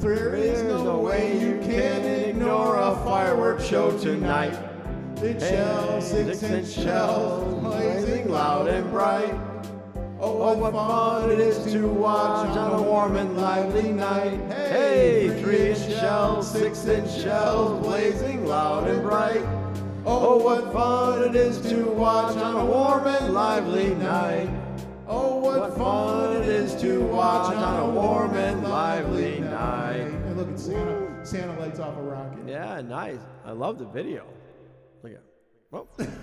[0.00, 4.58] There is no way you can ignore a fireworks show tonight.
[5.20, 9.51] Big shells, six-inch shells, blazing loud and bright.
[10.24, 14.38] Oh, what fun it is to watch on a warm and lively night.
[14.52, 19.42] Hey, three-inch shells, six-inch shells, blazing loud and bright.
[20.06, 24.48] Oh, what fun it is to watch on a warm and lively night.
[25.08, 30.06] Oh, what fun it is to watch on a warm and lively night.
[30.06, 31.26] And look at Santa.
[31.26, 32.46] Santa lights off a rocket.
[32.46, 33.18] Yeah, nice.
[33.44, 34.26] I love the video.
[35.02, 35.22] Look at.
[35.72, 35.88] Well.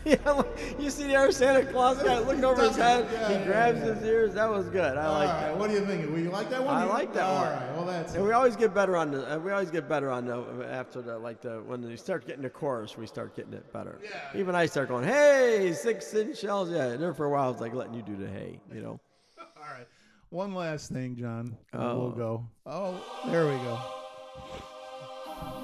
[0.04, 0.42] yeah,
[0.78, 3.06] you see the other Santa Claus guy looking over his head.
[3.12, 3.94] Yeah, he yeah, grabs yeah.
[3.94, 4.34] his ears.
[4.34, 4.96] That was good.
[4.96, 5.58] I like right, that.
[5.58, 6.10] what do you think?
[6.10, 6.74] Will you like that one?
[6.74, 7.52] I like that All one.
[7.52, 8.14] right, well that's.
[8.14, 9.34] And we always get better on the.
[9.34, 12.42] uh, We always get better on the after the like the when they start getting
[12.42, 13.98] the chorus, we start getting it better.
[14.02, 14.40] Yeah.
[14.40, 16.70] Even I start going, hey, six inch shells.
[16.70, 19.00] Yeah, and there for a while it's like letting you do the hey, you know.
[19.38, 19.86] All right.
[20.30, 21.56] One last thing, John.
[21.72, 21.98] Oh.
[21.98, 22.46] We'll go.
[22.66, 23.78] Oh, there we go.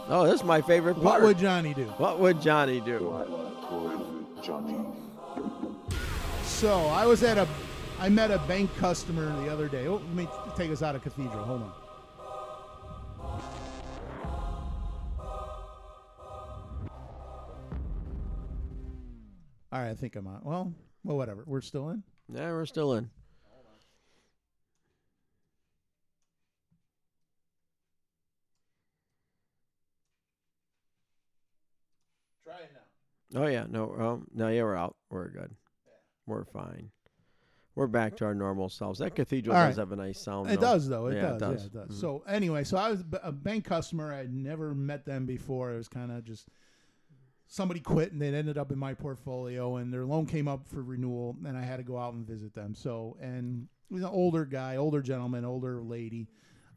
[0.07, 1.05] Oh, this is my favorite part.
[1.05, 1.85] What would Johnny do?
[1.97, 3.54] what would Johnny do?
[6.45, 7.49] So I was at a,
[7.99, 9.87] I met a bank customer the other day.
[9.87, 11.45] Oh, let me take us out of Cathedral.
[11.45, 11.73] Hold on.
[19.73, 20.41] All right, I think I'm on.
[20.43, 21.43] Well, well, whatever.
[21.47, 22.03] We're still in.
[22.29, 23.09] Yeah, we're still in.
[32.45, 32.81] Try it now.
[33.35, 34.97] Oh yeah, no, um, no, yeah, we're out.
[35.11, 35.51] We're good.
[36.27, 36.91] We're fine.
[37.75, 39.01] We're back to our normal selves.
[39.01, 39.83] That cathedral All does right.
[39.83, 40.49] have a nice sound.
[40.51, 40.67] It though.
[40.75, 41.07] does though.
[41.09, 41.35] It, Yeah, does.
[41.35, 41.61] it does.
[41.61, 41.97] Yeah, it does.
[41.97, 42.01] Mhm.
[42.01, 44.13] So anyway, so I was b- a bank customer.
[44.13, 45.73] I'd never met them before.
[45.73, 46.49] It was kind of just
[47.49, 50.83] somebody quit and they ended up in my portfolio, and their loan came up for
[50.83, 52.75] renewal, and I had to go out and visit them.
[52.75, 56.29] So and he was an older guy, older gentleman, older lady.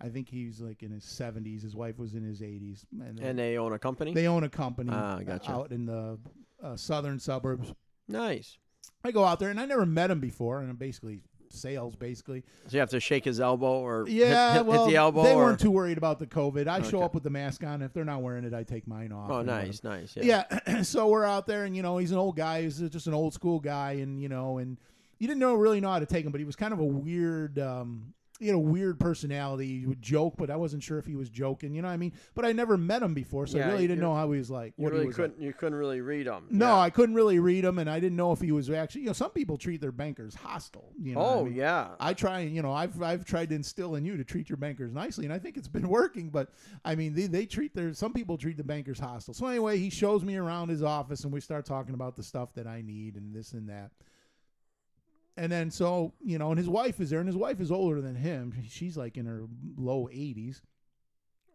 [0.01, 1.61] I think he's like in his seventies.
[1.61, 4.13] His wife was in his eighties, and, And they own a company.
[4.13, 5.51] they own a company Ah, gotcha.
[5.51, 6.17] out in the
[6.63, 7.73] uh, southern suburbs.
[8.07, 8.57] nice.
[9.03, 12.43] I go out there, and I never met him before, and I'm basically sales, basically.
[12.67, 15.23] So you have to shake his elbow or Yeah, hit, hit, well, the elbow.
[15.23, 16.67] they or, weren't too worried about the COVID.
[16.67, 17.81] I show up with the mask on.
[17.81, 19.29] If they're not wearing it, I take mine off.
[19.29, 20.15] Oh, nice, nice.
[20.15, 20.43] Yeah.
[20.67, 20.81] Yeah.
[20.83, 22.63] so we're out there, and you know, he's an old guy.
[22.63, 24.77] He's just an old school guy, and you know, and
[25.19, 26.85] you didn't know really know how to take him, but he was kind of a
[26.85, 27.59] weird.
[27.59, 29.79] Um, he had a weird personality.
[29.81, 31.73] He would joke, but I wasn't sure if he was joking.
[31.73, 32.13] You know what I mean?
[32.35, 34.37] But I never met him before, so Yeah, I really didn't you- know how he
[34.39, 34.73] was like.
[34.77, 35.31] You what he really was like.
[35.31, 35.45] couldn't.
[35.45, 36.45] You couldn't really read them.
[36.49, 39.01] No, I couldn't really read him, and I didn't know if he was actually.
[39.01, 40.91] You know, some people treat their bankers hostile.
[41.01, 41.55] You know what I Oh mean?
[41.55, 41.87] yeah.
[41.99, 44.57] I try, and you know, I've I've tried to instill in you to treat your
[44.57, 46.29] bankers nicely, and I think it's been working.
[46.29, 46.49] But
[46.85, 49.33] I mean, they, they treat their some people treat the bankers hostile.
[49.33, 52.53] So anyway, he shows me around his office, and we start talking about the stuff
[52.55, 53.91] that I need and this and that.
[55.37, 58.01] And then so you know, and his wife is there, and his wife is older
[58.01, 58.53] than him.
[58.67, 59.45] She's like in her
[59.77, 60.61] low eighties.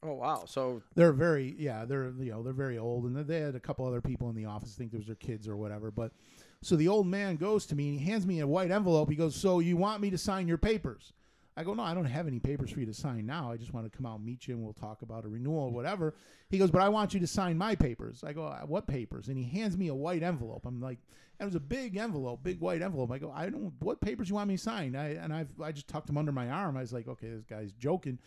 [0.04, 0.44] Oh wow.
[0.46, 3.86] So They're very yeah, they're you know they're very old, and they had a couple
[3.86, 4.74] other people in the office.
[4.76, 5.90] I think those their kids or whatever.
[5.90, 6.12] But
[6.60, 9.10] so the old man goes to me and he hands me a white envelope.
[9.10, 11.12] He goes, "So you want me to sign your papers?"
[11.56, 13.50] I go, "No, I don't have any papers for you to sign now.
[13.52, 15.64] I just want to come out and meet you, and we'll talk about a renewal
[15.64, 16.14] or whatever."
[16.48, 19.28] He goes, "But I want you to sign my papers." I go, "Uh, "What papers?"
[19.28, 20.64] And he hands me a white envelope.
[20.66, 20.98] I'm like,
[21.42, 23.72] "It was a big envelope, big white envelope." I go, "I don't.
[23.80, 26.32] What papers you want me to sign?" I and I I just tucked them under
[26.32, 26.76] my arm.
[26.76, 28.18] I was like, "Okay, this guy's joking."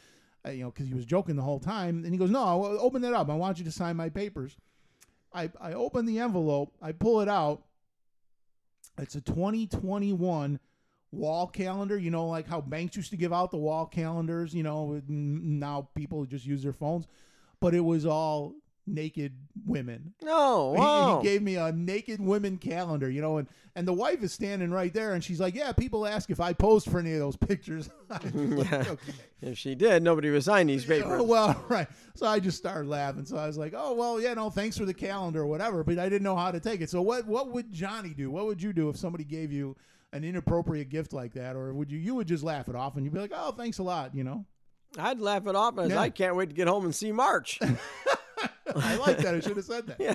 [0.46, 2.04] uh, you know, because he was joking the whole time.
[2.04, 3.30] And he goes, "No, open it up.
[3.30, 4.56] I want you to sign my papers."
[5.34, 6.74] I I open the envelope.
[6.82, 7.64] I pull it out.
[8.98, 10.60] It's a 2021
[11.12, 11.98] wall calendar.
[11.98, 14.54] You know, like how banks used to give out the wall calendars.
[14.54, 17.08] You know, now people just use their phones,
[17.60, 18.56] but it was all
[18.88, 19.34] naked
[19.66, 20.14] women.
[20.22, 20.74] no.
[20.74, 21.20] He- Wow.
[21.22, 24.72] He, gave me a naked women calendar, you know, and, and the wife is standing
[24.72, 27.36] right there, and she's like, "Yeah, people ask if I posed for any of those
[27.36, 28.84] pictures." Like, Yeah.
[28.88, 31.20] "Okay." if she did, nobody would sign these papers.
[31.20, 31.88] Oh, well, right.
[32.16, 33.26] So I just started laughing.
[33.26, 35.99] So I was like, "Oh, well, yeah, no, thanks for the calendar or whatever." But
[35.99, 36.90] I didn't know how to take it.
[36.90, 38.30] So what what would Johnny do?
[38.32, 39.76] What would you do if somebody gave you
[40.14, 43.03] an inappropriate gift like that, or would you you would just laugh it off and
[43.03, 44.45] you'd be like, "Oh, thanks a lot," you know?
[44.98, 45.99] I'd laugh it off as Yeah.
[45.99, 47.60] I can't wait to get home and see March.
[48.76, 49.36] I like that.
[49.36, 50.00] I should have said that.
[50.00, 50.14] yeah.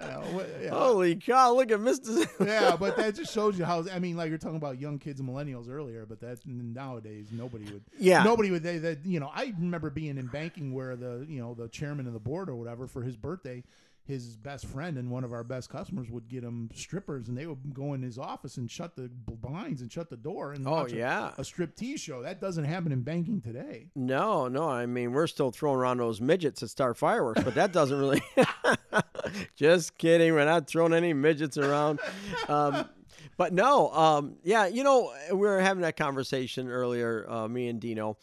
[0.00, 0.70] Uh, what- yeah.
[0.70, 1.54] Holy cow!
[1.54, 2.26] Look at Mister.
[2.44, 3.84] yeah, but that just shows you how.
[3.92, 7.64] I mean, like you're talking about young kids and millennials earlier, but that nowadays nobody
[7.64, 7.82] would.
[7.98, 8.22] Yeah.
[8.22, 8.62] nobody would.
[8.62, 9.30] They that you know.
[9.34, 12.56] I remember being in banking where the you know the chairman of the board or
[12.56, 13.62] whatever for his birthday,
[14.06, 17.46] his best friend and one of our best customers would get him strippers, and they
[17.46, 20.70] would go in his office and shut the blinds and shut the door and Oh,
[20.70, 21.32] watch a- yeah.
[21.36, 22.22] a, strip tease show.
[22.22, 23.90] That doesn't happen in banking today.
[23.96, 24.68] No, no.
[24.68, 28.22] I mean, we're still throwing around those midgets that start fireworks, but that doesn't really.
[29.56, 30.32] Just kidding.
[30.34, 32.00] We're not throwing any midgets around.
[32.48, 32.88] Um,
[33.36, 37.80] but no, um, yeah, you know, we were having that conversation earlier, uh, me and
[37.80, 38.16] Dino,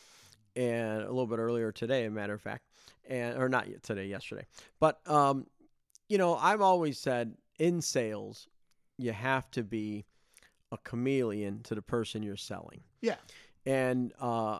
[0.55, 2.63] and a little bit earlier today, a matter of fact,
[3.07, 4.45] and or not yet today, yesterday.
[4.79, 5.45] But um,
[6.09, 8.47] you know, I've always said in sales,
[8.97, 10.05] you have to be
[10.71, 13.15] a chameleon to the person you're selling Yeah,
[13.65, 14.59] and uh,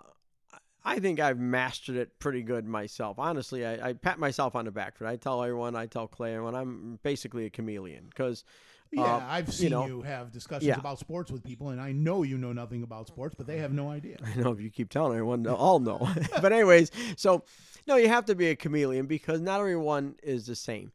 [0.86, 3.18] I think I've mastered it pretty good myself.
[3.20, 5.10] Honestly, I, I pat myself on the back for it.
[5.10, 8.44] I tell everyone, I tell Clay, everyone, I'm basically a chameleon because
[8.92, 9.26] yeah.
[9.28, 10.78] I've seen you, know- have discussions Yeah.
[10.78, 13.74] about sports with people, and I know you know nothing about sports, but they have
[13.74, 14.18] no idea.
[14.24, 16.08] I know if you keep telling everyone, they'll all know.
[16.42, 17.44] but anyways, so
[17.88, 20.92] no, you have to be a chameleon because not everyone is the same.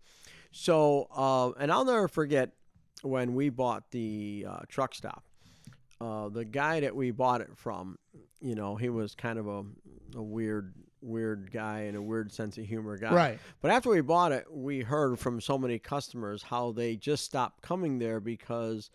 [0.50, 2.50] So, uh, and I'll never forget
[3.02, 5.24] when we bought the uh, truck stop.
[6.00, 7.98] Uh, the guy that we bought it from,
[8.40, 9.64] you know, he was kind of a,
[10.16, 13.12] a weird, weird guy and a weird sense of humor guy.
[13.12, 13.38] Right.
[13.60, 17.62] But after we bought it, we heard from so many customers how they just stopped
[17.62, 18.90] coming there because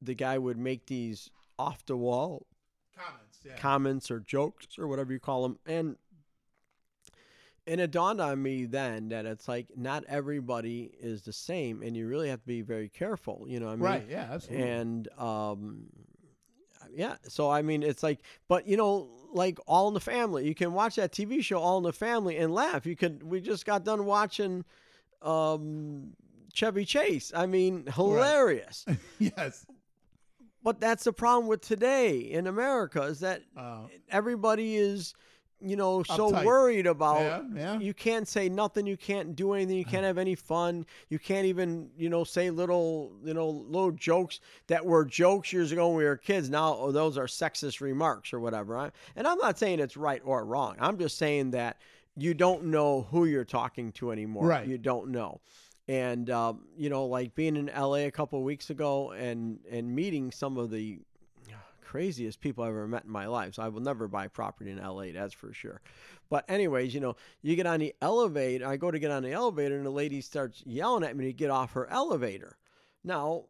[0.00, 2.46] the guy would make these off the wall
[2.96, 3.56] Comments, yeah.
[3.56, 5.96] comments or jokes or whatever you call them and
[7.66, 11.96] and it dawned on me then that it's like not everybody is the same and
[11.96, 14.06] you really have to be very careful you know what i mean right.
[14.08, 14.28] Yeah.
[14.32, 14.68] Absolutely.
[14.68, 15.86] and um
[16.94, 20.54] yeah so i mean it's like but you know like all in the family you
[20.54, 23.64] can watch that tv show all in the family and laugh you could we just
[23.64, 24.64] got done watching
[25.22, 26.12] um
[26.52, 28.84] chevy chase i mean hilarious
[29.18, 29.64] yes.
[30.62, 35.14] but that's the problem with today in America is that Uh, everybody is,
[35.64, 36.44] you know, so Uptight.
[36.44, 37.78] worried about Yeah, yeah.
[37.78, 41.46] you can't say nothing, you can't do anything, you can't have any fun, you can't
[41.46, 45.96] even, you know, say little, you know, little jokes that were jokes years ago when
[45.98, 46.50] we were kids.
[46.50, 48.76] Now oh, those are sexist remarks or whatever.
[48.76, 50.76] I- And I'm not saying it's right or wrong.
[50.80, 51.78] I'm just saying that
[52.16, 54.46] you don't know who you're talking to anymore.
[54.46, 54.66] Right.
[54.66, 55.40] You don't know
[55.88, 59.92] and um, you know like being in la a couple of weeks ago and and
[59.92, 61.00] meeting some of the
[61.92, 64.78] craziest people i've ever met in my life so i will never buy property in
[64.78, 65.82] la that's for sure.
[66.30, 69.32] But anyways you know you get on the elevator i go to get on the
[69.32, 72.56] elevator and the lady starts yelling at me to get off her elevator.
[73.04, 73.44] Now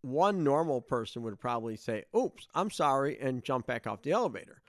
[0.00, 4.62] one normal person would probably say oops i'm sorry and jump back off the elevator.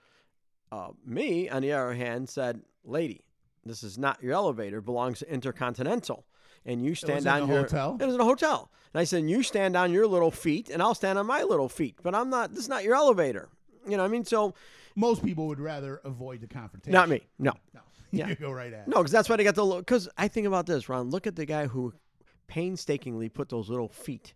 [0.69, 3.23] Uh, me on the other hand said lady
[3.64, 6.26] this is not your elevator it belongs to intercontinental
[6.65, 7.98] and you stand on your hotel?
[7.99, 8.69] It was in a hotel.
[8.94, 11.69] And I said, you stand on your little feet, and I'll stand on my little
[11.69, 11.95] feet.
[12.02, 12.52] But I'm not.
[12.52, 13.49] This is not your elevator.
[13.86, 14.53] You know, what I mean, so
[14.95, 16.94] Most people would rather avoid the confrontation.
[16.94, 17.22] not me.
[17.38, 17.81] No, No,
[18.11, 18.27] Yeah.
[18.30, 18.88] you go right at.
[18.88, 19.65] no, because that's why they got the.
[19.77, 21.10] Because I think about this, Ron.
[21.11, 21.94] Look at the guy who
[22.48, 24.34] painstakingly put those little feet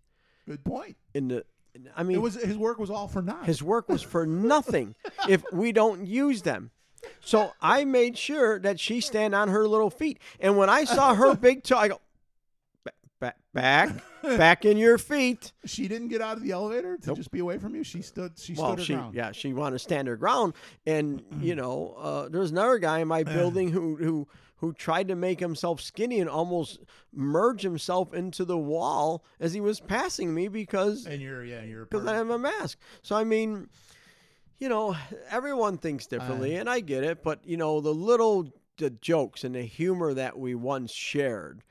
[0.48, 0.96] Good point.
[1.14, 1.46] in the.
[1.98, 3.46] I mean, It was his work was all for naught.
[3.48, 4.94] His work was for nothing
[5.30, 6.70] if we don't use them.
[7.20, 10.20] So I made sure that she stand on her little feet.
[10.40, 12.00] And when I saw her big toe, I go,
[13.24, 15.52] back, back, back in your feet.
[15.66, 17.84] she didn't get out of the elevator to just be away from you.
[17.84, 18.34] She stood.
[18.38, 19.16] She Well, stood her she, ground.
[19.16, 20.54] yeah, she wanted to stand her ground.
[20.86, 24.28] And you know, uh, there's another guy in my building who who
[24.58, 26.80] who tried to make himself skinny and almost
[27.14, 31.86] merge himself into the wall as he was passing me because And you're yeah you're.
[31.86, 32.80] because I have a mask.
[33.02, 33.68] So I mean,
[34.60, 34.96] you know,
[35.30, 37.24] everyone thinks differently, and I get it.
[37.24, 38.48] But you know, the little
[38.78, 41.62] the jokes and the humor that we once shared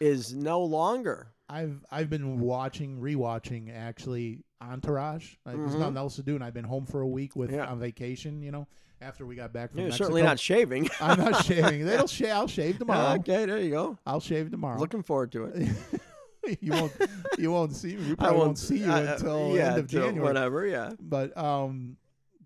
[0.00, 1.28] is no longer.
[1.48, 5.34] I've I've been watching, rewatching actually Entourage.
[5.46, 7.52] Uh, There's nothing else to do, and I've been home for a week with.
[7.52, 7.66] Yeah.
[7.66, 8.42] on vacation.
[8.42, 8.68] You know,
[9.00, 10.04] after we got back from You're Mexico.
[10.04, 10.88] certainly not shaving.
[11.00, 11.84] I'm not shaving.
[11.84, 12.30] They'll shave.
[12.30, 13.16] I'll shave tomorrow.
[13.18, 13.98] okay, there you go.
[14.06, 14.78] I'll shave tomorrow.
[14.78, 15.68] Looking forward to it.
[16.60, 16.92] you won't.
[17.38, 18.06] You won't see me.
[18.08, 20.26] We I probably won't, see you uh, uh, until yeah, end of till January.
[20.26, 20.66] whatever.
[20.66, 20.92] Yeah.
[21.00, 21.96] But um,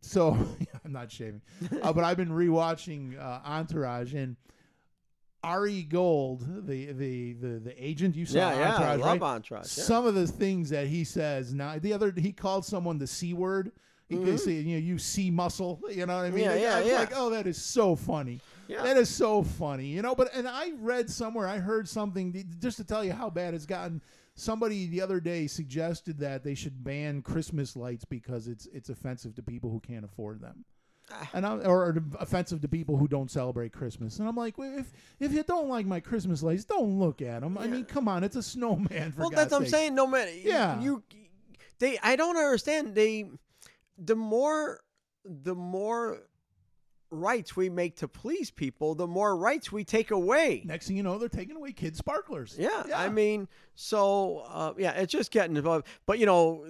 [0.01, 0.37] so
[0.85, 1.43] I'm not shaving.
[1.83, 4.37] Uh, but I've been rewatching uh, Entourage and
[5.45, 8.39] Ari Gold, the the the the agent you saw.
[8.39, 9.35] Yeah, yeah, I love right?
[9.35, 9.85] Entourage, yeah.
[9.85, 11.79] Some of the things that he says now.
[11.79, 13.73] The other he called someone the c word.
[14.07, 15.81] He could say, you know, you see muscle.
[15.91, 16.45] You know what I mean?
[16.45, 16.59] Mm-hmm.
[16.59, 16.99] Yeah, yeah, I was yeah.
[16.99, 18.39] like, oh, that is so funny.
[18.69, 18.83] Yeah.
[18.83, 19.87] That is so funny.
[19.87, 23.31] You know, but and I read somewhere, I heard something just to tell you how
[23.31, 24.03] bad it's gotten.
[24.37, 29.35] Somebody the other day suggested that they should ban Christmas lights because it's it's offensive
[29.37, 30.65] to people who can't afford them.
[31.33, 34.93] And I'm, or offensive to people who don't celebrate Christmas, and I'm like, well, if
[35.21, 37.59] if you don't like my Christmas lights, don't look at them.
[37.59, 39.13] I mean, come on, it's a snowman.
[39.13, 39.75] For well, God's that's what I'm sake.
[39.75, 39.95] saying.
[39.95, 40.33] No matter.
[40.33, 40.81] Yeah.
[40.81, 41.03] You,
[41.79, 41.99] they.
[42.03, 42.95] I don't understand.
[42.95, 43.27] They,
[43.99, 44.81] the more,
[45.25, 46.23] the more
[47.11, 50.63] rights we make to please people, the more rights we take away.
[50.65, 52.57] Next thing you know, they're taking away kids' sparklers.
[52.59, 55.85] Yeah, I mean, so uh, yeah, it's just getting above.
[56.07, 56.67] But you know,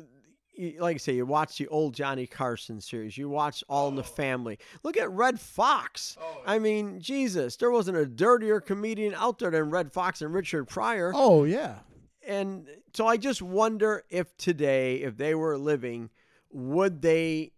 [0.78, 3.16] like I say, you watch the old Johnny Carson series.
[3.18, 4.59] You watch All in the Family.
[4.82, 6.16] Look at Redd Foxx.
[6.47, 10.66] I mean, Jesus, there wasn't a dirtier comedian out there than Redd Foxx and Richard
[10.66, 11.12] Pryor.
[11.14, 11.78] Oh yeah.
[12.26, 16.10] And so I just wonder if today, if they were living,
[16.51, 17.52] would they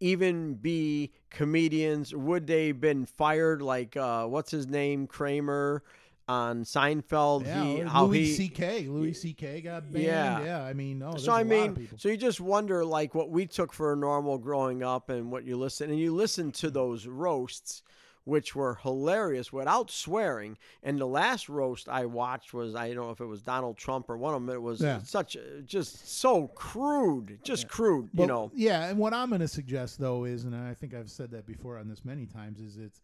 [0.00, 2.14] even be comedians?
[2.14, 5.84] Would they been fired like uh, what's his name, Kramer
[6.30, 7.44] on Seinfeld?
[7.44, 8.86] Yeah, he, oh, how Louis he, C.K.
[8.86, 9.62] Louis C.K.
[9.62, 10.04] got banned.
[10.04, 10.44] Yeah.
[10.44, 11.16] Yeah, I mean, no.
[11.16, 13.92] so I there's lot of mean, so you just wonder like what we took for
[13.92, 16.74] a normal growing up and what you listen and you listen to mm-hmm.
[16.74, 17.82] those roasts
[18.24, 20.56] which were hilarious without swearing.
[20.82, 24.08] And the last roast I watched was I don't know if it was Donald Trump
[24.08, 24.54] or one of them.
[24.54, 25.00] It was Yeah.
[25.02, 28.52] such just so crude, just crude, you know.
[28.54, 31.46] Yeah, and what I'm going to suggest though is, and I think I've said that
[31.46, 33.00] before on this many times, is it's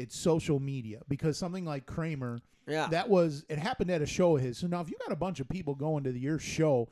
[0.00, 2.88] it's social media because something like Kramer, Yeah.
[2.88, 4.58] that was it happened at a show of his.
[4.58, 6.88] So now if you got a bunch of people going to your show.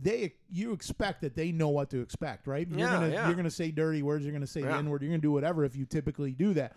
[0.00, 2.66] They you expect that they know what to expect, right?
[2.66, 3.26] You're Yeah, gonna yeah.
[3.26, 4.78] you're gonna say dirty words, you're gonna say the Yeah.
[4.78, 6.74] N word, you're gonna do whatever if you typically do that.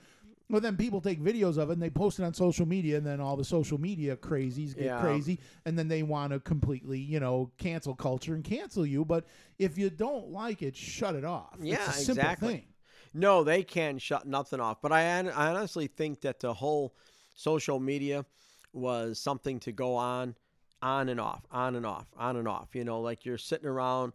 [0.49, 3.07] Well, then people take videos of it and they post it on social media, and
[3.07, 4.99] then all the social media crazies get Yeah.
[4.99, 9.05] crazy, and then they want to completely, you know, cancel culture and cancel you.
[9.05, 9.25] But
[9.59, 11.57] if you don't like it, shut it off.
[11.61, 12.53] Yeah, it's a simple exactly.
[12.55, 12.63] thing.
[13.15, 14.81] No, they can shut nothing off.
[14.81, 16.93] But I, I honestly think that the whole
[17.33, 18.25] social media
[18.73, 20.35] was something to go on,
[20.81, 22.75] on and off, on and off, on and off.
[22.75, 24.11] You know, like you're sitting around,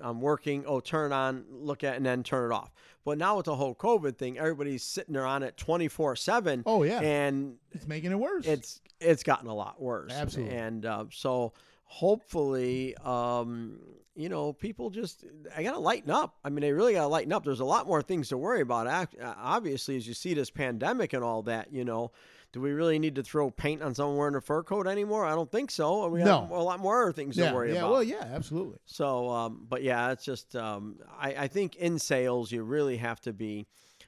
[0.00, 2.72] I'm working, oh, turn on, look at, and then turn it off.
[3.04, 6.62] But now with the whole COVID thing, everybody's sitting there on it 24 7.
[6.64, 7.00] Oh, yeah.
[7.00, 8.46] And It's making it worse.
[8.46, 10.12] it's it's gotten a lot worse.
[10.14, 10.56] Absolutely.
[10.56, 11.52] And uh, so
[11.94, 13.78] hopefully, um,
[14.16, 15.24] you know, people just
[15.56, 16.36] I gotta lighten up.
[16.44, 17.44] I mean, they really gotta lighten up.
[17.44, 18.86] There's a lot more things to worry about.
[18.86, 19.06] Uh,
[19.38, 22.10] Obviously, as you see this pandemic and all that, you know.
[22.52, 25.24] Do we really need to throw paint on someone wearing a fur coat anymore?
[25.26, 26.06] I don't think so.
[26.06, 26.56] We got No.
[26.56, 27.90] a lot more things yeah, to worry yeah, about.
[27.90, 28.78] well, yeah, absolutely.
[28.84, 33.20] So, um, but yeah, it's just um, I, I think in sales you really have
[33.22, 33.66] to be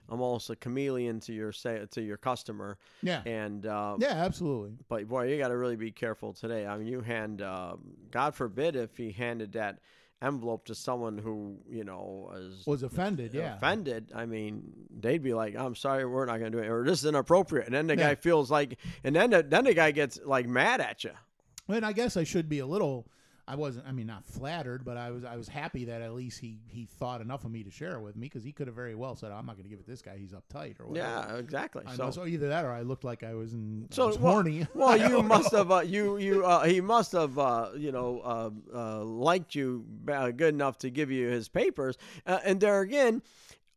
[0.08, 2.78] almost a chameleon to your say to your customer.
[3.02, 3.22] Yeah.
[3.26, 4.72] And uh, Yeah, absolutely.
[4.88, 6.66] but boy, you got to really be careful today.
[6.66, 7.76] I mean, you hand, uh,
[8.10, 9.78] God forbid, if he handed that
[10.22, 12.32] envelope to someone who you know
[12.66, 13.56] Was offended, yeah.
[13.56, 14.12] offended.
[14.14, 17.00] I mean, they'd be like, "I'm sorry, we're not going to do it," or "This
[17.00, 18.08] is inappropriate," and then the Yeah.
[18.10, 21.10] guy feels like, and then the, then the guy gets like mad at you.
[21.68, 23.06] And I guess I should be a little
[23.48, 23.86] I wasn't.
[23.86, 25.24] I mean, not flattered, but I was.
[25.24, 28.00] I was happy that at least he he thought enough of me to share it
[28.00, 29.86] with me because he could have very well said, "I'm not going to give it
[29.86, 30.16] this guy.
[30.16, 31.84] He's uptight or whatever." Yeah, exactly.
[31.86, 33.86] I So, know, so either that or I looked like I was in.
[33.92, 34.66] I so was well, horny.
[34.74, 35.58] well, you must know.
[35.58, 35.70] have.
[35.70, 37.38] Uh, you you uh, he must have.
[37.38, 41.96] Uh, you know, uh, uh, liked you uh, good enough to give you his papers.
[42.26, 43.22] Uh, and there again,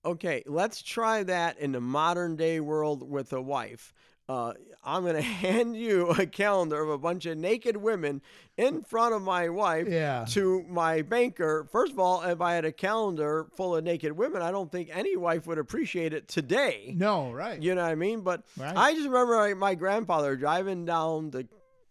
[0.04, 3.94] okay, let's try that in the modern day world with a wife.
[4.30, 4.54] Uh,
[4.84, 8.22] I'm going to hand you a calendar of a bunch of naked women
[8.58, 10.26] in front of my wife Yeah.
[10.30, 11.68] to my banker.
[11.72, 14.90] First of all, if I had a calendar full of naked women, I don't think
[14.94, 16.94] any wife would appreciate it today.
[16.96, 17.60] No, right.
[17.62, 18.22] You know what I mean?
[18.22, 18.76] But Right.
[18.78, 21.48] I just remember my grandfather driving down the,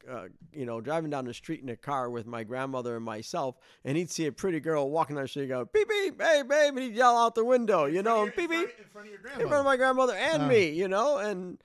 [0.08, 3.56] uh, you know, driving down the street in a car with my grandmother and myself,
[3.84, 6.76] and he'd see a pretty girl walking down the street, go beep beep, hey babe,
[6.76, 9.32] and he'd yell out the window, you know, and beep beep, in front of your
[9.32, 10.46] in front of my grandmother and Uh.
[10.46, 11.58] me, you know, and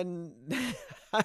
[0.00, 0.32] and
[1.12, 1.24] I,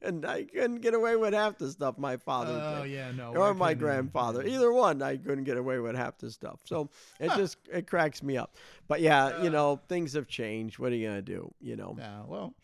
[0.00, 2.92] couldn't, I couldn't get away with half the stuff my father Oh did.
[2.92, 3.34] yeah, no.
[3.36, 6.60] Or my grandfather, either one, I couldn't get away with half the stuff.
[6.64, 6.88] So
[7.20, 8.56] it just it cracks me up.
[8.88, 9.52] But yeah, you uh.
[9.52, 10.78] know, things have changed.
[10.78, 11.52] What are you gonna do?
[11.60, 11.94] You know.
[11.98, 12.54] Yeah, well.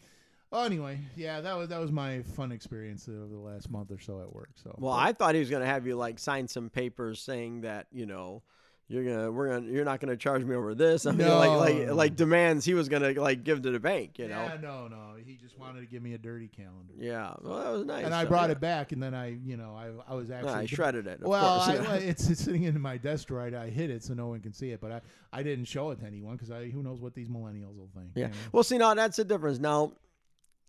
[0.51, 3.99] Well, anyway, yeah, that was that was my fun experience over the last month or
[4.01, 4.49] so at work.
[4.55, 7.61] So Well, I thought he was going to have you like sign some papers saying
[7.63, 8.43] that you know
[8.89, 11.05] you're gonna we're gonna you're not going to charge me over this.
[11.05, 14.19] I mean, like like like demands he was going to like give to the bank.
[14.19, 14.43] You know.
[14.43, 16.95] yeah, no, no, he just wanted to give me a dirty calendar.
[16.99, 17.35] Yeah.
[17.43, 18.05] Well, that was nice.
[18.07, 18.53] and I So, brought yeah.
[18.53, 21.21] it back, and then I, you know, I, I was actually I shredded it.
[21.21, 21.61] Of well.
[21.61, 23.31] I, it's, it's sitting in my desk.
[23.31, 25.01] I, I hid it so no one can see it, but I,
[25.33, 28.13] I didn't show it to anyone because I who knows what these millennials will think.
[28.15, 28.27] yeah.
[28.27, 28.37] you know?
[28.53, 29.59] Well, see, now that's the difference.
[29.59, 29.93] Now,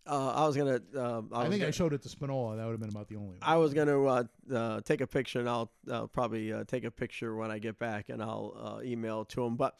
[0.10, 0.82] uh, I was gonna.
[0.96, 2.58] Uh, I, I, was think I gonna, showed it to Spinola.
[2.58, 3.38] That would have been about the only one.
[3.42, 5.72] I was gonna uh, uh, take a picture, and I'll,
[6.12, 9.44] probably uh, take a picture when I get back, and I'll uh, email it to
[9.44, 9.56] him.
[9.56, 9.78] But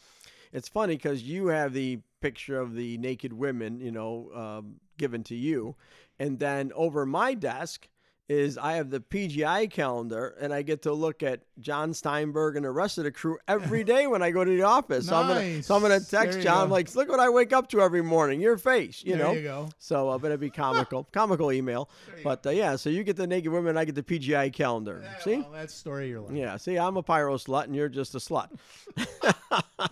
[0.52, 5.24] it's funny because you have the picture of the naked women, you know, um, given
[5.24, 5.74] to you,
[6.18, 7.88] and then over my desk
[8.30, 12.64] is I have the PGI calendar, and I get to look at John Steinberg and
[12.64, 15.08] the rest of the crew every day when I go to the office.
[15.08, 16.74] So I'm gonna, so I'm gonna text John go.
[16.74, 19.32] like, look what I wake up to every morning, your face, you there know.
[19.32, 19.68] you go.
[19.80, 21.90] So uh, but it'd be comical, comical email.
[22.22, 25.00] But uh, yeah, so you get the naked women, I get the PGI calendar.
[25.02, 25.36] Yeah, see?
[25.38, 26.32] well, that's story of your life.
[26.36, 28.48] Yeah, see, I'm a pyro slut, and you're just a slut.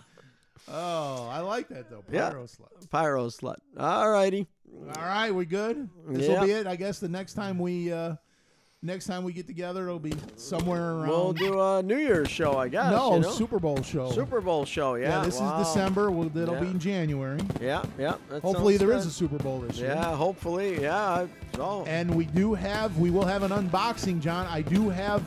[0.71, 2.03] Oh, I like that though.
[2.11, 2.29] Yeah.
[2.29, 2.89] Pyro slut.
[2.91, 3.55] Pyro slut.
[3.77, 4.47] All righty.
[4.95, 5.89] All right, we good.
[6.07, 6.45] This will Yeah.
[6.45, 6.67] be it.
[6.67, 8.15] I guess the next time we, uh
[8.81, 11.07] next time we get together, it'll be somewhere around.
[11.09, 12.91] We'll do a New Year's show, I guess.
[12.91, 13.31] no you know?
[13.31, 14.11] Super Bowl show.
[14.11, 14.95] Super Bowl show.
[14.95, 15.19] Yeah.
[15.19, 15.59] Yeah, this wow.
[15.61, 16.11] is December.
[16.11, 16.71] We'll, it'll be Yeah.
[16.71, 17.39] in January.
[17.59, 18.15] Yeah, yeah.
[18.29, 19.11] that Hopefully, sounds there is good.
[19.11, 19.89] a Super Bowl this year.
[19.89, 20.81] Yeah, hopefully.
[20.81, 21.27] Yeah.
[21.55, 21.83] So.
[21.87, 24.47] And we do have, we will have an unboxing, John.
[24.47, 25.23] I do have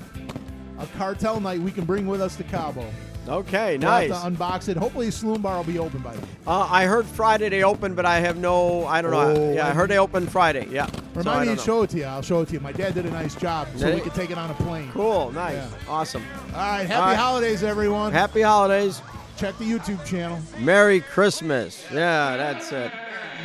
[0.79, 2.87] a cartel night we can bring with us to Cabo.
[3.28, 4.11] Okay, We'll nice.
[4.11, 4.77] have to unbox it.
[4.77, 6.27] Hopefully, Saloon Bar will be open by then.
[6.47, 8.85] Uh, I heard Friday they open, but I have no.
[8.86, 9.20] I don't know.
[9.20, 10.66] Oh, yeah, I heard they open Friday.
[10.70, 10.86] Yeah.
[10.86, 12.05] So Remind me don't to show it to you.
[12.05, 12.61] I'll show it to you.
[12.61, 14.01] My dad did a nice job, so Did we he?
[14.01, 14.90] could take it on a plane.
[14.93, 15.31] Cool.
[15.32, 15.55] Nice.
[15.55, 15.69] Yeah.
[15.89, 16.24] Awesome.
[16.55, 16.81] All right.
[16.86, 17.16] Happy All right.
[17.16, 18.12] holidays, everyone.
[18.12, 19.01] Happy holidays.
[19.36, 20.40] Check the YouTube channel.
[20.59, 21.85] Merry Christmas.
[21.93, 22.90] Yeah, that's it.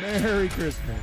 [0.02, 0.96] Merry Christmas.